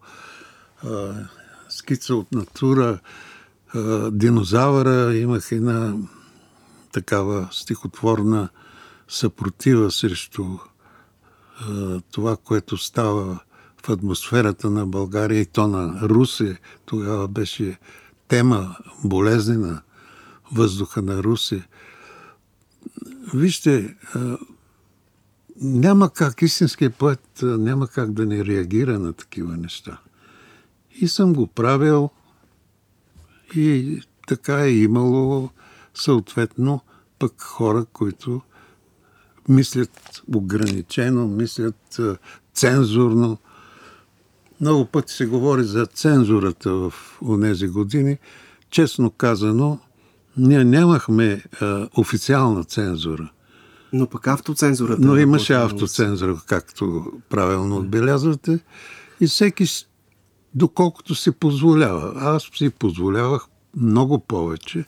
а, 0.84 1.14
скица 1.72 2.14
от 2.14 2.32
натура, 2.32 2.98
динозавъра. 4.10 5.16
Имах 5.16 5.52
една 5.52 5.94
такава 6.92 7.48
стихотворна 7.52 8.48
съпротива 9.08 9.90
срещу 9.90 10.44
това, 12.10 12.36
което 12.36 12.76
става 12.76 13.40
в 13.84 13.88
атмосферата 13.88 14.70
на 14.70 14.86
България 14.86 15.40
и 15.40 15.46
то 15.46 15.66
на 15.68 16.00
Русе. 16.08 16.58
Тогава 16.84 17.28
беше 17.28 17.78
тема 18.28 18.76
болезнена 19.04 19.82
въздуха 20.52 21.02
на 21.02 21.22
Русе. 21.22 21.62
Вижте, 23.34 23.96
няма 25.60 26.10
как, 26.10 26.42
истинският 26.42 26.94
поет 26.94 27.20
няма 27.42 27.88
как 27.88 28.12
да 28.12 28.26
не 28.26 28.44
реагира 28.44 28.98
на 28.98 29.12
такива 29.12 29.56
неща. 29.56 30.00
И 31.00 31.08
съм 31.08 31.34
го 31.34 31.46
правил 31.46 32.10
и 33.54 34.00
така 34.28 34.64
е 34.64 34.70
имало 34.70 35.50
съответно 35.94 36.80
пък 37.18 37.42
хора, 37.42 37.84
които 37.92 38.40
мислят 39.48 40.22
ограничено, 40.34 41.28
мислят 41.28 42.00
цензурно. 42.54 43.38
Много 44.60 44.84
пъти 44.84 45.12
се 45.12 45.26
говори 45.26 45.64
за 45.64 45.86
цензурата 45.86 46.72
в 46.72 46.92
тези 47.42 47.68
години. 47.68 48.18
Честно 48.70 49.10
казано, 49.10 49.78
ние 50.36 50.64
нямахме 50.64 51.42
а, 51.60 51.88
официална 51.96 52.64
цензура. 52.64 53.30
Но 53.92 54.06
пък 54.06 54.26
автоцензурата. 54.26 55.02
Но 55.02 55.16
е 55.16 55.20
имаше 55.20 55.54
автоцензура, 55.54 56.40
както 56.46 57.12
правилно 57.30 57.76
отбелязвате. 57.76 58.58
И 59.20 59.26
всеки, 59.26 59.66
доколкото 60.54 61.14
си 61.14 61.30
позволява. 61.30 62.12
Аз 62.16 62.42
си 62.54 62.70
позволявах 62.70 63.46
много 63.76 64.18
повече 64.18 64.84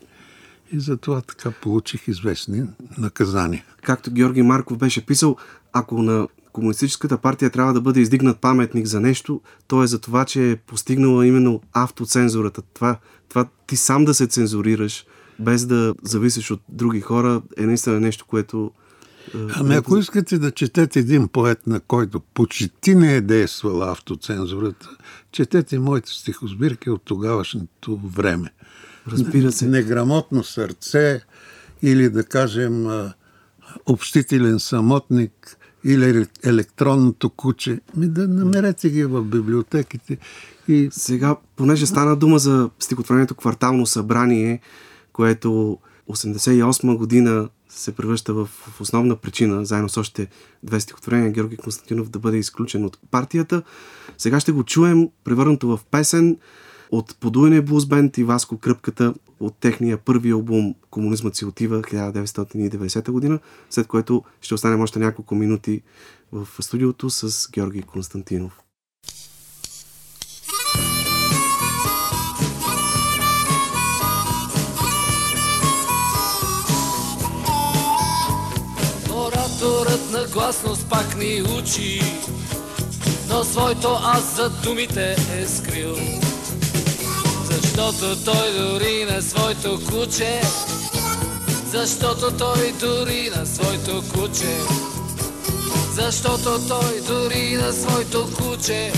и 0.71 0.79
затова 0.79 1.21
така 1.21 1.51
получих 1.51 2.07
известни 2.07 2.63
наказания. 2.97 3.65
Както 3.83 4.11
Георги 4.11 4.41
Марков 4.41 4.77
беше 4.77 5.05
писал, 5.05 5.35
ако 5.73 6.01
на 6.01 6.27
Комунистическата 6.55 7.17
партия 7.17 7.49
трябва 7.49 7.73
да 7.73 7.81
бъде 7.81 7.99
издигнат 7.99 8.39
паметник 8.39 8.85
за 8.85 8.99
нещо, 8.99 9.41
то 9.67 9.83
е 9.83 9.87
за 9.87 9.99
това, 9.99 10.25
че 10.25 10.51
е 10.51 10.55
постигнала 10.55 11.27
именно 11.27 11.61
автоцензурата. 11.73 12.61
Това, 12.73 12.97
това 13.29 13.45
ти 13.67 13.75
сам 13.75 14.05
да 14.05 14.13
се 14.13 14.27
цензурираш, 14.27 15.05
без 15.39 15.65
да 15.65 15.93
зависиш 16.03 16.51
от 16.51 16.61
други 16.69 17.01
хора, 17.01 17.41
е 17.57 17.65
наистина 17.65 17.99
нещо, 17.99 18.25
което 18.25 18.71
Ами 19.33 19.75
ако 19.75 19.97
искате 19.97 20.37
да 20.37 20.51
четете 20.51 20.99
един 20.99 21.27
поет, 21.27 21.67
на 21.67 21.79
който 21.79 22.19
почти 22.19 22.95
не 22.95 23.15
е 23.15 23.21
действала 23.21 23.91
автоцензурата, 23.91 24.89
четете 25.31 25.79
моите 25.79 26.09
стихосбирки 26.11 26.89
от 26.89 27.01
тогавашното 27.05 27.97
време. 27.97 28.53
Разбира 29.07 29.51
се. 29.51 29.67
Неграмотно 29.67 30.43
сърце 30.43 31.21
или 31.81 32.09
да 32.09 32.23
кажем 32.23 32.87
общителен 33.85 34.59
самотник 34.59 35.57
или 35.85 36.27
електронното 36.43 37.29
куче. 37.29 37.79
Ми 37.95 38.07
да 38.07 38.27
намерете 38.27 38.89
ги 38.89 39.05
в 39.05 39.23
библиотеките 39.23 40.17
и 40.67 40.89
Сега, 40.91 41.35
понеже 41.55 41.85
стана 41.85 42.15
дума 42.15 42.39
за 42.39 42.69
стихотворението 42.79 43.35
Квартално 43.35 43.85
събрание, 43.85 44.59
което 45.13 45.77
88 46.09 46.97
година 46.97 47.49
се 47.75 47.95
превръща 47.95 48.33
в, 48.33 48.49
основна 48.79 49.15
причина, 49.15 49.65
заедно 49.65 49.89
с 49.89 49.97
още 49.97 50.27
две 50.63 50.79
стихотворения, 50.79 51.31
Георги 51.31 51.57
Константинов 51.57 52.09
да 52.09 52.19
бъде 52.19 52.37
изключен 52.37 52.85
от 52.85 52.99
партията. 53.11 53.63
Сега 54.17 54.39
ще 54.39 54.51
го 54.51 54.63
чуем 54.63 55.09
превърнато 55.23 55.67
в 55.67 55.79
песен 55.91 56.37
от 56.91 57.17
Подуене 57.19 57.61
Блуз 57.61 57.85
Бенд 57.85 58.17
и 58.17 58.23
Васко 58.23 58.57
Кръпката 58.57 59.13
от 59.39 59.57
техния 59.59 59.97
първи 59.97 60.31
албум 60.31 60.75
Комунизмът 60.89 61.35
си 61.35 61.45
отива 61.45 61.81
1990 61.81 63.11
година, 63.11 63.39
след 63.69 63.87
което 63.87 64.23
ще 64.41 64.53
останем 64.53 64.81
още 64.81 64.99
няколко 64.99 65.35
минути 65.35 65.81
в 66.31 66.47
студиото 66.59 67.09
с 67.09 67.51
Георги 67.51 67.81
Константинов. 67.81 68.64
Ораторът 79.95 80.11
на 80.11 80.27
гласност 80.27 80.89
пак 80.89 81.17
ни 81.17 81.41
учи, 81.41 82.01
но 83.29 83.43
своето 83.43 83.99
аз 84.03 84.35
за 84.35 84.49
думите 84.49 85.15
е 85.39 85.47
скрил. 85.47 85.95
Защото 87.43 88.23
той 88.25 88.51
дори 88.53 89.05
на 89.05 89.21
своето 89.21 89.79
куче, 89.89 90.41
защото 91.71 92.37
той 92.37 92.73
дори 92.79 93.29
на 93.35 93.45
своето 93.45 94.03
куче, 94.13 94.57
защото 95.93 96.67
той 96.67 97.01
дори 97.07 97.55
на 97.55 97.73
своето 97.73 98.29
куче, 98.37 98.93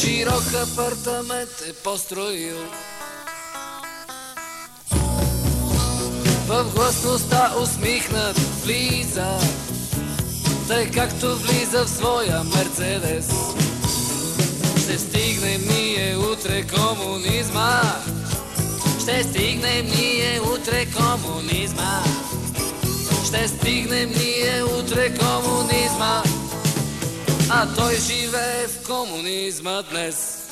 широк 0.00 0.54
апартамент 0.54 1.64
е 1.68 1.72
построил. 1.72 2.56
В 6.48 6.64
гласността 6.74 7.52
усмихнат 7.62 8.38
влиза, 8.38 9.38
тъй 10.68 10.90
както 10.90 11.36
влиза 11.36 11.84
в 11.84 11.90
своя 11.90 12.44
Мерцедес. 12.44 13.28
Ще 14.82 14.98
стигнем 14.98 15.62
ние 15.70 16.16
утре 16.16 16.66
комунизма, 16.66 17.82
ще 19.02 19.22
стигнем 19.22 19.86
ние 19.86 20.40
утре 20.40 20.86
комунизма, 20.96 22.02
ще 23.26 23.48
стигнем 23.48 24.08
ние 24.08 24.62
утре 24.64 25.18
комунизма, 25.18 26.22
а 27.50 27.74
той 27.74 27.96
живее 27.96 28.66
в 28.68 28.86
комунизма 28.86 29.82
днес. 29.90 30.44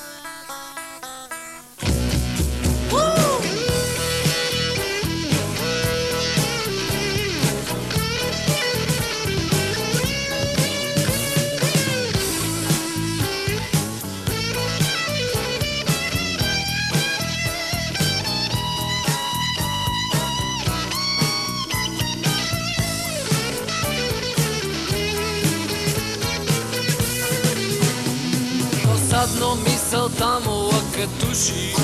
Досадно 29.23 29.55
мисълта 29.55 30.41
му 30.45 30.51
лъка 30.51 31.07
души 31.21 31.75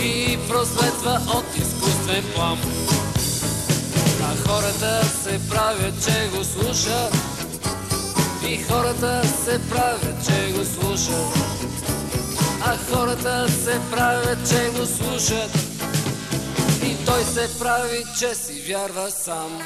и 0.00 0.38
проследва 0.48 1.20
от 1.34 1.56
изкуствен 1.56 2.24
плам. 2.34 2.58
А 4.22 4.48
хората 4.48 5.04
се 5.04 5.48
правят, 5.48 6.04
че 6.04 6.36
го 6.36 6.44
слушат 6.44 7.14
и 8.48 8.62
хората 8.62 9.22
се 9.44 9.70
правят, 9.70 10.26
че 10.26 10.52
го 10.52 10.64
слушат. 10.64 11.38
А 12.66 12.76
хората 12.90 13.48
се 13.48 13.80
правят, 13.90 14.38
че 14.48 14.78
го 14.78 14.86
слушат 14.86 15.50
и 16.84 17.06
той 17.06 17.24
се 17.24 17.58
прави, 17.58 18.04
че 18.18 18.34
си 18.34 18.62
вярва 18.68 19.10
сам. 19.10 19.62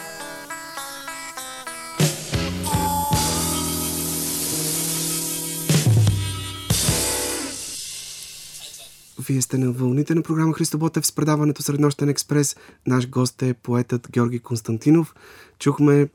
Вие 9.28 9.42
сте 9.42 9.58
на 9.58 9.72
вълните 9.72 10.14
на 10.14 10.22
програма 10.22 10.54
Христо 10.54 10.78
Ботев 10.78 11.06
с 11.06 11.12
предаването 11.12 11.62
Среднощен 11.62 12.08
експрес. 12.08 12.56
Наш 12.86 13.08
гост 13.08 13.42
е 13.42 13.54
поетът 13.54 14.08
Георги 14.10 14.38
Константинов. 14.38 15.14
Чухме 15.58 16.08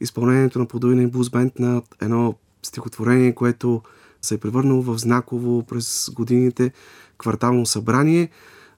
изпълнението 0.00 0.58
на 0.58 1.08
Блуз 1.08 1.30
Бенд 1.30 1.58
на 1.58 1.82
едно 2.02 2.34
стихотворение, 2.62 3.34
което 3.34 3.82
се 4.22 4.34
е 4.34 4.38
превърнало 4.38 4.82
в 4.82 4.98
знаково 4.98 5.62
през 5.62 6.10
годините 6.14 6.72
квартално 7.18 7.66
събрание, 7.66 8.28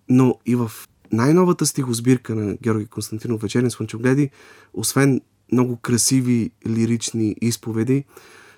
но 0.09 0.39
и 0.47 0.57
в 0.57 0.73
най-новата 1.13 1.67
стихосбирка 1.67 2.35
на 2.35 2.55
Георги 2.63 2.87
Константинов 2.87 3.41
Вечерен 3.41 3.71
слънчогледи, 3.71 4.31
освен 4.75 5.21
много 5.53 5.77
красиви 5.77 6.51
лирични 6.67 7.37
изповеди, 7.41 8.05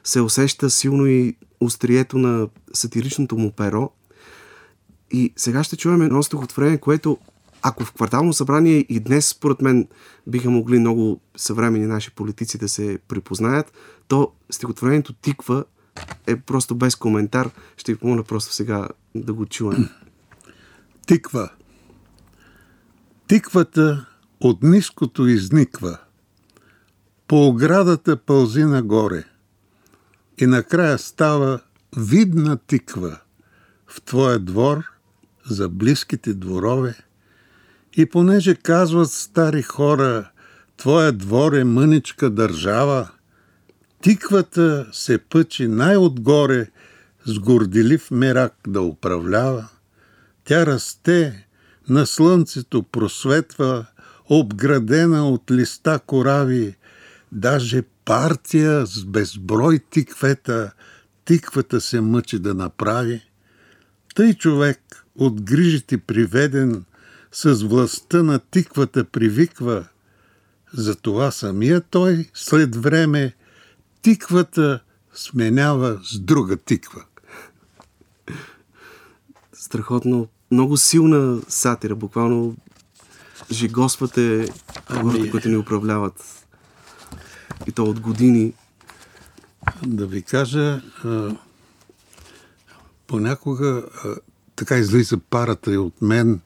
се 0.05 0.21
усеща 0.21 0.71
силно 0.71 1.07
и 1.07 1.37
острието 1.61 2.19
на 2.19 2.49
сатиричното 2.73 3.37
му 3.39 3.53
перо, 3.53 3.91
и 5.13 5.33
сега 5.37 5.65
ще 5.65 5.77
чуем 5.77 6.03
едно 6.03 6.23
стихотворение, 6.23 6.79
което 6.79 7.19
ако 7.63 7.85
в 7.85 7.93
квартално 7.93 8.33
събрание 8.33 8.87
и 8.89 9.01
днес, 9.01 9.29
според 9.29 9.63
мен, 9.63 9.89
биха 10.27 10.51
могли 10.51 10.79
много 10.79 11.21
съвремени 11.37 11.87
наши 11.87 12.11
политици 12.11 12.59
да 12.59 12.69
се 12.69 12.99
припознаят, 13.09 13.73
то 14.09 14.33
стихотворението 14.51 15.13
Тиква 15.13 15.65
е 16.27 16.37
просто 16.37 16.75
без 16.75 16.97
коментар. 16.97 17.51
Ще 17.77 17.93
ви 17.93 17.99
помоля 17.99 18.25
просто 18.25 18.55
сега 18.55 18.89
да 19.15 19.33
го 19.33 19.47
чуем. 19.47 19.89
Тиква. 21.07 21.51
Тиквата 23.29 24.07
от 24.41 24.63
ниското 24.63 25.27
изниква. 25.27 25.99
По 27.29 27.47
оградата 27.47 28.17
пълзи 28.17 28.65
нагоре. 28.65 29.25
И 30.39 30.47
накрая 30.47 30.99
става 30.99 31.61
видна 31.97 32.57
тиква 32.57 33.19
в 33.87 34.03
твоя 34.03 34.39
двор 34.39 34.92
за 35.47 35.69
близките 35.69 36.35
дворове. 36.35 36.95
И 37.97 38.07
понеже 38.07 38.55
казват 38.55 39.11
стари 39.11 39.63
хора, 39.63 40.31
твоя 40.77 41.13
двор 41.13 41.53
е 41.53 41.65
мъничка 41.65 42.31
държава, 42.31 43.11
тиквата 44.03 44.87
се 44.93 45.19
пъчи 45.19 45.67
най-отгоре 45.67 46.67
с 47.25 47.39
горделив 47.39 48.11
мерак 48.11 48.55
да 48.67 48.83
управлява. 48.83 49.69
Тя 50.45 50.67
расте, 50.67 51.47
на 51.89 52.07
слънцето 52.07 52.83
просветва, 52.83 53.87
обградена 54.29 55.29
от 55.29 55.51
листа 55.51 55.99
корави, 55.99 56.77
даже 57.33 57.83
партия 58.05 58.87
с 58.87 59.05
безброй 59.05 59.81
тиквета, 59.91 60.73
тиквата 61.25 61.81
се 61.81 62.01
мъчи 62.01 62.39
да 62.39 62.55
направи. 62.55 63.23
Тъй 64.15 64.35
човек, 64.35 65.02
от 65.19 65.43
грижите 65.43 65.99
приведен, 65.99 66.85
с 67.33 67.55
властта 67.55 68.23
на 68.23 68.39
тиквата 68.39 69.05
привиква, 69.05 69.85
затова 70.73 71.31
самия 71.31 71.81
той 71.81 72.31
след 72.35 72.77
време 72.77 73.35
тиквата 74.03 74.81
сменява 75.15 76.01
с 76.05 76.19
друга 76.19 76.57
тиква. 76.57 77.05
Страхотно, 79.53 80.29
много 80.51 80.77
силна 80.77 81.41
сатира, 81.49 81.97
буквално 81.97 82.57
жигосвате 83.51 84.49
хората, 84.91 85.31
които 85.31 85.49
ни 85.49 85.57
управляват. 85.57 86.47
И 87.67 87.73
то 87.73 87.85
от 87.85 88.01
години. 88.01 88.55
Да 89.87 90.07
ви 90.07 90.23
кажа, 90.23 90.83
понякога 93.07 93.83
така 94.57 94.77
излиза 94.77 95.19
парата 95.19 95.75
и 95.75 95.79
от 95.79 96.03
мен, 96.03 96.41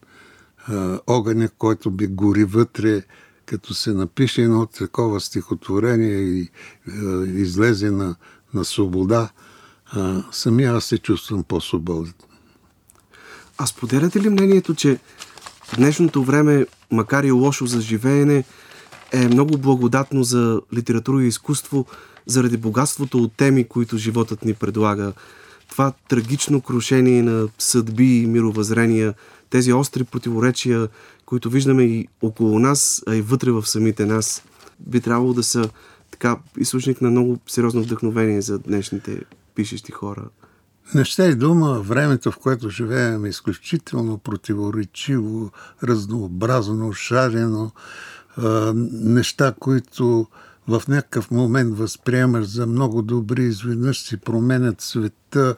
огъня, 1.07 1.49
който 1.57 1.91
би 1.91 2.07
гори 2.07 2.43
вътре 2.43 3.03
като 3.47 3.73
се 3.73 3.93
напише 3.93 4.41
едно 4.41 4.65
такова 4.65 5.19
стихотворение 5.19 6.17
и 6.17 6.49
излезе 7.25 7.91
на, 7.91 8.15
на 8.53 8.65
свобода, 8.65 9.29
самия 10.31 10.73
аз 10.73 10.85
се 10.85 10.97
чувствам 10.97 11.43
по-свободен. 11.43 12.13
А 13.57 13.65
споделяте 13.65 14.21
ли 14.21 14.29
мнението, 14.29 14.75
че 14.75 14.99
днешното 15.75 16.23
време, 16.23 16.65
макар 16.91 17.23
и 17.23 17.31
лошо 17.31 17.65
за 17.65 17.81
живеене, 17.81 18.43
е 19.11 19.27
много 19.27 19.57
благодатно 19.57 20.23
за 20.23 20.61
литература 20.73 21.23
и 21.23 21.27
изкуство, 21.27 21.85
заради 22.25 22.57
богатството 22.57 23.17
от 23.17 23.33
теми, 23.33 23.67
които 23.67 23.97
животът 23.97 24.45
ни 24.45 24.53
предлага? 24.53 25.13
Това 25.69 25.93
трагично 26.09 26.61
крушение 26.61 27.23
на 27.23 27.47
съдби 27.57 28.21
и 28.21 28.27
мировъззрения, 28.27 29.13
тези 29.49 29.73
остри 29.73 30.03
противоречия, 30.03 30.87
които 31.25 31.49
виждаме 31.49 31.83
и 31.83 32.07
около 32.21 32.59
нас, 32.59 33.03
а 33.07 33.15
и 33.15 33.21
вътре 33.21 33.51
в 33.51 33.65
самите 33.65 34.05
нас, 34.05 34.43
би 34.79 35.01
трябвало 35.01 35.33
да 35.33 35.43
са 35.43 35.69
така 36.11 36.37
източник 36.57 37.01
на 37.01 37.09
много 37.09 37.39
сериозно 37.47 37.81
вдъхновение 37.81 38.41
за 38.41 38.59
днешните 38.59 39.21
пишещи 39.55 39.91
хора. 39.91 40.23
Не 40.95 41.05
ще 41.05 41.25
е 41.25 41.35
дума 41.35 41.79
времето, 41.79 42.31
в 42.31 42.37
което 42.37 42.69
живеем, 42.69 43.25
е 43.25 43.29
изключително 43.29 44.17
противоречиво, 44.17 45.51
разнообразно, 45.83 46.93
шарено, 46.93 47.71
неща, 48.91 49.53
които 49.59 50.27
в 50.67 50.83
някакъв 50.87 51.31
момент 51.31 51.77
възприемаш 51.77 52.47
за 52.47 52.67
много 52.67 53.01
добри, 53.01 53.43
изведнъж 53.43 54.01
си 54.01 54.17
променят 54.17 54.81
света, 54.81 55.55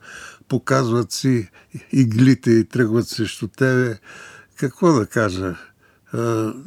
показват 0.47 1.12
си 1.12 1.49
иглите 1.91 2.51
и 2.51 2.66
тръгват 2.66 3.07
срещу 3.07 3.47
тебе. 3.47 3.97
Какво 4.55 4.93
да 4.93 5.05
кажа? 5.05 5.55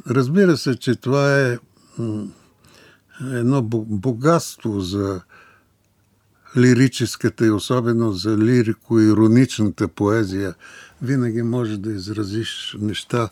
Разбира 0.07 0.57
се, 0.57 0.75
че 0.75 0.95
това 0.95 1.39
е 1.39 1.57
едно 3.21 3.61
бо- 3.61 3.85
богатство 3.85 4.79
за 4.79 5.21
лирическата 6.57 7.45
и 7.45 7.51
особено 7.51 8.11
за 8.11 8.37
лирико-ироничната 8.37 9.87
поезия. 9.87 10.55
Винаги 11.01 11.41
може 11.41 11.77
да 11.77 11.91
изразиш 11.91 12.77
неща 12.79 13.29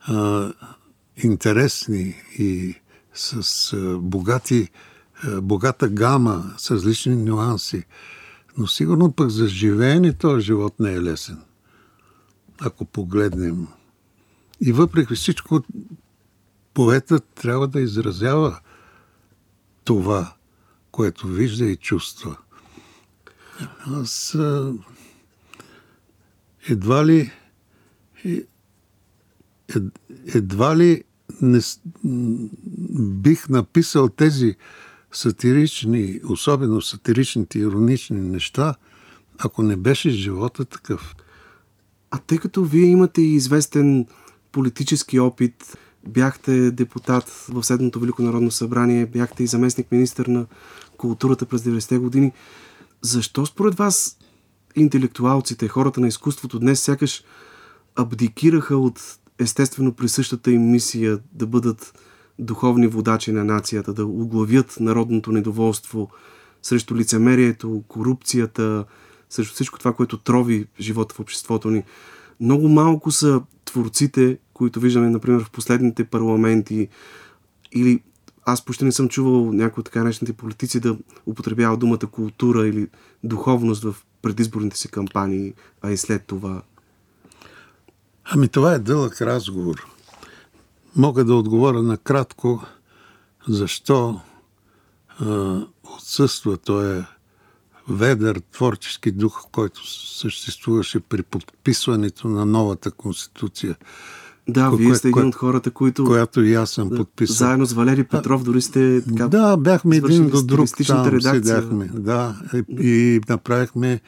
а, 0.00 0.52
интересни 1.16 2.16
и 2.38 2.80
с 3.20 3.76
богати, 4.00 4.68
богата 5.42 5.88
гама, 5.88 6.54
с 6.58 6.70
различни 6.70 7.16
нюанси. 7.16 7.84
Но 8.58 8.66
сигурно 8.66 9.12
пък 9.12 9.30
за 9.30 9.48
живеене 9.48 10.12
този 10.12 10.44
живот 10.44 10.80
не 10.80 10.92
е 10.92 11.02
лесен. 11.02 11.42
Ако 12.60 12.84
погледнем. 12.84 13.66
И 14.60 14.72
въпреки 14.72 15.14
всичко, 15.14 15.62
поетът 16.74 17.24
трябва 17.34 17.68
да 17.68 17.80
изразява 17.80 18.60
това, 19.84 20.34
което 20.90 21.26
вижда 21.26 21.64
и 21.64 21.76
чувства. 21.76 22.36
Аз 23.86 24.36
едва 26.68 27.06
ли 27.06 27.32
е- 28.24 28.42
ед, 29.68 29.82
едва 30.34 30.76
ли 30.76 31.04
не, 31.42 31.60
бих 33.00 33.48
написал 33.48 34.08
тези 34.08 34.56
сатирични, 35.12 36.20
особено 36.28 36.82
сатиричните 36.82 37.58
иронични 37.58 38.20
неща, 38.20 38.74
ако 39.38 39.62
не 39.62 39.76
беше 39.76 40.10
живота 40.10 40.64
такъв. 40.64 41.16
А 42.10 42.18
тъй 42.18 42.38
като 42.38 42.64
вие 42.64 42.86
имате 42.86 43.22
и 43.22 43.34
известен 43.34 44.06
политически 44.52 45.20
опит, 45.20 45.78
бяхте 46.08 46.70
депутат 46.70 47.28
в 47.28 47.64
Седмото 47.64 48.00
Велико 48.00 48.22
народно 48.22 48.50
събрание, 48.50 49.06
бяхте 49.06 49.42
и 49.42 49.46
заместник 49.46 49.92
министър 49.92 50.26
на 50.26 50.46
културата 50.96 51.46
през 51.46 51.62
90-те 51.62 51.98
години, 51.98 52.32
защо 53.02 53.46
според 53.46 53.74
вас 53.74 54.18
интелектуалците, 54.76 55.68
хората 55.68 56.00
на 56.00 56.08
изкуството 56.08 56.58
днес 56.58 56.80
сякаш 56.80 57.24
абдикираха 57.96 58.76
от 58.76 59.18
естествено 59.40 59.92
присъщата 59.92 60.50
им 60.50 60.70
мисия 60.70 61.18
да 61.32 61.46
бъдат 61.46 61.98
духовни 62.38 62.86
водачи 62.86 63.32
на 63.32 63.44
нацията, 63.44 63.92
да 63.92 64.06
оглавят 64.06 64.76
народното 64.80 65.32
недоволство 65.32 66.10
срещу 66.62 66.96
лицемерието, 66.96 67.82
корупцията, 67.88 68.84
срещу 69.30 69.54
всичко 69.54 69.78
това, 69.78 69.92
което 69.92 70.18
трови 70.18 70.66
живота 70.80 71.14
в 71.14 71.20
обществото 71.20 71.70
ни. 71.70 71.82
Много 72.40 72.68
малко 72.68 73.10
са 73.10 73.42
творците, 73.64 74.38
които 74.54 74.80
виждаме, 74.80 75.10
например, 75.10 75.44
в 75.44 75.50
последните 75.50 76.04
парламенти 76.04 76.88
или 77.72 78.02
аз 78.46 78.64
почти 78.64 78.84
не 78.84 78.92
съм 78.92 79.08
чувал 79.08 79.52
някои 79.52 79.80
от 79.80 79.84
така 79.84 80.02
наречените 80.02 80.32
политици 80.32 80.80
да 80.80 80.98
употребява 81.26 81.76
думата 81.76 81.98
култура 81.98 82.66
или 82.68 82.88
духовност 83.24 83.84
в 83.84 83.96
предизборните 84.22 84.76
си 84.76 84.88
кампании, 84.88 85.54
а 85.82 85.90
и 85.90 85.96
след 85.96 86.24
това. 86.26 86.62
Ами 88.30 88.48
това 88.48 88.72
е 88.72 88.78
дълъг 88.78 89.22
разговор. 89.22 89.86
Мога 90.96 91.24
да 91.24 91.34
отговоря 91.34 91.82
накратко 91.82 92.62
защо 93.48 94.20
а, 95.18 95.58
отсъства 95.86 96.56
този 96.56 97.02
ведър 97.88 98.40
творчески 98.52 99.10
дух, 99.12 99.42
който 99.52 99.80
съществуваше 100.16 101.00
при 101.00 101.22
подписването 101.22 102.28
на 102.28 102.46
новата 102.46 102.90
конституция, 102.90 103.76
Да, 104.48 104.60
Ко- 104.62 104.76
вие 104.76 104.86
кое- 104.86 104.94
сте 104.94 105.08
един 105.08 105.14
кое- 105.14 105.28
от 105.28 105.34
хората, 105.34 105.70
които 105.70 106.04
която 106.04 106.42
и 106.42 106.54
аз 106.54 106.70
съм 106.70 106.88
да, 106.88 106.96
подписал. 106.96 107.34
заедно 107.36 107.66
с 107.66 107.72
Валери 107.72 108.04
Петров 108.04 108.42
дори 108.42 108.62
сте 108.62 109.02
така... 109.04 109.28
Да, 109.28 109.56
бяхме 109.56 109.96
един 109.96 110.30
до 110.30 110.42
друг 110.42 110.68
там 110.86 111.06
редакция. 111.06 111.34
седяхме. 111.34 111.90
Да, 111.94 112.40
и, 112.54 112.64
и 112.88 113.20
направихме 113.28 114.00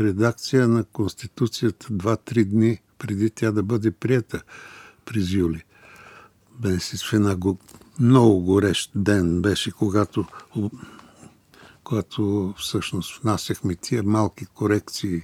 редакция 0.00 0.68
на 0.68 0.84
Конституцията 0.84 1.86
2-3 1.86 2.44
дни 2.44 2.80
преди 2.98 3.30
тя 3.30 3.52
да 3.52 3.62
бъде 3.62 3.90
прията 3.90 4.42
през 5.04 5.32
юли. 5.32 5.64
Беше 6.58 6.96
в 6.96 7.12
една 7.12 7.36
го, 7.36 7.58
много 8.00 8.40
горещ 8.40 8.90
ден 8.94 9.42
беше, 9.42 9.70
когато, 9.70 10.26
когато 11.84 12.54
всъщност 12.58 13.22
внасяхме 13.22 13.74
тия 13.74 14.02
малки 14.02 14.46
корекции, 14.46 15.22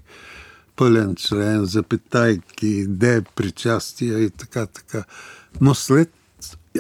пълен 0.77 1.15
член, 1.15 1.65
запитайки, 1.65 2.87
де 2.89 3.23
причастия 3.23 4.19
и 4.19 4.31
така, 4.31 4.67
така. 4.67 5.05
Но 5.61 5.75
след 5.75 6.13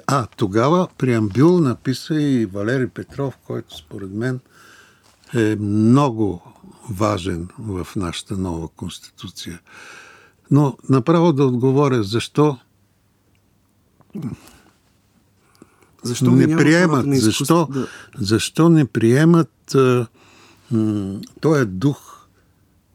а, 0.06 0.26
тогава 0.26 0.88
преамбюл 0.98 1.60
написа 1.60 2.22
и 2.22 2.46
Валери 2.46 2.88
Петров, 2.88 3.36
който 3.46 3.76
според 3.76 4.10
мен 4.10 4.40
е 5.34 5.56
много 5.56 6.42
важен 6.90 7.48
в 7.58 7.86
нашата 7.96 8.36
нова 8.36 8.68
конституция. 8.68 9.60
Но 10.50 10.76
направо 10.88 11.32
да 11.32 11.44
отговоря 11.44 12.02
защо 12.02 12.58
Защо 16.02 16.30
не 16.30 16.56
приемат, 16.56 17.06
изкуство 17.06 17.24
защо, 17.24 17.68
Да... 17.70 17.88
защо 18.18 18.68
не 18.68 18.84
приемат 18.84 19.74
а, 19.74 20.06
м, 20.70 21.20
този 21.40 21.66
дух, 21.66 22.26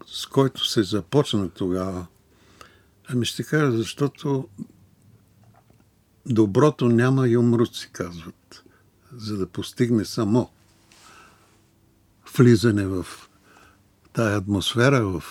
с 0.07 0.25
който 0.25 0.65
се 0.65 0.83
започна 0.83 1.49
тогава. 1.49 2.05
Ами 3.07 3.25
ще 3.25 3.43
кажа, 3.43 3.77
защото 3.77 4.47
доброто 6.25 6.89
няма 6.89 7.27
и 7.27 7.37
умрут, 7.37 7.75
си 7.75 7.89
казват, 7.91 8.63
за 9.15 9.37
да 9.37 9.47
постигне 9.47 10.05
само 10.05 10.49
влизане 12.37 12.85
в 12.85 13.05
тая 14.13 14.37
атмосфера, 14.37 15.05
в, 15.05 15.23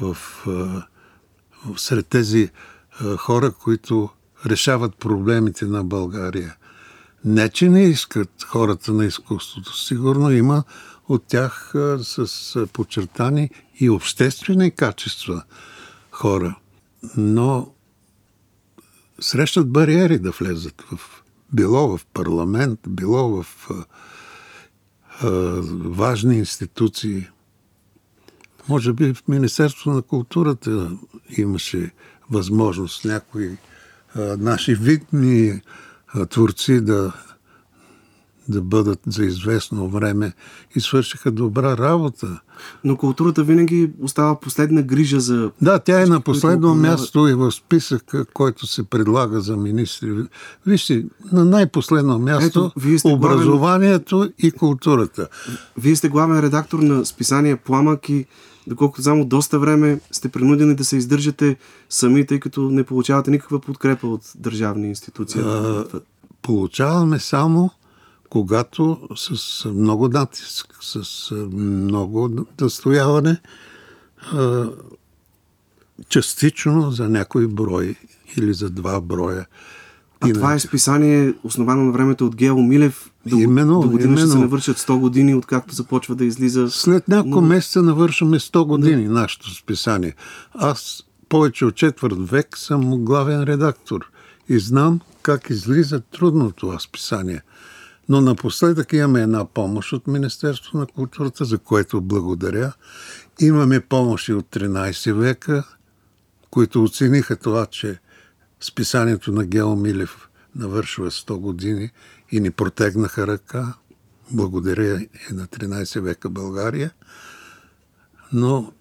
в, 0.00 0.16
в 0.46 1.76
сред 1.76 2.06
тези 2.06 2.50
хора, 3.16 3.52
които 3.52 4.08
решават 4.46 4.96
проблемите 4.96 5.64
на 5.64 5.84
България. 5.84 6.56
Не, 7.24 7.48
че 7.48 7.68
не 7.68 7.82
искат 7.82 8.42
хората 8.42 8.92
на 8.92 9.04
изкуството. 9.04 9.76
Сигурно 9.78 10.30
има 10.30 10.64
от 11.08 11.24
тях 11.26 11.72
с 12.02 12.66
подчертани 12.72 13.50
и 13.80 13.90
обществени 13.90 14.70
качества 14.70 15.42
хора. 16.10 16.58
Но 17.16 17.72
срещат 19.20 19.70
бариери 19.70 20.18
да 20.18 20.30
влезат 20.30 20.82
в 20.92 21.22
било 21.52 21.96
в 21.98 22.06
парламент, 22.06 22.80
било 22.88 23.42
в 23.42 23.68
важни 25.84 26.38
институции. 26.38 27.26
Може 28.68 28.92
би 28.92 29.14
в 29.14 29.22
Министерство 29.28 29.90
на 29.90 30.02
културата 30.02 30.90
имаше 31.36 31.90
възможност 32.30 33.04
някои 33.04 33.56
наши 34.38 34.74
видни 34.74 35.60
творци 36.30 36.80
да, 36.80 37.12
да 38.48 38.62
бъдат 38.62 39.00
за 39.06 39.24
известно 39.24 39.88
време 39.88 40.32
и 40.76 40.80
свършиха 40.80 41.30
добра 41.30 41.76
работа. 41.76 42.40
Но 42.84 42.96
културата 42.96 43.44
винаги 43.44 43.90
остава 44.00 44.40
последна 44.40 44.82
грижа 44.82 45.20
за... 45.20 45.50
Да, 45.62 45.78
тя 45.78 46.02
е 46.02 46.06
на 46.06 46.20
последно 46.20 46.74
място 46.74 47.28
и 47.28 47.34
в 47.34 47.52
списъка, 47.52 48.24
който 48.24 48.66
се 48.66 48.82
предлага 48.82 49.40
за 49.40 49.56
министри. 49.56 50.26
Вижте, 50.66 51.04
на 51.32 51.44
най-последно 51.44 52.18
място 52.18 52.72
Ето, 52.76 52.98
сте 52.98 53.08
главен- 53.08 53.16
образованието 53.16 54.30
и 54.38 54.50
културата. 54.50 55.28
Вие 55.78 55.96
сте 55.96 56.08
главен 56.08 56.40
редактор 56.40 56.78
на 56.78 57.06
списание 57.06 57.56
Пламък 57.56 58.08
и 58.08 58.26
доколкото 58.66 59.02
само 59.02 59.24
доста 59.24 59.58
време 59.58 60.00
сте 60.10 60.28
принудени 60.28 60.74
да 60.74 60.84
се 60.84 60.96
издържате 60.96 61.56
сами, 61.88 62.26
тъй 62.26 62.40
като 62.40 62.60
не 62.60 62.84
получавате 62.84 63.30
никаква 63.30 63.60
подкрепа 63.60 64.06
от 64.06 64.22
държавни 64.34 64.88
институции. 64.88 65.40
А, 65.40 65.84
получаваме 66.42 67.18
само 67.18 67.70
когато 68.30 68.98
с 69.16 69.64
много 69.64 70.08
натиск, 70.08 70.74
с 70.80 71.30
много 71.52 72.30
настояване, 72.60 73.40
частично 76.08 76.90
за 76.90 77.08
някой 77.08 77.46
брой 77.46 77.94
или 78.36 78.54
за 78.54 78.70
два 78.70 79.00
броя. 79.00 79.46
А 80.20 80.32
това 80.32 80.54
е 80.54 80.58
списание, 80.58 81.34
основано 81.44 81.84
на 81.84 81.92
времето 81.92 82.26
от 82.26 82.36
Гео 82.36 82.62
Милев. 82.62 83.10
До, 83.26 83.36
Именно, 83.36 83.80
до 83.80 83.88
година 83.90 84.16
ще 84.16 84.20
се 84.20 84.26
именно. 84.26 84.40
навършат 84.42 84.78
100 84.78 84.98
години, 84.98 85.34
откакто 85.34 85.74
започва 85.74 86.14
да 86.14 86.24
излиза. 86.24 86.70
След 86.70 87.08
няколко 87.08 87.40
Но- 87.40 87.46
месеца 87.46 87.82
навършваме 87.82 88.38
100 88.38 88.64
години 88.64 89.08
нашето 89.08 89.54
списание. 89.54 90.14
Аз 90.54 91.02
повече 91.28 91.64
от 91.64 91.74
четвърт 91.74 92.14
век 92.18 92.58
съм 92.58 93.04
главен 93.04 93.42
редактор 93.42 94.10
и 94.48 94.58
знам 94.58 95.00
как 95.22 95.50
излиза 95.50 96.00
трудно 96.00 96.50
това 96.50 96.78
списание. 96.78 97.42
Но 98.08 98.20
напоследък 98.20 98.92
имаме 98.92 99.22
една 99.22 99.44
помощ 99.44 99.92
от 99.92 100.06
Министерството 100.06 100.76
на 100.76 100.86
културата, 100.86 101.44
за 101.44 101.58
което 101.58 102.00
благодаря. 102.00 102.72
Имаме 103.40 103.80
помощи 103.80 104.32
от 104.32 104.46
13 104.46 105.12
века, 105.12 105.64
които 106.50 106.84
оцениха 106.84 107.36
това, 107.36 107.66
че 107.66 107.98
списанието 108.60 109.32
на 109.32 109.44
Гео 109.44 109.76
Милев 109.76 110.28
навършва 110.54 111.10
100 111.10 111.36
години 111.36 111.90
и 112.32 112.40
ни 112.40 112.50
протегнаха 112.50 113.26
ръка. 113.26 113.74
Благодаря 114.30 115.00
и 115.00 115.34
на 115.34 115.46
13 115.46 116.00
века 116.00 116.30
България. 116.30 116.90
Но 118.32 118.72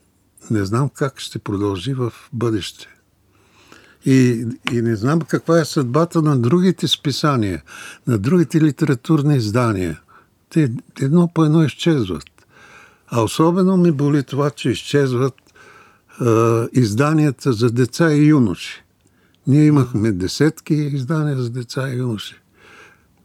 не 0.51 0.65
знам 0.65 0.89
как 0.89 1.19
ще 1.19 1.39
продължи 1.39 1.93
в 1.93 2.13
бъдеще. 2.33 2.94
И, 4.05 4.45
и 4.71 4.81
не 4.81 4.95
знам 4.95 5.21
каква 5.21 5.59
е 5.59 5.65
съдбата 5.65 6.21
на 6.21 6.37
другите 6.39 6.87
списания, 6.87 7.63
на 8.07 8.17
другите 8.17 8.61
литературни 8.61 9.35
издания. 9.35 10.01
Те 10.49 10.71
едно 11.01 11.31
по 11.33 11.45
едно 11.45 11.63
изчезват. 11.63 12.23
А 13.07 13.21
особено 13.21 13.77
ми 13.77 13.91
боли 13.91 14.23
това, 14.23 14.49
че 14.49 14.69
изчезват 14.69 15.33
е, 16.21 16.25
изданията 16.73 17.53
за 17.53 17.71
деца 17.71 18.13
и 18.13 18.25
юноши. 18.25 18.83
Ние 19.47 19.65
имахме 19.65 20.11
десетки 20.11 20.73
издания 20.73 21.37
за 21.37 21.49
деца 21.49 21.89
и 21.89 21.97
юноши, 21.97 22.35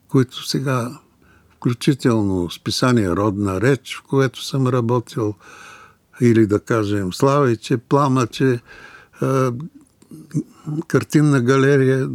които 0.09 0.49
сега, 0.49 0.99
включително 1.57 2.51
списание 2.51 3.11
Родна 3.11 3.61
реч, 3.61 3.97
в 3.97 4.03
което 4.03 4.45
съм 4.45 4.66
работил, 4.66 5.35
или 6.20 6.47
да 6.47 6.61
кажем 6.61 7.12
Славиче, 7.12 7.76
Пламъче, 7.76 8.61
е, 9.22 9.26
картинна 10.88 11.40
галерия, 11.40 12.08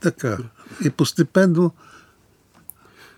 така. 0.00 0.38
И 0.84 0.90
постепенно 0.90 1.70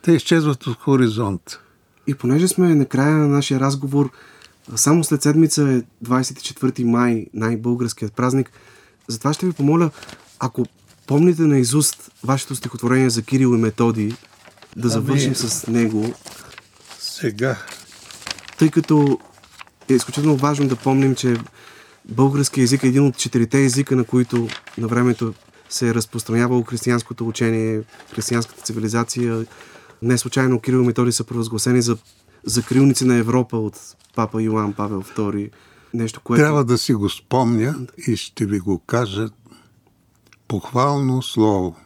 те 0.02 0.12
изчезват 0.12 0.66
от 0.66 0.78
хоризонта. 0.78 1.60
И 2.06 2.14
понеже 2.14 2.48
сме 2.48 2.74
на 2.74 2.86
края 2.86 3.16
на 3.16 3.28
нашия 3.28 3.60
разговор, 3.60 4.10
само 4.76 5.04
след 5.04 5.22
седмица 5.22 5.62
е 5.62 5.82
24 6.04 6.84
май, 6.84 7.26
най-българският 7.34 8.12
празник, 8.12 8.52
затова 9.08 9.32
ще 9.32 9.46
ви 9.46 9.52
помоля, 9.52 9.90
ако 10.38 10.66
помните 11.06 11.42
на 11.42 11.58
изуст 11.58 12.10
вашето 12.24 12.56
стихотворение 12.56 13.10
за 13.10 13.22
Кирил 13.22 13.54
и 13.54 13.58
Методи, 13.58 14.16
да 14.76 14.88
завършим 14.88 15.34
с 15.34 15.66
него, 15.66 16.14
Сега 16.98 17.56
тъй 18.60 18.70
като 18.70 19.18
е 19.88 19.94
изключително 19.94 20.36
важно 20.36 20.68
да 20.68 20.76
помним, 20.76 21.14
че 21.14 21.36
български 22.10 22.60
език 22.60 22.82
е 22.82 22.86
един 22.86 23.06
от 23.06 23.16
четирите 23.16 23.64
езика, 23.64 23.96
на 23.96 24.04
които 24.04 24.48
на 24.78 24.88
времето 24.88 25.34
се 25.68 25.88
е 25.88 25.94
разпространявало 25.94 26.62
християнското 26.62 27.28
учение, 27.28 27.82
християнската 28.12 28.62
цивилизация. 28.62 29.46
Не 30.02 30.18
случайно 30.18 30.60
Кирил 30.60 30.76
и 30.76 30.86
Методи 30.86 31.12
са 31.12 31.24
провъзгласени 31.24 31.82
за 31.82 31.96
закрилници 32.44 33.04
на 33.04 33.14
Европа 33.14 33.58
от 33.58 33.80
папа 34.14 34.42
Йоан 34.42 34.72
Павел 34.72 35.02
II. 35.02 35.50
Нещо, 35.94 36.20
което... 36.20 36.42
трябва 36.42 36.64
да 36.64 36.78
си 36.78 36.94
го 36.94 37.08
спомня 37.08 37.74
и 38.06 38.16
ще 38.16 38.46
ви 38.46 38.58
го 38.58 38.78
кажа 38.78 39.28
похвално 40.48 41.22
слово. 41.22 41.76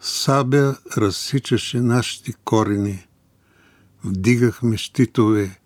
Сабя 0.00 0.76
разсичаше 0.96 1.80
нашите 1.80 2.32
корени, 2.44 3.06
вдигахме 4.04 4.76
щитове, 4.76 5.58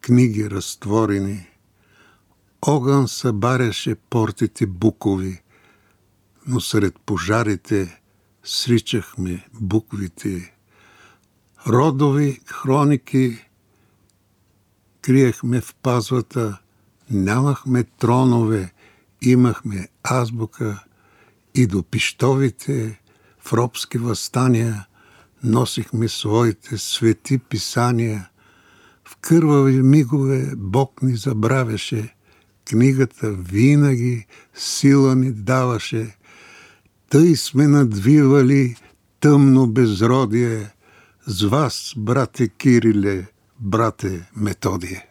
книги 0.00 0.50
разтворени. 0.50 1.46
Огън 2.66 3.08
събаряше 3.08 3.94
портите 4.10 4.66
букови, 4.66 5.42
но 6.46 6.60
сред 6.60 6.94
пожарите 7.06 8.00
сричахме 8.44 9.46
буквите. 9.60 10.54
Родови 11.66 12.40
хроники 12.46 13.48
криехме 15.02 15.60
в 15.60 15.74
пазвата, 15.74 16.58
нямахме 17.10 17.84
тронове, 17.84 18.72
имахме 19.22 19.88
азбука 20.02 20.84
и 21.54 21.66
до 21.66 21.82
пищовите 21.82 23.00
в 23.38 23.52
робски 23.52 23.98
възстания 23.98 24.86
носихме 25.42 26.08
своите 26.08 26.78
свети 26.78 27.38
писания. 27.38 28.28
В 29.04 29.16
кървави 29.16 29.82
мигове 29.82 30.52
Бог 30.56 31.02
ни 31.02 31.16
забравяше, 31.16 32.13
книгата 32.68 33.32
винаги 33.32 34.26
сила 34.54 35.14
ни 35.14 35.32
даваше. 35.32 36.16
Тъй 37.10 37.36
сме 37.36 37.66
надвивали 37.66 38.76
тъмно 39.20 39.66
безродие 39.66 40.70
с 41.26 41.42
вас, 41.42 41.92
брате 41.96 42.48
Кириле, 42.48 43.26
брате 43.60 44.30
Методие. 44.36 45.06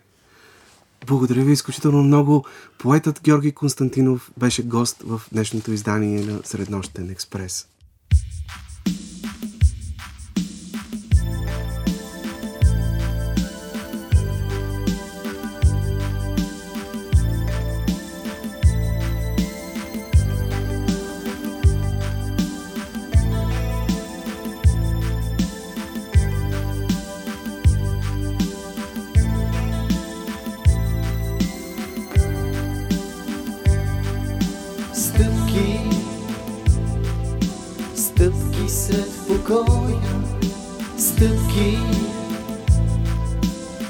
Благодаря 1.08 1.44
ви 1.44 1.52
изключително 1.52 2.04
много. 2.04 2.46
Поетът 2.78 3.22
Георги 3.24 3.52
Константинов 3.52 4.32
беше 4.38 4.64
гост 4.64 5.04
в 5.06 5.22
днешното 5.32 5.72
издание 5.72 6.26
на 6.26 6.40
Среднощен 6.44 7.10
експрес. 7.10 7.68
Покоя, 39.44 39.99
стъпки, 40.98 41.80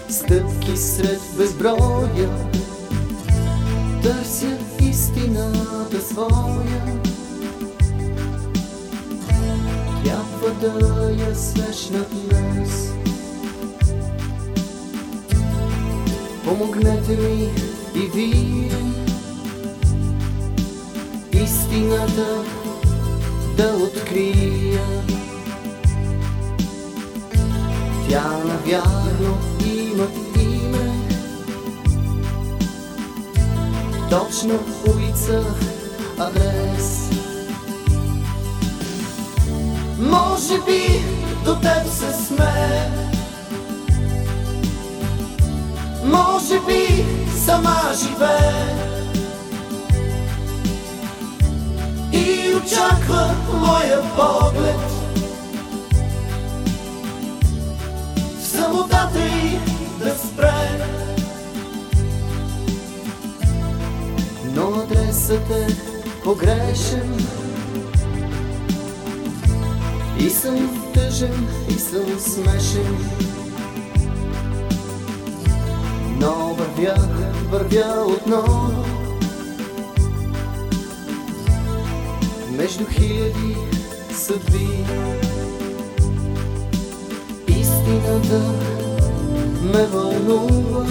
стъпки 0.09 0.77
сред 0.77 1.21
безброя, 1.37 2.29
търся 4.03 4.57
истината 4.79 6.01
своя. 6.01 6.99
Трябва 10.03 10.49
да 10.61 11.11
я 11.11 11.35
свещнат 11.35 12.07
днес. 12.29 12.93
Помогнете 16.43 17.17
ми 17.17 17.49
и 17.95 18.07
вие 18.13 18.69
истината 21.43 22.43
да 23.57 23.73
открия. 23.83 25.03
Тя 28.13 28.31
навярно 28.45 29.37
има 29.65 30.07
име, 30.37 30.91
точно 34.09 34.59
улица, 34.87 35.43
адрес. 36.19 37.09
Може 39.99 40.61
би 40.65 41.03
до 41.45 41.55
теб 41.55 41.87
се 41.87 42.25
смее 42.25 42.89
Може 46.05 46.59
би 46.67 47.05
сама 47.45 47.81
живее 47.93 48.75
И 52.11 52.55
очаква 52.55 53.35
моя 53.53 54.01
поглед 54.15 54.92
В 58.93 58.95
самотата 58.95 59.19
й 59.19 59.59
да 59.99 60.15
спре 60.17 60.85
Но 64.55 64.79
адресът 64.79 65.49
е 65.49 65.67
погрешен. 66.23 67.27
И 70.19 70.29
съм 70.29 70.83
тъжен, 70.93 71.47
и 71.69 71.73
съм 71.73 72.19
смешен. 72.19 72.97
Но 76.19 76.53
вървя, 76.53 76.95
вървя 77.51 78.05
отново. 78.07 78.85
Между 82.51 82.85
хиляди 82.85 83.55
съдби. 84.11 84.85
Истината 87.47 88.72
ме 89.63 89.85
вълнува. 89.85 90.85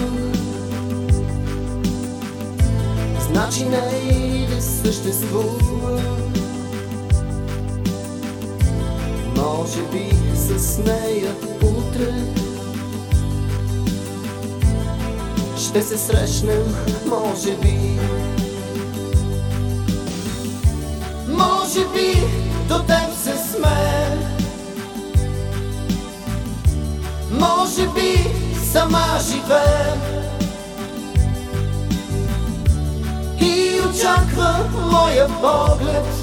Значи 3.19 3.65
не 3.65 4.13
и 4.13 4.47
да 4.47 4.61
съществува. 4.61 6.01
Може 9.35 9.81
би 9.91 10.09
с 10.35 10.77
нея 10.77 11.35
утре 11.61 12.13
Ще 15.57 15.81
се 15.81 15.97
срещнем, 15.97 16.75
може 17.05 17.55
би. 17.55 17.99
Може 21.27 21.79
би 21.79 22.21
до 22.67 22.79
теб 22.79 23.15
се 23.23 23.33
смее 23.51 24.17
Може 27.31 27.87
би 27.87 28.42
сама 28.73 29.19
живее 29.19 29.93
И 33.39 33.79
очаква 33.87 34.65
моя 34.91 35.27
поглед 35.39 36.22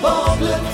моя 0.00 0.26
поглед 0.26 0.67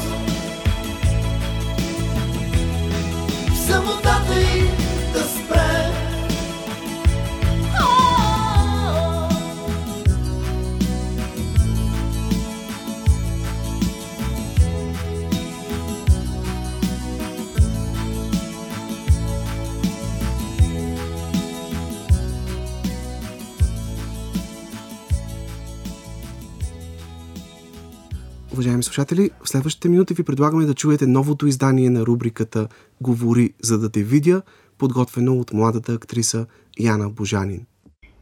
Уважаеми 28.54 28.82
слушатели, 28.82 29.30
в 29.44 29.48
следващите 29.48 29.88
минути 29.88 30.14
ви 30.14 30.22
предлагаме 30.22 30.64
да 30.64 30.74
чуете 30.74 31.06
новото 31.06 31.46
издание 31.46 31.90
на 31.90 32.06
рубриката 32.06 32.68
Говори, 33.00 33.54
за 33.62 33.78
да 33.78 33.90
те 33.90 34.02
видя, 34.02 34.42
подготвено 34.78 35.38
от 35.38 35.52
младата 35.52 35.92
актриса 35.92 36.46
Яна 36.80 37.10
Божанин. 37.10 37.66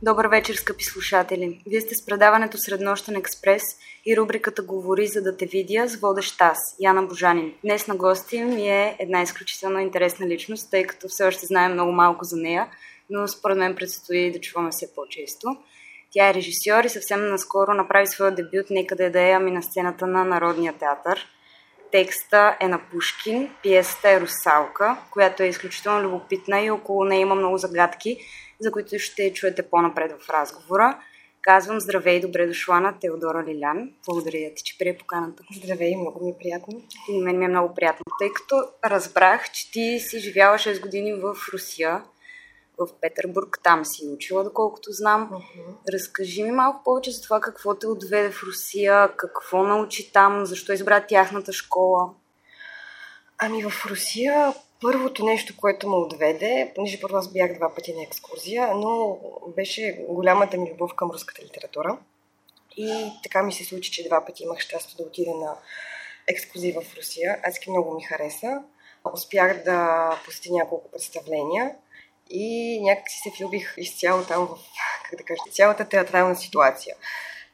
Добър 0.02 0.26
вечер, 0.26 0.54
скъпи 0.54 0.84
слушатели! 0.84 1.62
Вие 1.66 1.80
сте 1.80 1.94
с 1.94 2.06
предаването 2.06 2.59
Среднощен 2.59 3.16
експрес 3.16 3.62
и 4.06 4.16
рубриката 4.16 4.62
Говори, 4.62 5.06
за 5.06 5.22
да 5.22 5.36
те 5.36 5.46
видя 5.46 5.88
с 5.88 5.96
водещ 5.96 6.40
аз, 6.40 6.59
Яна 6.80 7.02
Божанин. 7.02 7.52
Днес 7.64 7.86
на 7.86 7.96
гости 7.96 8.42
ми 8.42 8.68
е 8.68 8.96
една 9.00 9.22
изключително 9.22 9.78
интересна 9.78 10.26
личност, 10.26 10.70
тъй 10.70 10.84
като 10.84 11.09
все 11.09 11.24
още 11.24 11.46
знаем 11.46 11.72
много 11.72 11.92
малко 11.92 12.24
за 12.24 12.36
нея, 12.36 12.66
но 13.10 13.28
според 13.28 13.59
мен 13.59 13.74
предстои 13.74 14.32
да 14.32 14.40
чуваме 14.40 14.70
все 14.72 14.94
по-често. 14.94 15.56
Тя 16.12 16.28
е 16.28 16.34
режисьор 16.34 16.84
и 16.84 16.89
съвсем 16.89 17.28
наскоро 17.28 17.74
направи 17.74 18.06
своя 18.06 18.34
дебют 18.34 18.70
Некъде 18.70 19.10
да 19.10 19.20
е, 19.20 19.30
ами 19.30 19.51
на 19.51 19.62
сцената 19.62 20.06
на 20.06 20.24
Народния 20.24 20.72
театър. 20.72 21.26
Текста 21.93 22.56
е 22.60 22.68
на 22.68 22.80
Пушкин, 22.90 23.51
пиесата 23.62 24.10
е 24.10 24.20
Русалка, 24.20 24.97
която 25.10 25.43
е 25.43 25.47
изключително 25.47 26.02
любопитна 26.02 26.60
и 26.60 26.70
около 26.70 27.05
нея 27.05 27.20
има 27.20 27.34
много 27.34 27.59
загадки, 27.59 28.18
за 28.60 28.72
които 28.72 28.98
ще 28.98 29.32
чуете 29.32 29.62
по-напред 29.62 30.12
в 30.18 30.30
разговора. 30.30 30.98
Казвам 31.43 31.80
здравей 31.80 32.16
и 32.16 32.20
добре 32.20 32.47
дошла 32.47 32.80
на 32.80 32.98
Теодора 32.98 33.44
Лилян. 33.47 33.90
Благодаря 34.06 34.55
ти, 34.55 34.62
че 34.64 34.78
прие 34.78 34.97
поканата. 34.98 35.43
Здравей, 35.56 35.97
много 35.97 36.24
ми 36.24 36.30
е 36.30 36.39
приятно. 36.39 36.82
И 37.09 37.18
на 37.18 37.24
мен 37.24 37.39
ми 37.39 37.44
е 37.44 37.48
много 37.48 37.74
приятно, 37.74 38.05
тъй 38.18 38.28
като 38.32 38.64
разбрах, 38.84 39.52
че 39.52 39.70
ти 39.70 40.01
си 40.01 40.18
живяла 40.18 40.59
6 40.59 40.82
години 40.82 41.14
в 41.14 41.34
Русия, 41.52 42.02
в 42.78 42.89
Петербург. 43.01 43.59
Там 43.62 43.85
си 43.85 44.09
учила, 44.15 44.44
доколкото 44.44 44.93
знам. 44.93 45.31
Uh-huh. 45.32 45.93
Разкажи 45.93 46.43
ми 46.43 46.51
малко 46.51 46.85
повече 46.85 47.11
за 47.11 47.23
това 47.23 47.40
какво 47.40 47.74
те 47.74 47.86
отведе 47.86 48.31
в 48.31 48.43
Русия, 48.43 49.16
какво 49.16 49.62
научи 49.62 50.12
там, 50.12 50.47
защо 50.47 50.73
избра 50.73 51.07
тяхната 51.07 51.53
школа. 51.53 52.11
Ами 53.39 53.62
в 53.62 53.86
Русия 53.86 54.55
първото 54.81 55.24
нещо, 55.24 55.55
което 55.57 55.89
ме 55.89 55.97
отведе, 55.97 56.73
понеже 56.74 57.01
първо 57.01 57.16
аз 57.16 57.32
бях 57.32 57.55
два 57.55 57.74
пъти 57.74 57.94
на 57.94 58.03
екскурзия, 58.03 58.74
но 58.74 59.19
беше 59.57 60.05
голямата 60.09 60.57
ми 60.57 60.70
любов 60.70 60.94
към 60.94 61.11
руската 61.11 61.43
литература. 61.43 61.99
И 62.77 63.12
така 63.23 63.43
ми 63.43 63.53
се 63.53 63.65
случи, 63.65 63.90
че 63.90 64.09
два 64.09 64.24
пъти 64.24 64.43
имах 64.43 64.61
щастие 64.61 64.97
да 64.97 65.03
отида 65.03 65.31
на 65.31 65.57
екскурзия 66.28 66.81
в 66.81 66.97
Русия. 66.97 67.40
Адски 67.43 67.70
много 67.70 67.94
ми 67.94 68.03
хареса. 68.03 68.62
Успях 69.12 69.65
да 69.65 70.11
посетя 70.24 70.49
няколко 70.53 70.90
представления 70.90 71.74
и 72.31 72.81
някак 72.82 73.11
си 73.11 73.19
се 73.23 73.32
влюбих 73.39 73.74
изцяло 73.77 74.24
там 74.24 74.47
в, 74.47 74.59
как 75.11 75.19
да 75.19 75.24
кажа, 75.24 75.40
цялата 75.53 75.89
театрална 75.89 76.36
ситуация. 76.36 76.97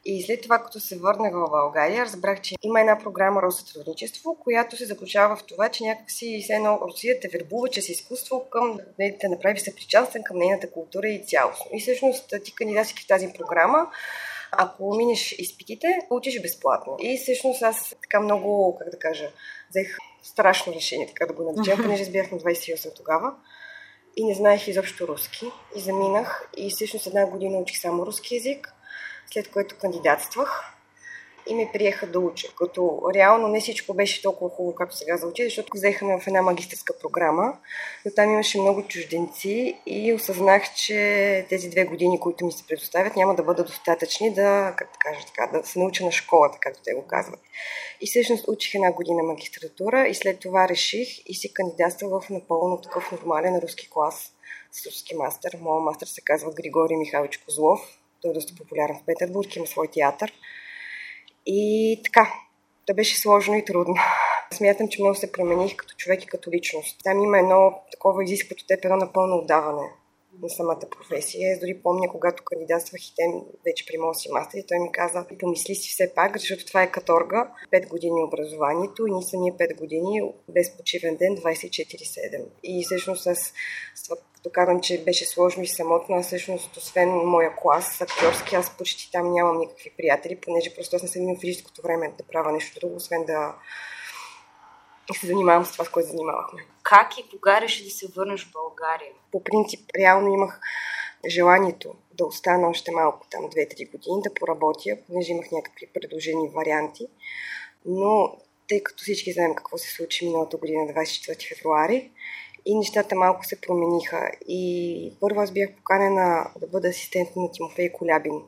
И 0.05 0.23
след 0.23 0.41
това, 0.41 0.59
като 0.59 0.79
се 0.79 0.97
върнах 0.97 1.33
в 1.33 1.49
България, 1.49 2.05
разбрах, 2.05 2.41
че 2.41 2.55
има 2.63 2.79
една 2.79 2.97
програма 2.97 3.41
Росътрудничество, 3.41 4.37
която 4.43 4.77
се 4.77 4.85
заключава 4.85 5.35
в 5.35 5.43
това, 5.43 5.69
че 5.69 5.83
някакси 5.83 6.39
все 6.43 6.53
едно 6.53 6.79
Русия 6.81 7.19
те 7.19 7.27
вербува 7.27 7.69
чрез 7.69 7.89
изкуство 7.89 8.49
към 8.49 8.77
да 8.99 9.17
те 9.19 9.27
направи 9.27 9.59
се 9.59 9.75
причастен 9.75 10.23
към 10.23 10.37
нейната 10.37 10.71
култура 10.71 11.07
и 11.07 11.25
цялост. 11.25 11.61
И 11.73 11.81
всъщност 11.81 12.33
ти 12.43 12.55
кандидатствайки 12.55 13.03
в 13.03 13.07
тази 13.07 13.33
програма, 13.37 13.87
ако 14.51 14.95
минеш 14.95 15.31
изпитите, 15.31 15.99
учиш 16.09 16.41
безплатно. 16.41 16.95
И 16.99 17.17
всъщност 17.17 17.61
аз 17.61 17.95
така 18.01 18.19
много, 18.19 18.77
как 18.79 18.89
да 18.89 18.99
кажа, 18.99 19.31
взех 19.69 19.97
страшно 20.23 20.73
решение, 20.73 21.07
така 21.07 21.25
да 21.25 21.33
го 21.33 21.51
наречем, 21.51 21.77
понеже 21.77 22.11
бях 22.11 22.31
на 22.31 22.37
28 22.37 22.95
тогава 22.95 23.33
и 24.19 24.25
не 24.25 24.33
знаех 24.33 24.67
изобщо 24.67 25.07
руски. 25.07 25.45
И 25.75 25.79
заминах 25.79 26.49
и 26.57 26.69
всъщност 26.69 27.07
една 27.07 27.25
година 27.25 27.57
учих 27.57 27.81
само 27.81 28.05
руски 28.05 28.35
язик, 28.35 28.73
след 29.33 29.51
което 29.51 29.77
кандидатствах. 29.77 30.78
И 31.49 31.55
ме 31.55 31.69
приеха 31.73 32.07
да 32.07 32.19
уча. 32.19 32.47
Като 32.57 33.01
реално 33.13 33.47
не 33.47 33.59
всичко 33.59 33.93
беше 33.93 34.21
толкова 34.21 34.49
хубаво, 34.49 34.75
както 34.75 34.95
сега 34.95 35.17
звучи, 35.17 35.43
защото 35.43 35.71
взеха 35.73 36.05
ме 36.05 36.19
в 36.19 36.27
една 36.27 36.41
магистрска 36.41 36.93
програма, 36.99 37.57
но 38.05 38.11
там 38.11 38.31
имаше 38.31 38.61
много 38.61 38.83
чужденци 38.87 39.77
и 39.85 40.13
осъзнах, 40.13 40.73
че 40.73 41.45
тези 41.49 41.69
две 41.69 41.85
години, 41.85 42.19
които 42.19 42.45
ми 42.45 42.51
се 42.51 42.67
предоставят, 42.67 43.15
няма 43.15 43.35
да 43.35 43.43
бъдат 43.43 43.67
достатъчни 43.67 44.33
да, 44.33 44.73
как 44.77 44.89
кажа 44.99 45.25
така, 45.25 45.57
да 45.57 45.67
се 45.67 45.79
науча 45.79 46.05
на 46.05 46.11
школата, 46.11 46.57
както 46.61 46.81
те 46.83 46.93
го 46.93 47.07
казват. 47.07 47.39
И 48.01 48.07
всъщност 48.07 48.47
учих 48.47 48.75
една 48.75 48.91
година 48.91 49.23
магистратура 49.23 50.07
и 50.07 50.15
след 50.15 50.39
това 50.39 50.67
реших 50.67 51.07
и 51.25 51.33
си 51.35 51.53
кандидатствах 51.53 52.23
в 52.23 52.29
напълно 52.29 52.81
такъв 52.81 53.11
нормален 53.11 53.59
руски 53.63 53.89
клас 53.89 54.33
с 54.71 54.85
руски 54.85 55.15
мастер. 55.15 55.57
Моят 55.61 55.83
мастер 55.83 56.07
се 56.07 56.21
казва 56.21 56.51
Григорий 56.53 56.97
Михайлович 56.97 57.37
Козлов. 57.37 57.79
Той 58.21 58.31
е 58.31 58.33
доста 58.33 58.55
популярен 58.55 58.95
в 58.95 59.05
Петербург, 59.05 59.55
има 59.55 59.67
свой 59.67 59.87
театър. 59.87 60.33
И 61.45 62.01
така, 62.05 62.33
да 62.87 62.93
беше 62.93 63.19
сложно 63.19 63.55
и 63.55 63.65
трудно. 63.65 63.95
Смятам, 64.53 64.87
че 64.87 65.01
много 65.01 65.15
се 65.15 65.31
промених 65.31 65.75
като 65.75 65.95
човек 65.95 66.23
и 66.23 66.27
като 66.27 66.51
личност. 66.51 66.99
Там 67.03 67.23
има 67.23 67.39
едно 67.39 67.81
такова 67.91 68.23
изискват 68.23 68.61
от 68.61 68.67
теб 68.67 68.85
едно 68.85 68.97
напълно 68.97 69.35
отдаване 69.35 69.89
на 70.41 70.49
самата 70.49 70.89
професия. 70.91 71.53
Аз 71.53 71.59
дори 71.59 71.81
помня, 71.83 72.11
когато 72.11 72.43
кандидатствах 72.43 73.07
и 73.07 73.13
те 73.15 73.23
вече 73.65 73.85
при 73.85 73.97
моят 73.97 74.17
си 74.19 74.29
мастер, 74.31 74.57
и 74.57 74.67
той 74.67 74.79
ми 74.79 74.91
каза, 74.91 75.25
помисли 75.39 75.75
си 75.75 75.89
все 75.89 76.13
пак, 76.15 76.37
защото 76.37 76.65
това 76.65 76.83
е 76.83 76.91
каторга, 76.91 77.51
5 77.73 77.87
години 77.87 78.23
образованието 78.23 79.07
и 79.07 79.11
ние 79.11 79.23
са 79.23 79.37
ние 79.37 79.51
5 79.51 79.77
години 79.77 80.21
без 80.49 80.77
почивен 80.77 81.15
ден 81.15 81.37
24-7. 81.37 82.45
И 82.63 82.83
всъщност 82.85 83.27
аз 83.27 83.53
с 83.95 84.03
това, 84.03 84.15
като 84.39 84.53
казвам, 84.53 84.81
че 84.81 85.03
беше 85.03 85.25
сложно 85.25 85.63
и 85.63 85.67
самотно, 85.67 86.15
аз 86.15 86.25
всъщност, 86.25 86.77
освен 86.77 87.09
моя 87.09 87.55
клас, 87.55 88.01
актьорски, 88.01 88.55
аз 88.55 88.77
почти 88.77 89.11
там 89.11 89.33
нямам 89.33 89.59
никакви 89.59 89.91
приятели, 89.97 90.41
понеже 90.41 90.75
просто 90.75 90.95
аз 90.95 91.01
не 91.01 91.07
съм 91.07 91.21
имал 91.21 91.39
физическото 91.39 91.81
време 91.81 92.13
да 92.17 92.23
правя 92.23 92.51
нещо 92.51 92.79
друго, 92.79 92.95
освен 92.95 93.25
да 93.25 93.55
се 95.13 95.27
занимавам 95.27 95.65
с 95.65 95.71
това, 95.71 95.85
с 95.85 95.89
което 95.89 96.09
занимавахме. 96.09 96.65
Как 96.83 97.17
и 97.17 97.29
кога 97.29 97.61
реши 97.61 97.83
да 97.83 97.89
се 97.89 98.07
върнеш 98.07 98.45
в 98.45 98.51
България? 98.51 99.11
По 99.31 99.43
принцип, 99.43 99.89
реално 99.99 100.33
имах 100.33 100.61
желанието 101.27 101.95
да 102.13 102.25
остана 102.25 102.69
още 102.69 102.91
малко 102.91 103.27
там 103.31 103.43
2-3 103.43 103.91
години, 103.91 104.21
да 104.23 104.33
поработя, 104.33 104.97
понеже 105.07 105.31
имах 105.31 105.51
някакви 105.51 105.87
предложени 105.93 106.49
варианти. 106.49 107.07
Но 107.85 108.37
тъй 108.67 108.83
като 108.83 109.03
всички 109.03 109.33
знаем 109.33 109.55
какво 109.55 109.77
се 109.77 109.91
случи 109.91 110.25
миналата 110.25 110.57
година, 110.57 110.81
24 110.81 111.55
февруари, 111.55 112.11
и 112.65 112.75
нещата 112.75 113.15
малко 113.15 113.45
се 113.45 113.61
промениха. 113.61 114.31
И 114.47 115.13
първо 115.19 115.41
аз 115.41 115.51
бях 115.51 115.69
поканена 115.75 116.51
да 116.59 116.67
бъда 116.67 116.87
асистент 116.87 117.29
на 117.35 117.51
Тимофей 117.51 117.91
Колябин 117.91 118.41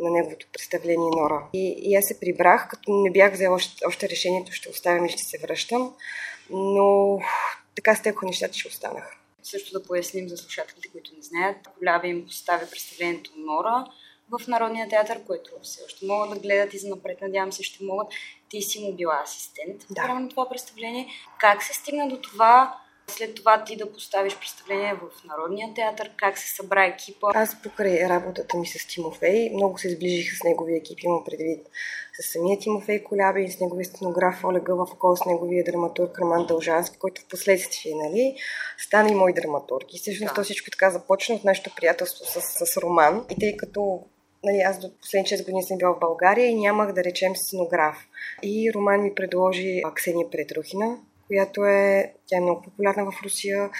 на 0.00 0.10
неговото 0.10 0.46
представление 0.52 1.10
Нора. 1.16 1.48
И, 1.52 1.74
и 1.78 1.96
аз 1.96 2.04
се 2.04 2.20
прибрах, 2.20 2.68
като 2.68 2.92
не 2.92 3.10
бях 3.10 3.32
взела 3.32 3.54
още, 3.54 3.86
още 3.86 4.08
решението, 4.08 4.52
ще 4.52 4.68
оставям 4.68 5.04
и 5.04 5.08
ще 5.08 5.22
се 5.22 5.38
връщам. 5.38 5.94
Но 6.50 7.18
така 7.74 7.94
стекоха 7.94 8.26
нещата, 8.26 8.54
че 8.54 8.68
останах. 8.68 9.16
Също 9.42 9.72
да 9.72 9.86
поясним 9.86 10.28
за 10.28 10.36
слушателите, 10.36 10.88
които 10.88 11.10
не 11.16 11.22
знаят. 11.22 11.56
Коляба 11.78 12.08
им 12.08 12.26
поставя 12.26 12.70
представлението 12.70 13.30
Нора 13.36 13.86
в 14.30 14.48
Народния 14.48 14.88
театър, 14.88 15.24
което 15.24 15.50
все 15.62 15.80
още 15.86 16.06
могат 16.06 16.30
да 16.30 16.40
гледат 16.40 16.74
и 16.74 16.78
за 16.78 16.88
напред, 16.88 17.20
надявам 17.20 17.52
се, 17.52 17.62
ще 17.62 17.84
могат. 17.84 18.08
Ти 18.48 18.62
си 18.62 18.80
му 18.80 18.92
била 18.92 19.20
асистент 19.24 19.86
Да. 19.90 20.14
на 20.14 20.28
това 20.28 20.48
представление. 20.48 21.08
Как 21.38 21.62
се 21.62 21.74
стигна 21.74 22.08
до 22.08 22.20
това, 22.20 22.78
след 23.06 23.34
това 23.34 23.64
ти 23.64 23.76
да 23.76 23.92
поставиш 23.92 24.38
представление 24.38 24.94
в 24.94 25.24
Народния 25.24 25.74
театър? 25.74 26.10
Как 26.16 26.38
се 26.38 26.54
събра 26.56 26.84
екипа? 26.84 27.26
Аз 27.34 27.62
покрай 27.62 28.08
работата 28.08 28.56
ми 28.56 28.66
с 28.66 28.86
Тимофей 28.86 29.50
много 29.54 29.78
се 29.78 29.90
сближих 29.90 30.38
с 30.38 30.44
неговия 30.44 30.76
екип, 30.76 30.98
имам 31.02 31.24
предвид 31.24 31.66
с 32.20 32.32
самия 32.32 32.58
Тимофей 32.58 33.04
Колябин, 33.04 33.52
с 33.52 33.60
неговия 33.60 33.84
стенограф 33.84 34.44
Оля 34.44 34.60
Гълъвкол, 34.60 35.16
с 35.16 35.24
неговия 35.24 35.64
драматург 35.64 36.18
Роман 36.18 36.46
Дължански, 36.46 36.98
който 36.98 37.22
в 37.22 37.28
последствие 37.28 37.92
нали, 37.94 38.36
стана 38.78 39.10
и 39.10 39.14
мой 39.14 39.32
драматург. 39.32 39.94
И 39.94 39.98
всъщност 39.98 40.30
Да. 40.30 40.34
то 40.34 40.44
всичко 40.44 40.70
така 40.70 40.90
започна 40.90 41.34
от 41.34 41.44
нашето 41.44 41.70
приятелство 41.76 42.24
с, 42.24 42.66
с 42.66 42.76
Роман. 42.76 43.26
И 43.30 43.36
тъй 43.40 43.56
като 43.56 44.02
нали, 44.44 44.58
аз 44.58 44.78
до 44.78 44.90
последните 45.00 45.36
6 45.36 45.44
години 45.44 45.62
съм 45.62 45.78
била 45.78 45.92
в 45.92 46.00
България 46.00 46.46
и 46.46 46.54
нямах 46.54 46.92
да 46.92 47.04
речем 47.04 47.36
сценограф. 47.36 48.08
И 48.42 48.72
Роман 48.74 49.02
ми 49.02 49.14
предложи 49.14 49.82
Ксения 49.94 50.30
Предрухина, 50.30 50.98
която 51.32 51.64
е, 51.64 52.12
тя 52.26 52.36
е 52.36 52.40
много 52.40 52.62
популярна 52.62 53.04
в 53.04 53.22
Русия. 53.24 53.70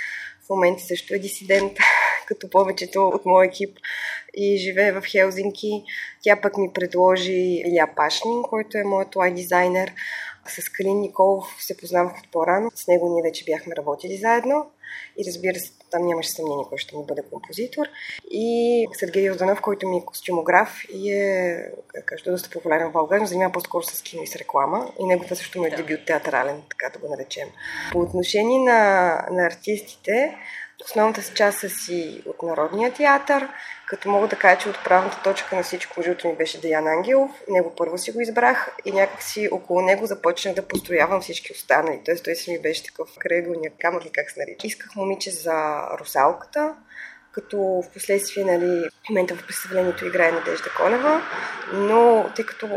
В 0.46 0.50
момента 0.50 0.82
също 0.82 1.14
е 1.14 1.18
дисидент, 1.18 1.72
като 2.26 2.50
повечето 2.50 3.08
от 3.08 3.26
моя 3.26 3.46
екип 3.46 3.78
и 4.34 4.56
живее 4.56 4.92
в 4.92 5.02
Хелзинки. 5.06 5.82
Тя 6.22 6.40
пък 6.40 6.56
ми 6.56 6.72
предложи 6.74 7.62
Иля 7.66 7.88
Пашнин, 7.96 8.42
който 8.42 8.78
е 8.78 8.84
моят 8.84 9.16
лай 9.16 9.34
дизайнер. 9.34 9.92
С 10.46 10.68
Калин 10.68 11.00
Николов 11.00 11.56
се 11.60 11.76
познавах 11.76 12.12
от 12.18 12.30
по-рано. 12.32 12.70
С 12.74 12.88
него 12.88 13.12
ние 13.12 13.22
вече 13.22 13.44
бяхме 13.44 13.76
работили 13.76 14.16
заедно. 14.16 14.70
И 15.18 15.24
разбира 15.26 15.58
се, 15.58 15.72
там 15.90 16.06
нямаше 16.06 16.30
съмнение 16.30 16.64
кой 16.68 16.78
ще 16.78 16.96
ми 16.96 17.04
бъде 17.06 17.22
композитор. 17.30 17.86
И 18.30 18.88
Сергей 18.92 19.22
Йорданов, 19.22 19.60
който 19.60 19.88
ми 19.88 19.96
е 19.96 20.04
костюмограф 20.04 20.84
и 20.94 21.12
е, 21.12 21.70
кажа, 22.06 22.24
доста 22.30 22.50
популярен 22.50 22.88
в 22.88 22.92
България, 22.92 23.20
но 23.20 23.26
занимава 23.26 23.52
по-скоро 23.52 23.82
с 23.82 24.02
кино 24.02 24.22
и 24.22 24.26
с 24.26 24.36
реклама. 24.36 24.92
И 25.00 25.04
неговата 25.06 25.36
също 25.36 25.58
му 25.58 25.66
е 25.66 25.70
Да. 25.70 25.76
дебют 25.76 26.06
театрален, 26.06 26.62
така 26.70 26.92
да 26.92 26.98
го 26.98 27.10
наречем. 27.10 27.48
По 27.92 27.98
отношение 27.98 28.58
на, 28.58 29.12
на 29.30 29.46
артистите, 29.46 30.36
основната 30.84 31.22
си 31.22 31.34
част 31.34 31.58
са 31.58 31.68
си 31.68 32.22
от 32.26 32.42
Народния 32.42 32.92
театър, 32.92 33.48
като 33.86 34.10
мога 34.10 34.28
да 34.28 34.36
кажа, 34.36 34.60
че 34.60 34.68
отправната 34.68 35.22
точка 35.22 35.56
на 35.56 35.62
всичко, 35.62 36.02
другото 36.02 36.28
ми 36.28 36.36
беше 36.36 36.60
Деян 36.60 36.86
Ангелов. 36.86 37.30
Него 37.48 37.72
първо 37.76 37.98
си 37.98 38.12
го 38.12 38.20
избрах 38.20 38.76
и 38.84 38.92
някакси 38.92 39.48
около 39.52 39.80
него 39.80 40.06
започнах 40.06 40.54
да 40.54 40.68
построявам 40.68 41.20
всички 41.20 41.52
останали. 41.52 42.00
Тоест 42.04 42.24
той 42.24 42.34
си 42.34 42.50
ми 42.52 42.62
беше 42.62 42.84
такъв 42.84 43.08
кръгълния 43.18 43.72
камък, 43.80 44.02
как 44.12 44.30
се 44.30 44.40
нарича. 44.40 44.66
Исках 44.66 44.96
момиче 44.96 45.30
за 45.30 45.88
русалката, 46.00 46.74
като 47.32 47.58
в 47.58 47.90
последствие, 47.92 48.44
нали, 48.44 48.88
в 49.06 49.08
момента 49.08 49.36
в 49.36 49.46
представлението 49.46 50.06
играе 50.06 50.32
Надежда 50.32 50.70
Колева, 50.76 51.22
но 51.72 52.30
тъй 52.36 52.46
като 52.46 52.68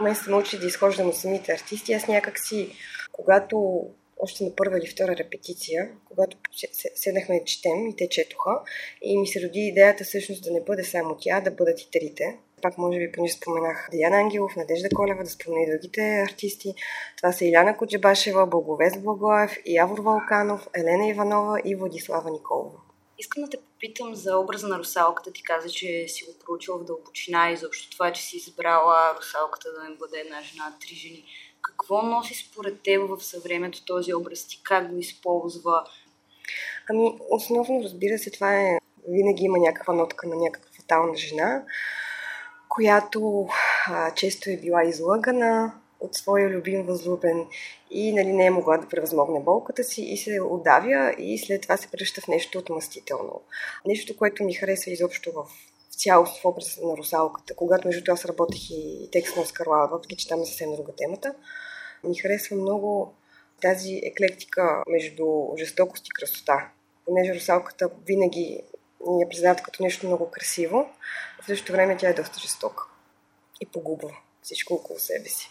мен 0.00 0.14
се 0.14 0.30
научи 0.30 0.58
да 0.58 0.66
изхождам 0.66 1.08
от 1.08 1.16
самите 1.16 1.52
артисти, 1.52 1.92
аз 1.92 2.08
някак 2.08 2.38
си, 2.38 2.76
когато 3.12 3.86
още 4.24 4.44
на 4.44 4.50
първа 4.56 4.78
или 4.78 4.86
втора 4.86 5.16
репетиция, 5.16 5.90
когато 6.04 6.36
се- 6.52 6.68
се- 6.72 6.92
седнахме 6.94 7.38
да 7.38 7.44
четем 7.44 7.86
и 7.86 7.96
те 7.96 8.08
четоха, 8.08 8.50
и 9.02 9.18
ми 9.18 9.26
се 9.26 9.42
роди 9.42 9.60
идеята 9.60 10.04
всъщност 10.04 10.44
да 10.44 10.50
не 10.50 10.60
бъде 10.60 10.84
само 10.84 11.16
тя, 11.20 11.40
да 11.40 11.50
бъдат 11.50 11.80
и 11.80 11.90
трите. 11.90 12.38
Пак 12.62 12.78
може 12.78 12.98
би, 12.98 13.12
понеже 13.12 13.34
споменах 13.34 13.88
Диана 13.90 14.16
Ангелов, 14.16 14.56
Надежда 14.56 14.88
Колева, 14.94 15.24
да 15.24 15.30
спомена 15.30 15.62
и 15.62 15.70
другите 15.70 16.26
артисти. 16.30 16.74
Това 17.16 17.32
са 17.32 17.44
Иляна 17.44 17.76
Коджебашева, 17.76 18.46
Благовест 18.46 19.02
Благоев, 19.02 19.56
Явор 19.66 19.98
Валканов, 19.98 20.68
Елена 20.76 21.08
Иванова 21.08 21.60
и 21.64 21.74
Владислава 21.76 22.30
Николова. 22.30 22.78
Искам 23.18 23.42
да 23.44 23.50
те 23.50 23.56
попитам 23.56 24.14
за 24.14 24.38
образа 24.38 24.68
на 24.68 24.78
русалката. 24.78 25.32
Ти 25.32 25.42
каза, 25.42 25.68
че 25.70 26.04
си 26.08 26.24
го 26.24 26.32
проучила 26.44 26.78
в 26.78 26.84
дълбочина 26.84 27.50
и 27.50 27.56
заобщо 27.56 27.90
това, 27.90 28.12
че 28.12 28.22
си 28.22 28.36
избрала 28.36 29.14
русалката 29.18 29.68
да 29.72 29.88
не 29.88 29.96
бъде 29.96 30.18
една 30.18 30.42
жена, 30.42 30.76
три 30.80 30.94
жени. 30.94 31.24
Какво 31.62 32.02
носи 32.02 32.34
според 32.34 32.82
теб 32.82 33.08
в 33.08 33.24
съвремето 33.24 33.84
този 33.84 34.14
образ? 34.14 34.46
Ти 34.46 34.60
как 34.64 34.90
го 34.90 34.98
използва? 34.98 35.84
Ами, 36.90 37.18
основно, 37.30 37.84
разбира 37.84 38.18
се, 38.18 38.30
това 38.30 38.60
е... 38.60 38.78
Винаги 39.08 39.44
има 39.44 39.58
някаква 39.58 39.94
нотка 39.94 40.28
на 40.28 40.36
някаква 40.36 40.70
фатална 40.76 41.16
жена, 41.16 41.64
която 42.68 43.48
а, 43.86 44.14
често 44.14 44.50
е 44.50 44.56
била 44.56 44.84
излъгана 44.84 45.72
от 46.00 46.14
своя 46.14 46.50
любим 46.50 46.82
възлюбен 46.82 47.46
и 47.90 48.12
нали, 48.12 48.32
не 48.32 48.46
е 48.46 48.50
могла 48.50 48.78
да 48.78 48.88
превъзмогне 48.88 49.40
болката 49.40 49.84
си 49.84 50.02
и 50.02 50.16
се 50.16 50.40
отдавя 50.40 51.14
и 51.18 51.38
след 51.38 51.62
това 51.62 51.76
се 51.76 51.88
превръща 51.88 52.20
в 52.20 52.28
нещо 52.28 52.58
отмъстително. 52.58 53.40
Нещо, 53.86 54.16
което 54.16 54.44
ми 54.44 54.54
харесва 54.54 54.90
изобщо 54.90 55.32
в 55.32 55.71
в 55.92 55.94
цялост 55.94 56.42
в 56.42 56.44
образ 56.44 56.78
на 56.82 56.96
русалката, 56.96 57.56
когато 57.56 57.88
между 57.88 58.04
това 58.04 58.14
аз 58.14 58.24
работех 58.24 58.70
и 58.70 59.08
текст 59.12 59.36
на 59.36 59.42
Оскар 59.42 59.66
Уайлд, 59.66 59.90
въпреки 59.90 60.16
че 60.16 60.28
там 60.28 60.42
е 60.42 60.46
съвсем 60.46 60.74
друга 60.76 60.92
темата, 60.96 61.34
ми 62.04 62.14
харесва 62.14 62.56
много 62.56 63.14
тази 63.62 64.00
еклектика 64.02 64.82
между 64.88 65.26
жестокост 65.58 66.06
и 66.06 66.10
красота. 66.10 66.70
Понеже 67.06 67.34
русалката 67.34 67.90
винаги 68.06 68.62
ни 69.06 69.22
я 69.22 69.28
признават 69.28 69.62
като 69.62 69.82
нещо 69.82 70.06
много 70.06 70.30
красиво, 70.30 70.90
в 71.42 71.46
същото 71.46 71.72
време 71.72 71.96
тя 71.96 72.08
е 72.08 72.14
доста 72.14 72.40
жестока 72.40 72.84
и 73.60 73.66
погубва 73.66 74.16
всичко 74.42 74.74
около 74.74 74.98
себе 74.98 75.28
си. 75.28 75.50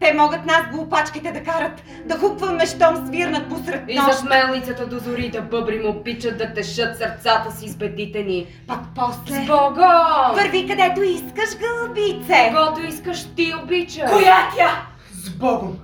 Те 0.00 0.12
могат 0.12 0.46
нас, 0.46 0.62
глупачките, 0.72 1.32
да 1.32 1.42
карат, 1.42 1.82
да 2.06 2.18
хупваме, 2.18 2.66
щом 2.66 3.06
свирнат 3.06 3.48
посред 3.48 3.82
И 3.88 3.94
нощ. 3.94 4.18
за 4.18 4.24
мелницата 4.24 4.86
до 4.86 4.98
зори 4.98 5.28
да 5.30 5.42
бъбрим 5.42 5.86
обичат 5.86 6.38
да 6.38 6.54
тешат 6.54 6.98
сърцата 6.98 7.50
си 7.50 7.68
с 7.68 7.76
бедите 7.76 8.22
ни. 8.22 8.46
Пак 8.66 8.80
после. 8.94 9.34
С 9.34 9.46
Богом! 9.46 10.34
Върви 10.34 10.66
където 10.68 11.02
искаш, 11.02 11.48
гълбице. 11.60 12.52
Когото 12.54 12.86
искаш 12.88 13.24
ти 13.36 13.52
обичай. 13.64 14.06
Коя 14.06 14.48
тя? 14.56 14.82
С 15.12 15.30
Богом! 15.30 15.76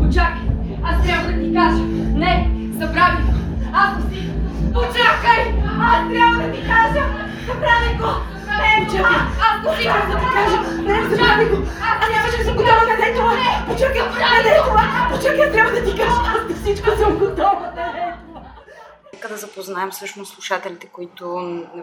Почакай! 0.00 0.42
Аз 0.84 1.06
трябва 1.06 1.32
да 1.32 1.38
ти 1.42 1.54
кажа! 1.54 1.82
Не! 2.14 2.50
Забрави 2.78 3.22
го! 3.22 3.32
Аз 3.72 4.02
си... 4.12 4.30
Почакай! 4.74 5.54
Аз 5.80 6.08
трябва 6.12 6.46
да 6.46 6.52
ти 6.52 6.60
кажа! 6.60 7.04
Забравяй 7.46 7.96
го! 8.00 8.39
Не, 8.60 8.86
Почакай! 8.86 9.16
Аз 9.42 9.62
го 9.62 9.82
Трябва 9.82 10.14
да 10.14 10.20
ти 10.20 10.26
кажа! 10.34 10.82
Не, 10.82 11.08
забрави 11.10 11.44
го! 11.44 11.56
Аз 11.82 12.10
нямаше 12.10 12.38
да 12.38 12.44
съм 12.44 12.56
готова, 12.56 12.84
не 12.84 12.96
дай 12.96 13.14
това! 13.14 13.36
Почакай, 13.68 14.02
не 14.02 14.42
дай 14.42 14.58
това! 14.62 15.08
Почакай, 15.12 15.52
трябва 15.52 15.72
да 15.72 15.84
ти 15.84 15.98
кажа! 15.98 16.20
Аз 16.26 16.48
за 16.48 16.62
всичко 16.62 16.90
съм 16.96 17.18
готова! 17.18 17.72
Нека 19.12 19.28
да 19.28 19.36
запознаем 19.36 19.90
всъщност 19.90 20.34
слушателите, 20.34 20.86
които 20.86 21.26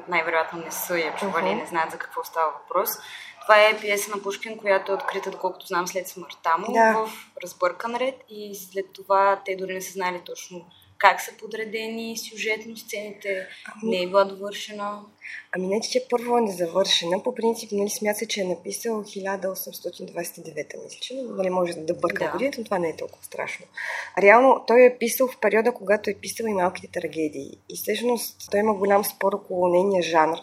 най-вероятно 0.08 0.60
не 0.60 0.72
са 0.72 1.00
я 1.00 1.16
чували 1.16 1.50
и 1.50 1.56
не 1.56 1.66
знаят 1.66 1.92
за 1.92 1.98
какво 1.98 2.24
става 2.24 2.52
въпрос. 2.52 2.90
Това 3.42 3.56
е 3.62 3.78
пиеса 3.80 4.12
на 4.16 4.24
Пушкин, 4.24 4.58
която 4.58 4.92
е 4.92 4.96
открита, 4.96 5.32
доколкото 5.32 5.66
знам, 5.66 5.88
след 5.88 6.08
смъртта 6.08 6.58
му 6.58 6.74
Да. 6.74 6.94
в 6.94 7.12
разбъркан 7.44 7.96
ред 7.96 8.16
и 8.30 8.56
след 8.56 8.86
това 8.94 9.40
те 9.46 9.56
дори 9.56 9.74
не 9.74 9.82
са 9.82 9.92
знали 9.92 10.22
точно 10.26 10.66
как 10.98 11.22
са 11.22 11.32
подредени 11.40 12.18
сюжетно 12.18 12.78
сцените, 12.78 13.48
не 13.84 14.02
е 14.02 14.08
била 14.08 14.24
довършена. 14.24 15.02
Ами 15.52 15.68
не, 15.68 15.82
че 15.82 16.06
първо 16.10 16.38
е 16.38 16.42
незавършена. 16.42 17.24
По 17.24 17.36
принцип, 17.36 17.72
нали, 17.72 17.90
смята 17.90 18.26
че 18.26 18.42
е 18.42 18.44
написал 18.44 19.04
1829, 19.04 20.84
мисля, 20.84 21.00
че 21.02 21.14
нали, 21.14 21.50
може 21.50 21.74
да 21.74 21.94
бърка 21.94 22.24
да. 22.24 22.32
годината, 22.32 22.58
но 22.60 22.66
това 22.66 22.80
не 22.80 22.90
е 22.90 22.96
толкова 22.96 23.26
страшно. 23.26 23.66
Реално, 24.22 24.64
той 24.68 24.86
е 24.86 24.98
писал 24.98 25.28
в 25.28 25.40
периода, 25.40 25.72
когато 25.72 26.10
е 26.10 26.14
писал 26.14 26.46
и 26.46 26.54
малките 26.54 26.88
трагедии. 26.88 27.52
И 27.70 27.78
всъщност 27.78 28.52
той 28.52 28.60
има 28.60 28.74
голям 28.74 29.06
спор 29.06 29.34
около 29.34 29.68
нейния 29.68 30.04
жанр, 30.04 30.38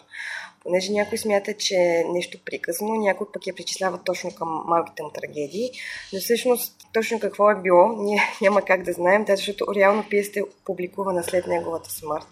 понеже 0.65 0.91
някой 0.91 1.17
смята, 1.17 1.53
че 1.53 1.75
е 1.75 2.03
нещо 2.03 2.37
приказно, 2.45 2.95
някой 2.95 3.27
пък 3.33 3.47
я 3.47 3.55
причислява 3.55 3.97
точно 4.03 4.35
към 4.35 4.63
малките 4.67 5.03
му 5.03 5.09
трагедии, 5.09 5.71
но 6.13 6.19
всъщност 6.19 6.87
точно 6.93 7.19
какво 7.19 7.49
е 7.49 7.61
било, 7.61 7.87
ние 7.97 8.21
няма 8.41 8.61
как 8.61 8.83
да 8.83 8.93
знаем, 8.93 9.23
да, 9.23 9.35
защото 9.35 9.75
реално 9.75 10.05
пиесата 10.09 10.39
е 10.39 10.43
публикувана 10.65 11.23
след 11.23 11.47
неговата 11.47 11.89
смърт. 11.89 12.27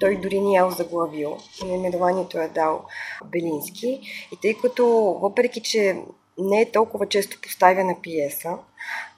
Той 0.00 0.16
дори 0.16 0.40
не 0.40 0.52
я 0.52 0.70
заглавил, 0.70 1.36
наименованието 1.64 2.38
е 2.38 2.48
дал 2.48 2.84
Белински. 3.24 4.00
И 4.32 4.36
тъй 4.42 4.54
като, 4.54 4.86
въпреки 5.22 5.60
че 5.60 5.96
не 6.38 6.60
е 6.60 6.70
толкова 6.70 7.06
често 7.06 7.40
поставяна 7.42 7.96
пиеса, 8.02 8.58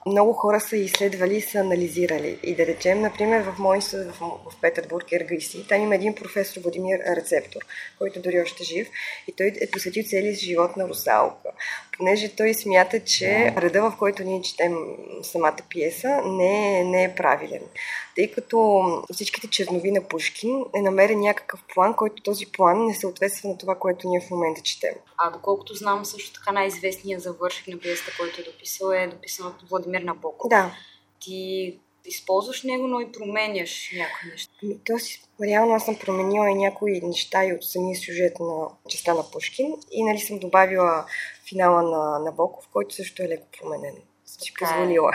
много 0.05 0.33
хора 0.33 0.59
са 0.59 0.77
изследвали 0.77 1.35
и 1.35 1.41
са 1.41 1.59
анализирали. 1.59 2.39
И 2.43 2.55
да 2.55 2.65
речем, 2.65 3.01
например, 3.01 3.41
в 3.41 3.59
мой 3.59 3.75
институт 3.75 4.15
в, 4.15 4.19
в 4.19 4.61
Петербург, 4.61 5.11
Ергиси, 5.11 5.67
там 5.67 5.81
има 5.81 5.95
един 5.95 6.15
професор 6.15 6.61
Владимир 6.61 6.99
Рецептор, 7.15 7.61
който 7.97 8.21
дори 8.21 8.41
още 8.41 8.63
е 8.63 8.65
жив, 8.65 8.87
и 9.27 9.31
той 9.31 9.53
е 9.61 9.71
посветил 9.71 10.03
целия 10.07 10.33
живот 10.33 10.77
на 10.77 10.87
русалка. 10.87 11.49
Понеже 11.97 12.35
той 12.35 12.53
смята, 12.53 13.03
че 13.03 13.53
реда, 13.57 13.81
в 13.81 13.97
който 13.99 14.23
ние 14.23 14.41
четем 14.41 14.73
самата 15.23 15.57
пиеса, 15.69 16.21
не 16.25 16.79
е, 16.79 16.83
не 16.83 17.03
е 17.03 17.15
правилен. 17.15 17.61
Тъй 18.15 18.31
като 18.31 18.83
всичките 19.13 19.47
чернови 19.47 19.91
на 19.91 20.03
Пушкин 20.03 20.65
е 20.75 20.81
намерен 20.81 21.19
някакъв 21.19 21.63
план, 21.73 21.93
който 21.93 22.23
този 22.23 22.45
план 22.45 22.85
не 22.85 22.95
съответства 22.95 23.49
на 23.49 23.57
това, 23.57 23.75
което 23.75 24.09
ние 24.09 24.21
в 24.21 24.29
момента 24.29 24.61
четем. 24.61 24.93
А 25.17 25.31
доколкото 25.31 25.75
знам, 25.75 26.05
също 26.05 26.33
така 26.33 26.51
най-известният 26.51 27.21
завършик 27.21 27.67
на 27.67 27.79
пиесата, 27.79 28.11
който 28.19 28.41
е 28.41 28.43
дописал, 28.43 28.91
е 28.91 29.07
дописан 29.07 29.47
от 29.47 29.58
Владимир 29.69 30.01
Набоков. 30.01 30.49
Да. 30.49 30.75
Ти 31.19 31.79
използваш 32.05 32.63
него, 32.63 32.87
но 32.87 32.99
и 32.99 33.11
променяш 33.11 33.91
някои 33.97 34.31
неща. 34.31 34.51
Ами, 34.63 34.79
то 34.85 34.99
си, 34.99 35.23
реално 35.41 35.73
аз 35.73 35.85
съм 35.85 35.95
променила 35.95 36.49
и 36.49 36.55
някои 36.55 37.01
неща 37.01 37.45
и 37.45 37.53
от 37.53 37.63
самия 37.63 37.95
сюжет 37.95 38.39
на 38.39 38.67
частта 38.89 39.13
на 39.13 39.31
Пушкин 39.31 39.75
и 39.91 40.03
нали 40.03 40.19
съм 40.19 40.39
добавила 40.39 41.05
финала 41.49 41.81
на 41.81 42.19
Набоков, 42.19 42.67
който 42.73 42.95
също 42.95 43.23
е 43.23 43.27
леко 43.27 43.47
променен. 43.59 43.95
Съм 44.25 44.41
си 44.41 44.51
е. 44.51 44.59
позволила. 44.59 45.11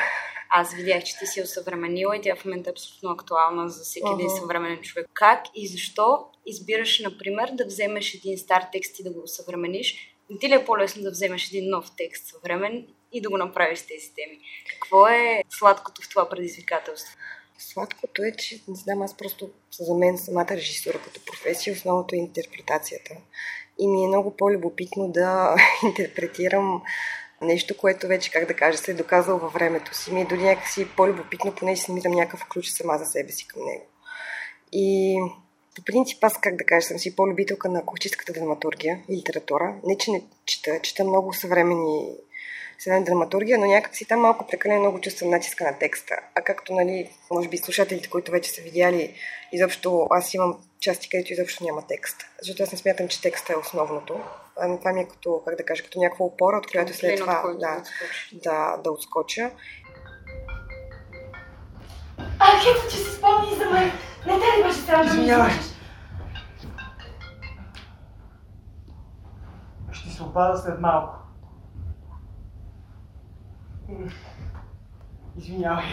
Аз 0.50 0.74
видях, 0.74 1.04
че 1.04 1.18
ти 1.18 1.26
си 1.26 1.40
я 1.40 2.14
и 2.14 2.20
тя 2.22 2.36
в 2.36 2.44
момента 2.44 2.70
е 2.70 2.72
абсолютно 2.72 3.10
актуална 3.10 3.68
за 3.68 3.84
всеки 3.84 4.06
един 4.14 4.26
Ага. 4.26 4.36
съвременен 4.36 4.82
човек. 4.82 5.06
Как 5.12 5.44
и 5.54 5.68
защо 5.68 6.26
избираш, 6.46 7.00
например, 7.00 7.50
да 7.52 7.66
вземеш 7.66 8.14
един 8.14 8.38
стар 8.38 8.66
текст 8.72 8.98
и 8.98 9.02
да 9.02 9.10
го 9.10 9.22
осъвремениш? 9.24 10.16
Не 10.30 10.38
ти 10.38 10.48
ли 10.48 10.54
е 10.54 10.64
по-лесно 10.64 11.02
да 11.02 11.10
вземеш 11.10 11.48
един 11.48 11.70
нов 11.70 11.90
текст 11.96 12.26
съвремен 12.26 12.86
и 13.14 13.20
да 13.20 13.30
го 13.30 13.38
направиш 13.38 13.82
тези 13.82 14.14
теми? 14.14 14.40
Какво 14.70 15.06
е 15.06 15.42
сладкото 15.50 16.02
в 16.02 16.08
това 16.08 16.28
предизвикателство? 16.28 17.16
Сладкото 17.58 18.22
е, 18.22 18.32
че 18.32 18.60
не 18.68 18.74
знам, 18.74 19.02
аз 19.02 19.16
просто 19.16 19.50
за 19.80 19.94
мен 19.94 20.18
самата 20.18 20.50
режисура 20.50 20.98
като 21.04 21.24
професия, 21.24 21.74
основното 21.74 22.14
е 22.14 22.18
интерпретацията. 22.18 23.14
И 23.78 23.88
ми 23.88 24.04
е 24.04 24.08
много 24.08 24.36
по-любопитно 24.36 25.08
да 25.08 25.56
интерпретирам 25.84 26.82
нещо, 27.42 27.76
което 27.76 28.06
вече, 28.06 28.30
как 28.30 28.48
да 28.48 28.54
кажа, 28.54 28.78
се 28.78 28.90
е 28.90 28.94
доказал 28.94 29.38
във 29.38 29.52
времето 29.52 29.96
си. 29.96 30.12
Ми 30.12 30.20
е 30.20 30.24
дори 30.24 30.42
някакси 30.42 30.88
по-любопитно, 30.96 31.54
понеже 31.54 31.82
си 31.82 31.90
намирам 31.90 32.12
някакъв 32.12 32.48
ключ 32.48 32.68
сама 32.70 32.98
за 32.98 33.04
себе 33.04 33.32
си 33.32 33.46
към 33.48 33.64
него. 33.64 33.86
И 34.72 35.18
по 35.76 35.82
принцип 35.84 36.24
аз, 36.24 36.40
как 36.40 36.56
да 36.56 36.64
кажа, 36.64 36.86
съм 36.86 36.98
си 36.98 37.16
по-любителка 37.16 37.68
на 37.68 37.86
класическата 37.86 38.32
драматургия 38.32 39.00
и 39.08 39.16
литература. 39.16 39.76
Не, 39.84 39.98
че 39.98 40.10
не 40.10 40.24
чета, 40.46 40.80
чета 40.82 41.04
много 41.04 41.32
съвремени 41.32 42.16
съвременна 42.78 43.04
драматургия, 43.04 43.58
но 43.58 43.66
някак 43.66 43.96
си 43.96 44.04
там 44.04 44.20
малко 44.20 44.46
прекалено 44.46 44.80
много 44.80 45.00
чувствам 45.00 45.30
натиска 45.30 45.64
на 45.64 45.78
текста. 45.78 46.14
А 46.34 46.42
както, 46.42 46.74
нали, 46.74 47.10
може 47.30 47.48
би 47.48 47.56
слушателите, 47.56 48.10
които 48.10 48.32
вече 48.32 48.50
са 48.50 48.62
видяли, 48.62 49.14
изобщо 49.52 50.06
аз 50.10 50.34
имам 50.34 50.58
части, 50.80 51.08
където 51.08 51.32
изобщо 51.32 51.64
няма 51.64 51.82
текст. 51.86 52.16
Защото 52.42 52.62
аз 52.62 52.72
не 52.72 52.78
смятам, 52.78 53.08
че 53.08 53.20
текста 53.20 53.52
е 53.52 53.56
основното. 53.56 54.20
А 54.56 54.78
това 54.78 54.92
ми 54.92 55.00
е 55.00 55.08
като, 55.08 55.42
как 55.46 55.56
да 55.56 55.64
кажа, 55.64 55.82
като 55.82 55.98
някаква 55.98 56.24
опора, 56.24 56.56
от 56.56 56.66
която 56.66 56.94
след 56.94 57.18
това 57.18 57.42
да 57.42 57.58
да, 57.58 57.82
да, 58.32 58.76
да 58.84 58.90
отскоча. 58.90 59.50
А, 62.38 62.48
ето, 62.70 62.90
че 62.90 62.96
си 62.96 63.12
спомни 63.16 63.56
за 63.56 63.70
мен. 63.70 63.92
Не 64.26 64.40
те 64.40 64.58
ли 64.58 64.62
беше 64.62 64.96
ми 64.98 65.06
Извинявай. 65.06 65.52
Ще 69.92 70.10
се 70.10 70.22
обада 70.22 70.58
след 70.58 70.80
малко. 70.80 71.23
Извинявай. 75.38 75.84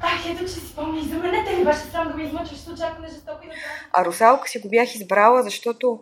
Ах, 0.00 0.26
ето, 0.30 0.44
че 0.44 0.48
си 0.48 0.60
спомни 0.60 1.02
за 1.02 1.18
мен. 1.18 1.30
Не 1.30 1.44
те 1.44 1.56
ли 1.56 1.64
беше 1.64 1.78
срам 1.78 2.08
да 2.08 2.14
ме 2.14 2.22
измъчваш 2.22 2.58
с 2.58 2.68
очакване 2.68 3.08
жестоко 3.08 3.38
и 3.44 3.46
да 3.46 3.54
А 3.92 4.04
русалка 4.04 4.48
си 4.48 4.58
го 4.58 4.68
бях 4.68 4.94
избрала, 4.94 5.42
защото 5.42 6.00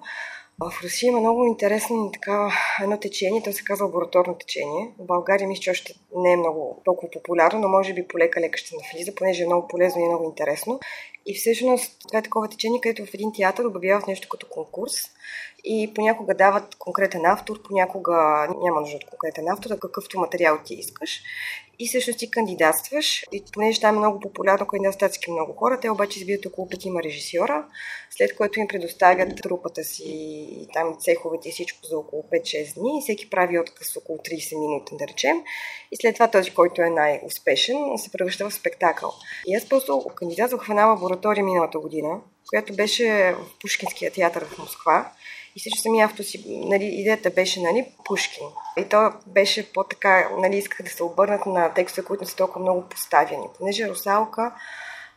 в 0.60 0.82
Русия 0.82 1.08
има 1.08 1.20
много 1.20 1.44
интересно 1.44 2.10
така, 2.12 2.52
едно 2.82 2.98
течение, 2.98 3.42
то 3.42 3.52
се 3.52 3.64
казва 3.64 3.86
лабораторно 3.86 4.34
течение. 4.34 4.92
В 4.98 5.06
България 5.06 5.48
мисля, 5.48 5.60
че 5.60 5.70
още 5.70 5.94
не 6.16 6.32
е 6.32 6.36
много 6.36 6.82
толкова 6.84 7.10
популярно, 7.10 7.60
но 7.60 7.68
може 7.68 7.94
би 7.94 8.08
полека-лека 8.08 8.58
ще 8.58 8.74
навлиза, 8.76 9.14
понеже 9.14 9.42
е 9.42 9.46
много 9.46 9.68
полезно 9.68 10.00
и 10.00 10.04
е 10.04 10.08
много 10.08 10.24
интересно. 10.24 10.80
И 11.26 11.34
всъщност 11.34 11.96
това 12.08 12.18
е 12.18 12.22
такова 12.22 12.48
течение, 12.48 12.80
където 12.80 13.06
в 13.06 13.14
един 13.14 13.32
театър 13.32 13.64
обявяват 13.64 14.06
нещо 14.06 14.28
като 14.28 14.46
конкурс 14.50 14.94
и 15.64 15.92
понякога 15.94 16.34
дават 16.34 16.74
конкретен 16.74 17.24
автор, 17.24 17.62
понякога 17.62 18.48
няма 18.64 18.80
нужда 18.80 18.96
от 18.96 19.04
конкретен 19.04 19.48
автор, 19.48 19.70
а 19.70 19.78
какъвто 19.78 20.18
материал 20.18 20.58
ти 20.64 20.74
искаш. 20.74 21.22
И 21.80 21.88
всъщност 21.88 22.18
ти 22.18 22.30
кандидатстваш. 22.30 23.24
И 23.32 23.44
понеже 23.52 23.80
там 23.80 23.96
е 23.96 23.98
много 23.98 24.20
популярно, 24.20 24.66
кандидатстват 24.66 25.28
много 25.28 25.52
хора, 25.52 25.80
те 25.80 25.90
обаче 25.90 26.18
избират 26.18 26.46
около 26.46 26.68
петима 26.68 27.02
режисьора, 27.02 27.66
след 28.10 28.36
което 28.36 28.60
им 28.60 28.68
предоставят 28.68 29.42
трупата 29.42 29.84
си 29.84 30.04
и 30.50 30.68
там 30.72 30.96
цеховете 31.00 31.48
и 31.48 31.52
всичко 31.52 31.86
за 31.86 31.98
около 31.98 32.22
5-6 32.22 32.74
дни. 32.74 32.98
И 32.98 33.02
всеки 33.02 33.30
прави 33.30 33.58
отказ 33.58 33.96
около 33.96 34.18
30 34.18 34.60
минути, 34.60 34.96
да 34.96 35.08
речем. 35.08 35.42
И 35.92 35.96
след 35.96 36.14
това 36.14 36.30
този, 36.30 36.50
който 36.50 36.82
е 36.82 36.90
най-успешен, 36.90 37.76
се 37.96 38.12
превръща 38.12 38.50
в 38.50 38.54
спектакъл. 38.54 39.12
И 39.46 39.54
аз 39.54 39.68
просто 39.68 40.06
кандидатствах 40.14 40.66
в 40.66 40.70
една 40.70 40.86
лаборатория 40.86 41.44
миналата 41.44 41.78
година, 41.78 42.20
която 42.48 42.76
беше 42.76 43.34
в 43.38 43.58
Пушкинския 43.60 44.10
театър 44.10 44.44
в 44.44 44.58
Москва. 44.58 45.12
И 45.58 45.60
също 45.60 45.82
самия 45.82 46.10
си, 46.22 46.44
нали, 46.46 46.84
идеята 46.84 47.30
беше, 47.30 47.60
нали, 47.60 47.86
Пушкин. 48.04 48.46
И 48.76 48.84
то 48.84 49.12
беше 49.26 49.72
по-така, 49.72 50.28
нали, 50.38 50.56
исках 50.56 50.82
да 50.82 50.90
се 50.90 51.02
обърнат 51.02 51.46
на 51.46 51.74
текстове, 51.74 52.06
които 52.06 52.24
не 52.24 52.30
са 52.30 52.36
толкова 52.36 52.60
много 52.60 52.88
поставяни. 52.88 53.46
Понеже 53.58 53.88
Русалка 53.88 54.54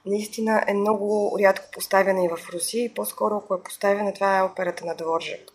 наистина 0.05 0.63
е 0.67 0.73
много 0.73 1.37
рядко 1.39 1.65
поставяна 1.73 2.25
и 2.25 2.27
в 2.27 2.49
Русия 2.53 2.85
и 2.85 2.93
по-скоро, 2.93 3.35
ако 3.37 3.55
е 3.55 3.63
поставяна, 3.63 4.13
това 4.13 4.37
е 4.37 4.43
операта 4.43 4.85
на 4.85 4.95
Дворжак. 4.95 5.51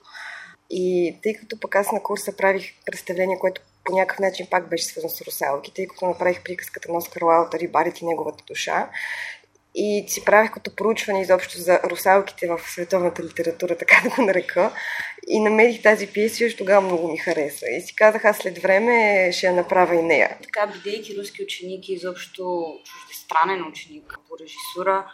И 0.71 1.17
тъй 1.23 1.35
като 1.35 1.61
пък 1.61 1.75
аз 1.75 1.93
на 1.93 2.03
курса 2.03 2.37
правих 2.37 2.73
представление, 2.85 3.39
което 3.39 3.63
по 3.85 3.93
някакъв 3.93 4.19
начин 4.19 4.47
пак 4.51 4.69
беше 4.69 4.85
свързано 4.85 5.11
с 5.11 5.21
русалки, 5.21 5.75
тъй 5.75 5.87
като 5.87 6.07
направих 6.07 6.43
приказката 6.43 6.93
на 6.93 6.99
Оскар 6.99 7.23
Уайлд 7.23 7.55
Рибарите 7.55 7.99
и 8.03 8.07
неговата 8.07 8.45
душа. 8.47 8.91
И 9.79 10.05
си 10.09 10.25
правих 10.25 10.51
като 10.51 10.77
проучване 10.77 11.21
изобщо 11.21 11.59
за 11.59 11.81
русалките 11.85 12.47
в 12.47 12.61
световната 12.67 13.23
литература, 13.23 13.77
така 13.77 14.01
да 14.05 14.11
го 14.11 14.23
нарека. 14.23 14.71
И 15.29 15.41
намерих 15.41 15.83
тази 15.83 16.07
пиеса 16.07 16.45
и 16.45 16.57
тогава 16.57 16.81
много 16.81 17.09
ми 17.09 17.19
хареса. 17.19 17.67
И 17.67 17.81
си 17.81 17.95
казах, 17.97 18.25
аз 18.25 18.37
след 18.37 18.59
време 18.59 19.29
ще 19.33 19.47
я 19.47 19.53
направя 19.53 19.95
и 19.95 20.03
нея. 20.03 20.37
Така, 20.43 20.67
бидейки 20.67 21.17
руски 21.19 21.43
ученик 21.43 21.89
и 21.89 21.93
изобщо 21.93 22.75
чуждестранен 22.85 23.69
ученик 23.69 24.19
по 24.29 24.37
режисура, 24.45 25.05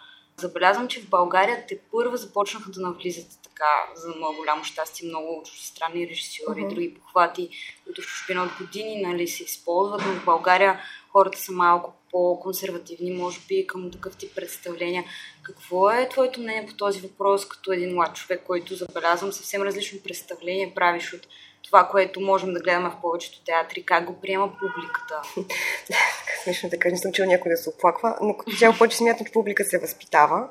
забелязвам, 0.47 0.87
че 0.87 1.01
в 1.01 1.09
България 1.09 1.65
те 1.67 1.79
първа 1.91 2.17
започнаха 2.17 2.71
да 2.71 2.81
навлизат 2.81 3.39
така, 3.43 3.71
за 3.95 4.15
много 4.15 4.35
голямо 4.35 4.63
щастие, 4.63 5.07
много 5.07 5.43
чуждестранни 5.45 6.07
режисьори, 6.09 6.61
Мгм. 6.61 6.69
други 6.69 6.93
похвати, 6.93 7.49
които 7.83 8.01
в 8.01 8.05
чужбина 8.05 8.43
от 8.43 8.65
години 8.65 9.01
нали, 9.01 9.27
се 9.27 9.43
използват, 9.43 10.01
но 10.05 10.13
в 10.13 10.25
България 10.25 10.79
хората 11.11 11.37
са 11.37 11.51
малко 11.51 11.93
по-консервативни, 12.11 13.11
може 13.11 13.39
би, 13.47 13.67
към 13.67 13.91
такъв 13.91 14.17
тип 14.17 14.35
представления. 14.35 15.03
Какво 15.43 15.91
е 15.91 16.09
твоето 16.09 16.39
мнение 16.39 16.65
по 16.65 16.73
този 16.73 17.01
въпрос, 17.01 17.47
като 17.47 17.71
един 17.71 17.95
млад 17.95 18.15
човек, 18.15 18.43
който 18.47 18.75
забелязвам 18.75 19.31
съвсем 19.31 19.61
различно 19.61 19.99
представление 20.03 20.73
правиш 20.75 21.13
от 21.13 21.27
това, 21.73 21.87
което 21.87 22.21
можем 22.21 22.53
да 22.53 22.59
гледаме 22.59 22.89
в 22.89 23.01
повечето 23.01 23.43
театри? 23.43 23.83
Как 23.83 24.05
го 24.05 24.21
приема 24.21 24.51
публиката? 24.59 25.21
Така 25.87 26.41
смешно 26.43 26.69
да 26.69 26.79
кажа, 26.79 26.93
не 26.93 26.97
съм 26.97 27.11
чул 27.11 27.25
някой 27.25 27.51
да 27.51 27.57
се 27.57 27.69
оплаква, 27.69 28.17
но 28.21 28.37
като 28.37 28.57
цяло 28.57 28.75
повече 28.77 28.97
смятам, 28.97 29.25
че 29.25 29.33
публика 29.33 29.65
се 29.65 29.77
възпитава 29.77 30.47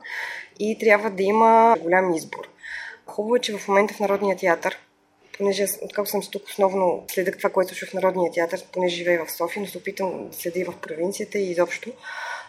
и 0.59 0.79
трябва 0.79 1.11
да 1.11 1.23
има 1.23 1.77
голям 1.81 2.15
избор. 2.15 2.49
Хубаво 3.07 3.37
е, 3.37 3.41
че 3.41 3.59
в 3.59 3.69
момента 3.69 3.95
в 3.95 4.01
Народния 4.01 4.37
театър, 4.37 4.79
понеже 5.39 5.67
откакто 5.83 6.11
съм 6.11 6.21
тук 6.33 6.47
основно 6.47 7.05
следах 7.11 7.37
това, 7.37 7.51
което 7.51 7.69
случва 7.69 7.87
в 7.87 7.95
Народния 7.95 8.33
театър, 8.33 8.61
понеже 8.73 8.97
живея 8.97 9.25
в 9.25 9.33
София, 9.33 9.63
но 9.63 9.69
се 9.69 9.79
опитам 9.79 10.29
да 10.29 10.37
следя 10.37 10.61
и 10.61 10.65
в 10.65 10.75
провинцията 10.83 11.39
и 11.39 11.51
изобщо. 11.51 11.91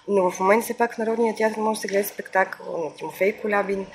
Но 0.07 0.31
в 0.31 0.39
момента 0.39 0.63
все 0.63 0.77
пак 0.77 0.95
в 0.95 0.97
Народния 0.97 1.35
театър 1.35 1.61
може 1.61 1.77
да 1.77 1.81
се 1.81 1.87
гледа 1.87 2.07
спектакъл 2.07 2.83
на 2.83 2.95
Тимофей 2.95 3.33
Колябин, 3.41 3.85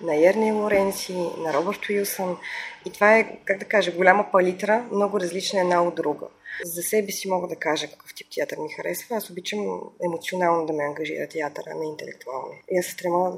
на 0.00 0.26
Ерни 0.26 0.52
Лоренци, 0.52 1.12
на 1.38 1.52
Робърт 1.54 1.88
Уилсън. 1.88 2.38
И 2.86 2.92
това 2.92 3.18
е, 3.18 3.38
как 3.44 3.58
да 3.58 3.64
кажа, 3.64 3.92
голяма 3.92 4.30
палитра, 4.32 4.88
много 4.92 5.20
различна 5.20 5.60
една 5.60 5.82
от 5.82 5.94
друга. 5.94 6.26
За 6.64 6.82
себе 6.82 7.12
си 7.12 7.28
мога 7.28 7.48
да 7.48 7.56
кажа 7.56 7.90
какъв 7.90 8.14
тип 8.14 8.26
театър 8.34 8.58
ми 8.58 8.68
харесва. 8.68 9.16
Аз 9.16 9.30
обичам 9.30 9.80
емоционално 10.04 10.66
да 10.66 10.72
ме 10.72 10.84
ангажира 10.84 11.28
театъра, 11.28 11.70
а 11.70 11.74
не 11.74 11.86
интелектуално. 11.86 12.52
И 12.70 12.78
аз 12.78 12.86
се 12.86 12.92
стрема 12.92 13.32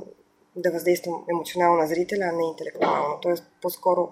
да 0.57 0.71
въздействам 0.71 1.25
емоционално 1.31 1.77
на 1.77 1.87
зрителя, 1.87 2.25
а 2.25 2.37
не 2.37 2.47
интелектуално. 2.47 3.19
Тоест 3.23 3.45
по-скоро 3.63 4.11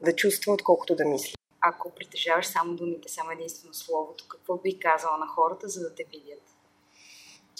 да 0.00 0.16
чувства, 0.16 0.52
отколкото 0.52 0.96
да 0.96 1.04
мисли. 1.04 1.34
Ако 1.60 1.90
притежаваш 1.90 2.46
само 2.46 2.74
думите, 2.74 3.08
само 3.08 3.30
единствено 3.30 3.74
словото, 3.74 4.24
какво 4.28 4.56
би 4.56 4.78
казала 4.78 5.18
на 5.18 5.26
хората, 5.26 5.68
за 5.68 5.80
да 5.80 5.94
те 5.94 6.04
видят? 6.04 6.42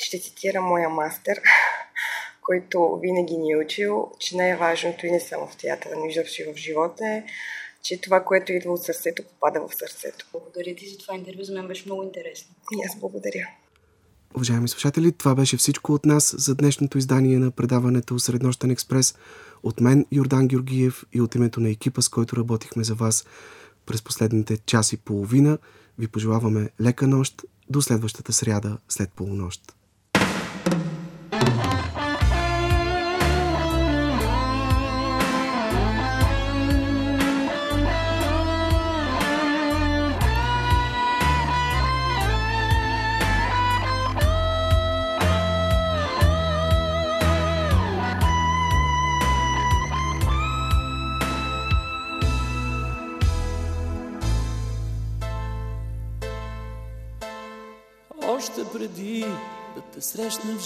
Ще 0.00 0.20
цитирам 0.20 0.64
моя 0.64 0.88
мастер, 0.88 1.42
който 2.48 2.98
винаги 3.02 3.36
ни 3.36 3.52
е 3.52 3.56
учил, 3.56 4.10
че 4.18 4.36
най-важното 4.36 5.06
и 5.06 5.10
не 5.10 5.20
само 5.20 5.46
в 5.46 5.56
театъра, 5.56 5.92
но 5.98 6.04
изобщо 6.04 6.42
и 6.42 6.52
в 6.52 6.56
живота 6.56 7.04
е, 7.04 7.24
че 7.82 8.00
това, 8.00 8.24
което 8.24 8.52
идва 8.52 8.72
от 8.72 8.82
сърцето, 8.82 9.22
попада 9.22 9.60
в 9.60 9.74
сърцето. 9.74 10.26
Благодаря 10.32 10.74
ти 10.76 10.88
за 10.88 10.98
това 10.98 11.14
интервю, 11.14 11.42
за 11.42 11.52
мен 11.54 11.68
беше 11.68 11.82
много 11.86 12.02
интересно. 12.02 12.54
И 12.72 12.76
аз 12.88 13.00
благодаря. 13.00 13.48
Уважаеми 14.34 14.68
слушатели, 14.68 15.12
това 15.12 15.34
беше 15.34 15.56
всичко 15.56 15.92
от 15.92 16.04
нас 16.04 16.34
за 16.38 16.54
днешното 16.54 16.98
издание 16.98 17.38
на 17.38 17.50
предаването 17.50 18.18
Среднощен 18.18 18.70
експрес. 18.70 19.14
От 19.62 19.80
мен 19.80 20.06
Йордан 20.12 20.48
Георгиев 20.48 21.04
и 21.12 21.20
от 21.20 21.34
името 21.34 21.60
на 21.60 21.70
екипа, 21.70 22.02
с 22.02 22.08
който 22.08 22.36
работихме 22.36 22.84
за 22.84 22.94
вас 22.94 23.24
през 23.86 24.02
последните 24.02 24.56
час 24.56 24.92
и 24.92 24.96
половина, 24.96 25.58
ви 25.98 26.08
пожелаваме 26.08 26.70
лека 26.80 27.06
нощ 27.06 27.44
до 27.70 27.82
следващата 27.82 28.32
сряда 28.32 28.78
след 28.88 29.12
полунощ. 29.12 29.77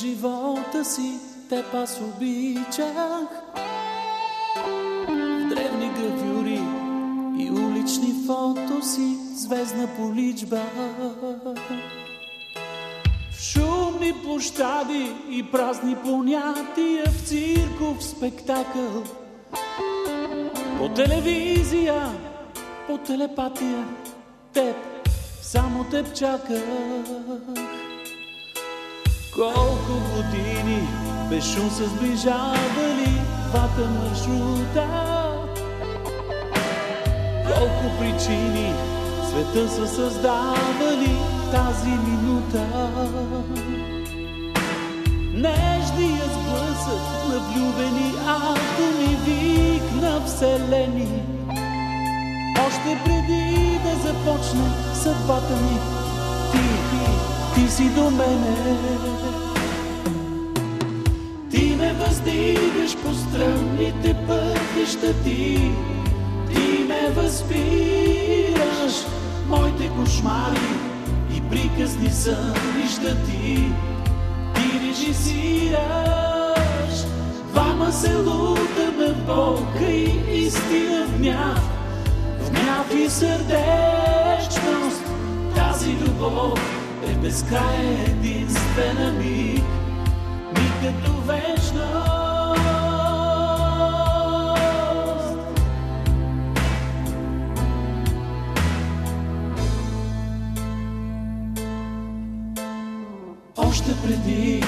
Живота 0.02 0.84
си, 0.84 1.18
теб 1.48 1.74
аз 1.74 2.00
обичах. 2.00 3.28
В 5.08 5.48
древни 5.48 5.90
гравюри 5.96 6.60
и 7.38 7.50
улични 7.50 8.14
фотоси, 8.26 9.16
звездна 9.34 9.88
поличба. 9.96 10.62
В 13.32 13.40
шумни 13.40 14.12
площади 14.24 15.12
и 15.30 15.42
празни 15.52 15.96
понятия, 15.96 17.04
в 17.06 17.28
цирков 17.28 18.04
спектакъл. 18.04 19.02
По 20.78 20.88
телевизия, 20.88 22.08
по 22.86 22.98
телепатия, 22.98 23.84
теб, 24.52 24.76
само 25.42 25.84
теб 25.84 26.14
чаках. 26.14 26.62
Колко 29.34 29.94
години 30.14 30.88
безшум 31.30 31.70
са 31.70 31.88
сближавали 31.88 33.20
двата 33.48 33.90
маршрута. 33.90 34.86
Колко 37.46 37.98
причини 37.98 38.72
света 39.28 39.68
са 39.68 39.88
създавали 39.88 41.16
тази 41.52 41.90
минута. 41.90 42.66
Нежния 45.34 46.24
сблъсък 46.24 47.28
на 47.28 47.38
влюбени 47.38 48.14
атоми, 48.26 49.16
вик 49.24 50.02
на 50.02 50.26
вселени. 50.26 51.22
Още 52.66 52.98
преди 53.04 53.78
да 53.84 54.09
започне 54.09 54.94
съдбата 54.94 55.54
ти 55.54 56.01
си 57.72 57.88
до 57.88 58.10
мене. 58.10 58.56
Ти 61.50 61.76
ме 61.78 61.92
въздигаш 61.92 62.96
по 62.96 63.14
стръмните 63.14 64.16
пътища 64.28 65.14
ти, 65.24 65.70
ти 66.54 66.84
ме 66.88 67.10
възпираш, 67.10 68.94
моите 69.48 69.88
кошмари 69.88 70.72
и 71.36 71.40
приказни 71.50 72.10
сънища 72.10 73.16
ти, 73.24 73.72
ти 74.54 74.80
режисираш. 74.88 75.84
Двама 77.52 77.92
се 77.92 78.16
лутаме 78.16 79.08
в 79.08 79.26
болка 79.26 79.84
и 79.90 80.44
истина 80.46 81.06
в 81.06 81.18
гняв, 81.18 81.60
в 82.40 82.50
гняв 82.50 82.94
и 82.94 83.10
сърдечност. 83.10 85.02
Тази 85.54 85.92
любов 85.92 86.81
е 87.22 87.24
безкрайен 87.24 88.00
единствена 88.00 89.12
миг, 89.12 89.64
миг 90.54 90.72
като 90.82 91.12
вечност. 91.12 91.82
Още 103.56 103.90
преди 104.04 104.60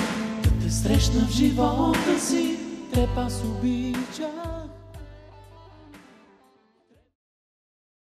да 0.42 0.64
те 0.64 0.70
срещна 0.70 1.20
в 1.20 1.30
живота 1.30 2.20
си, 2.20 2.58
теб 2.92 3.08
аз 3.16 3.42
обичах. 3.44 4.63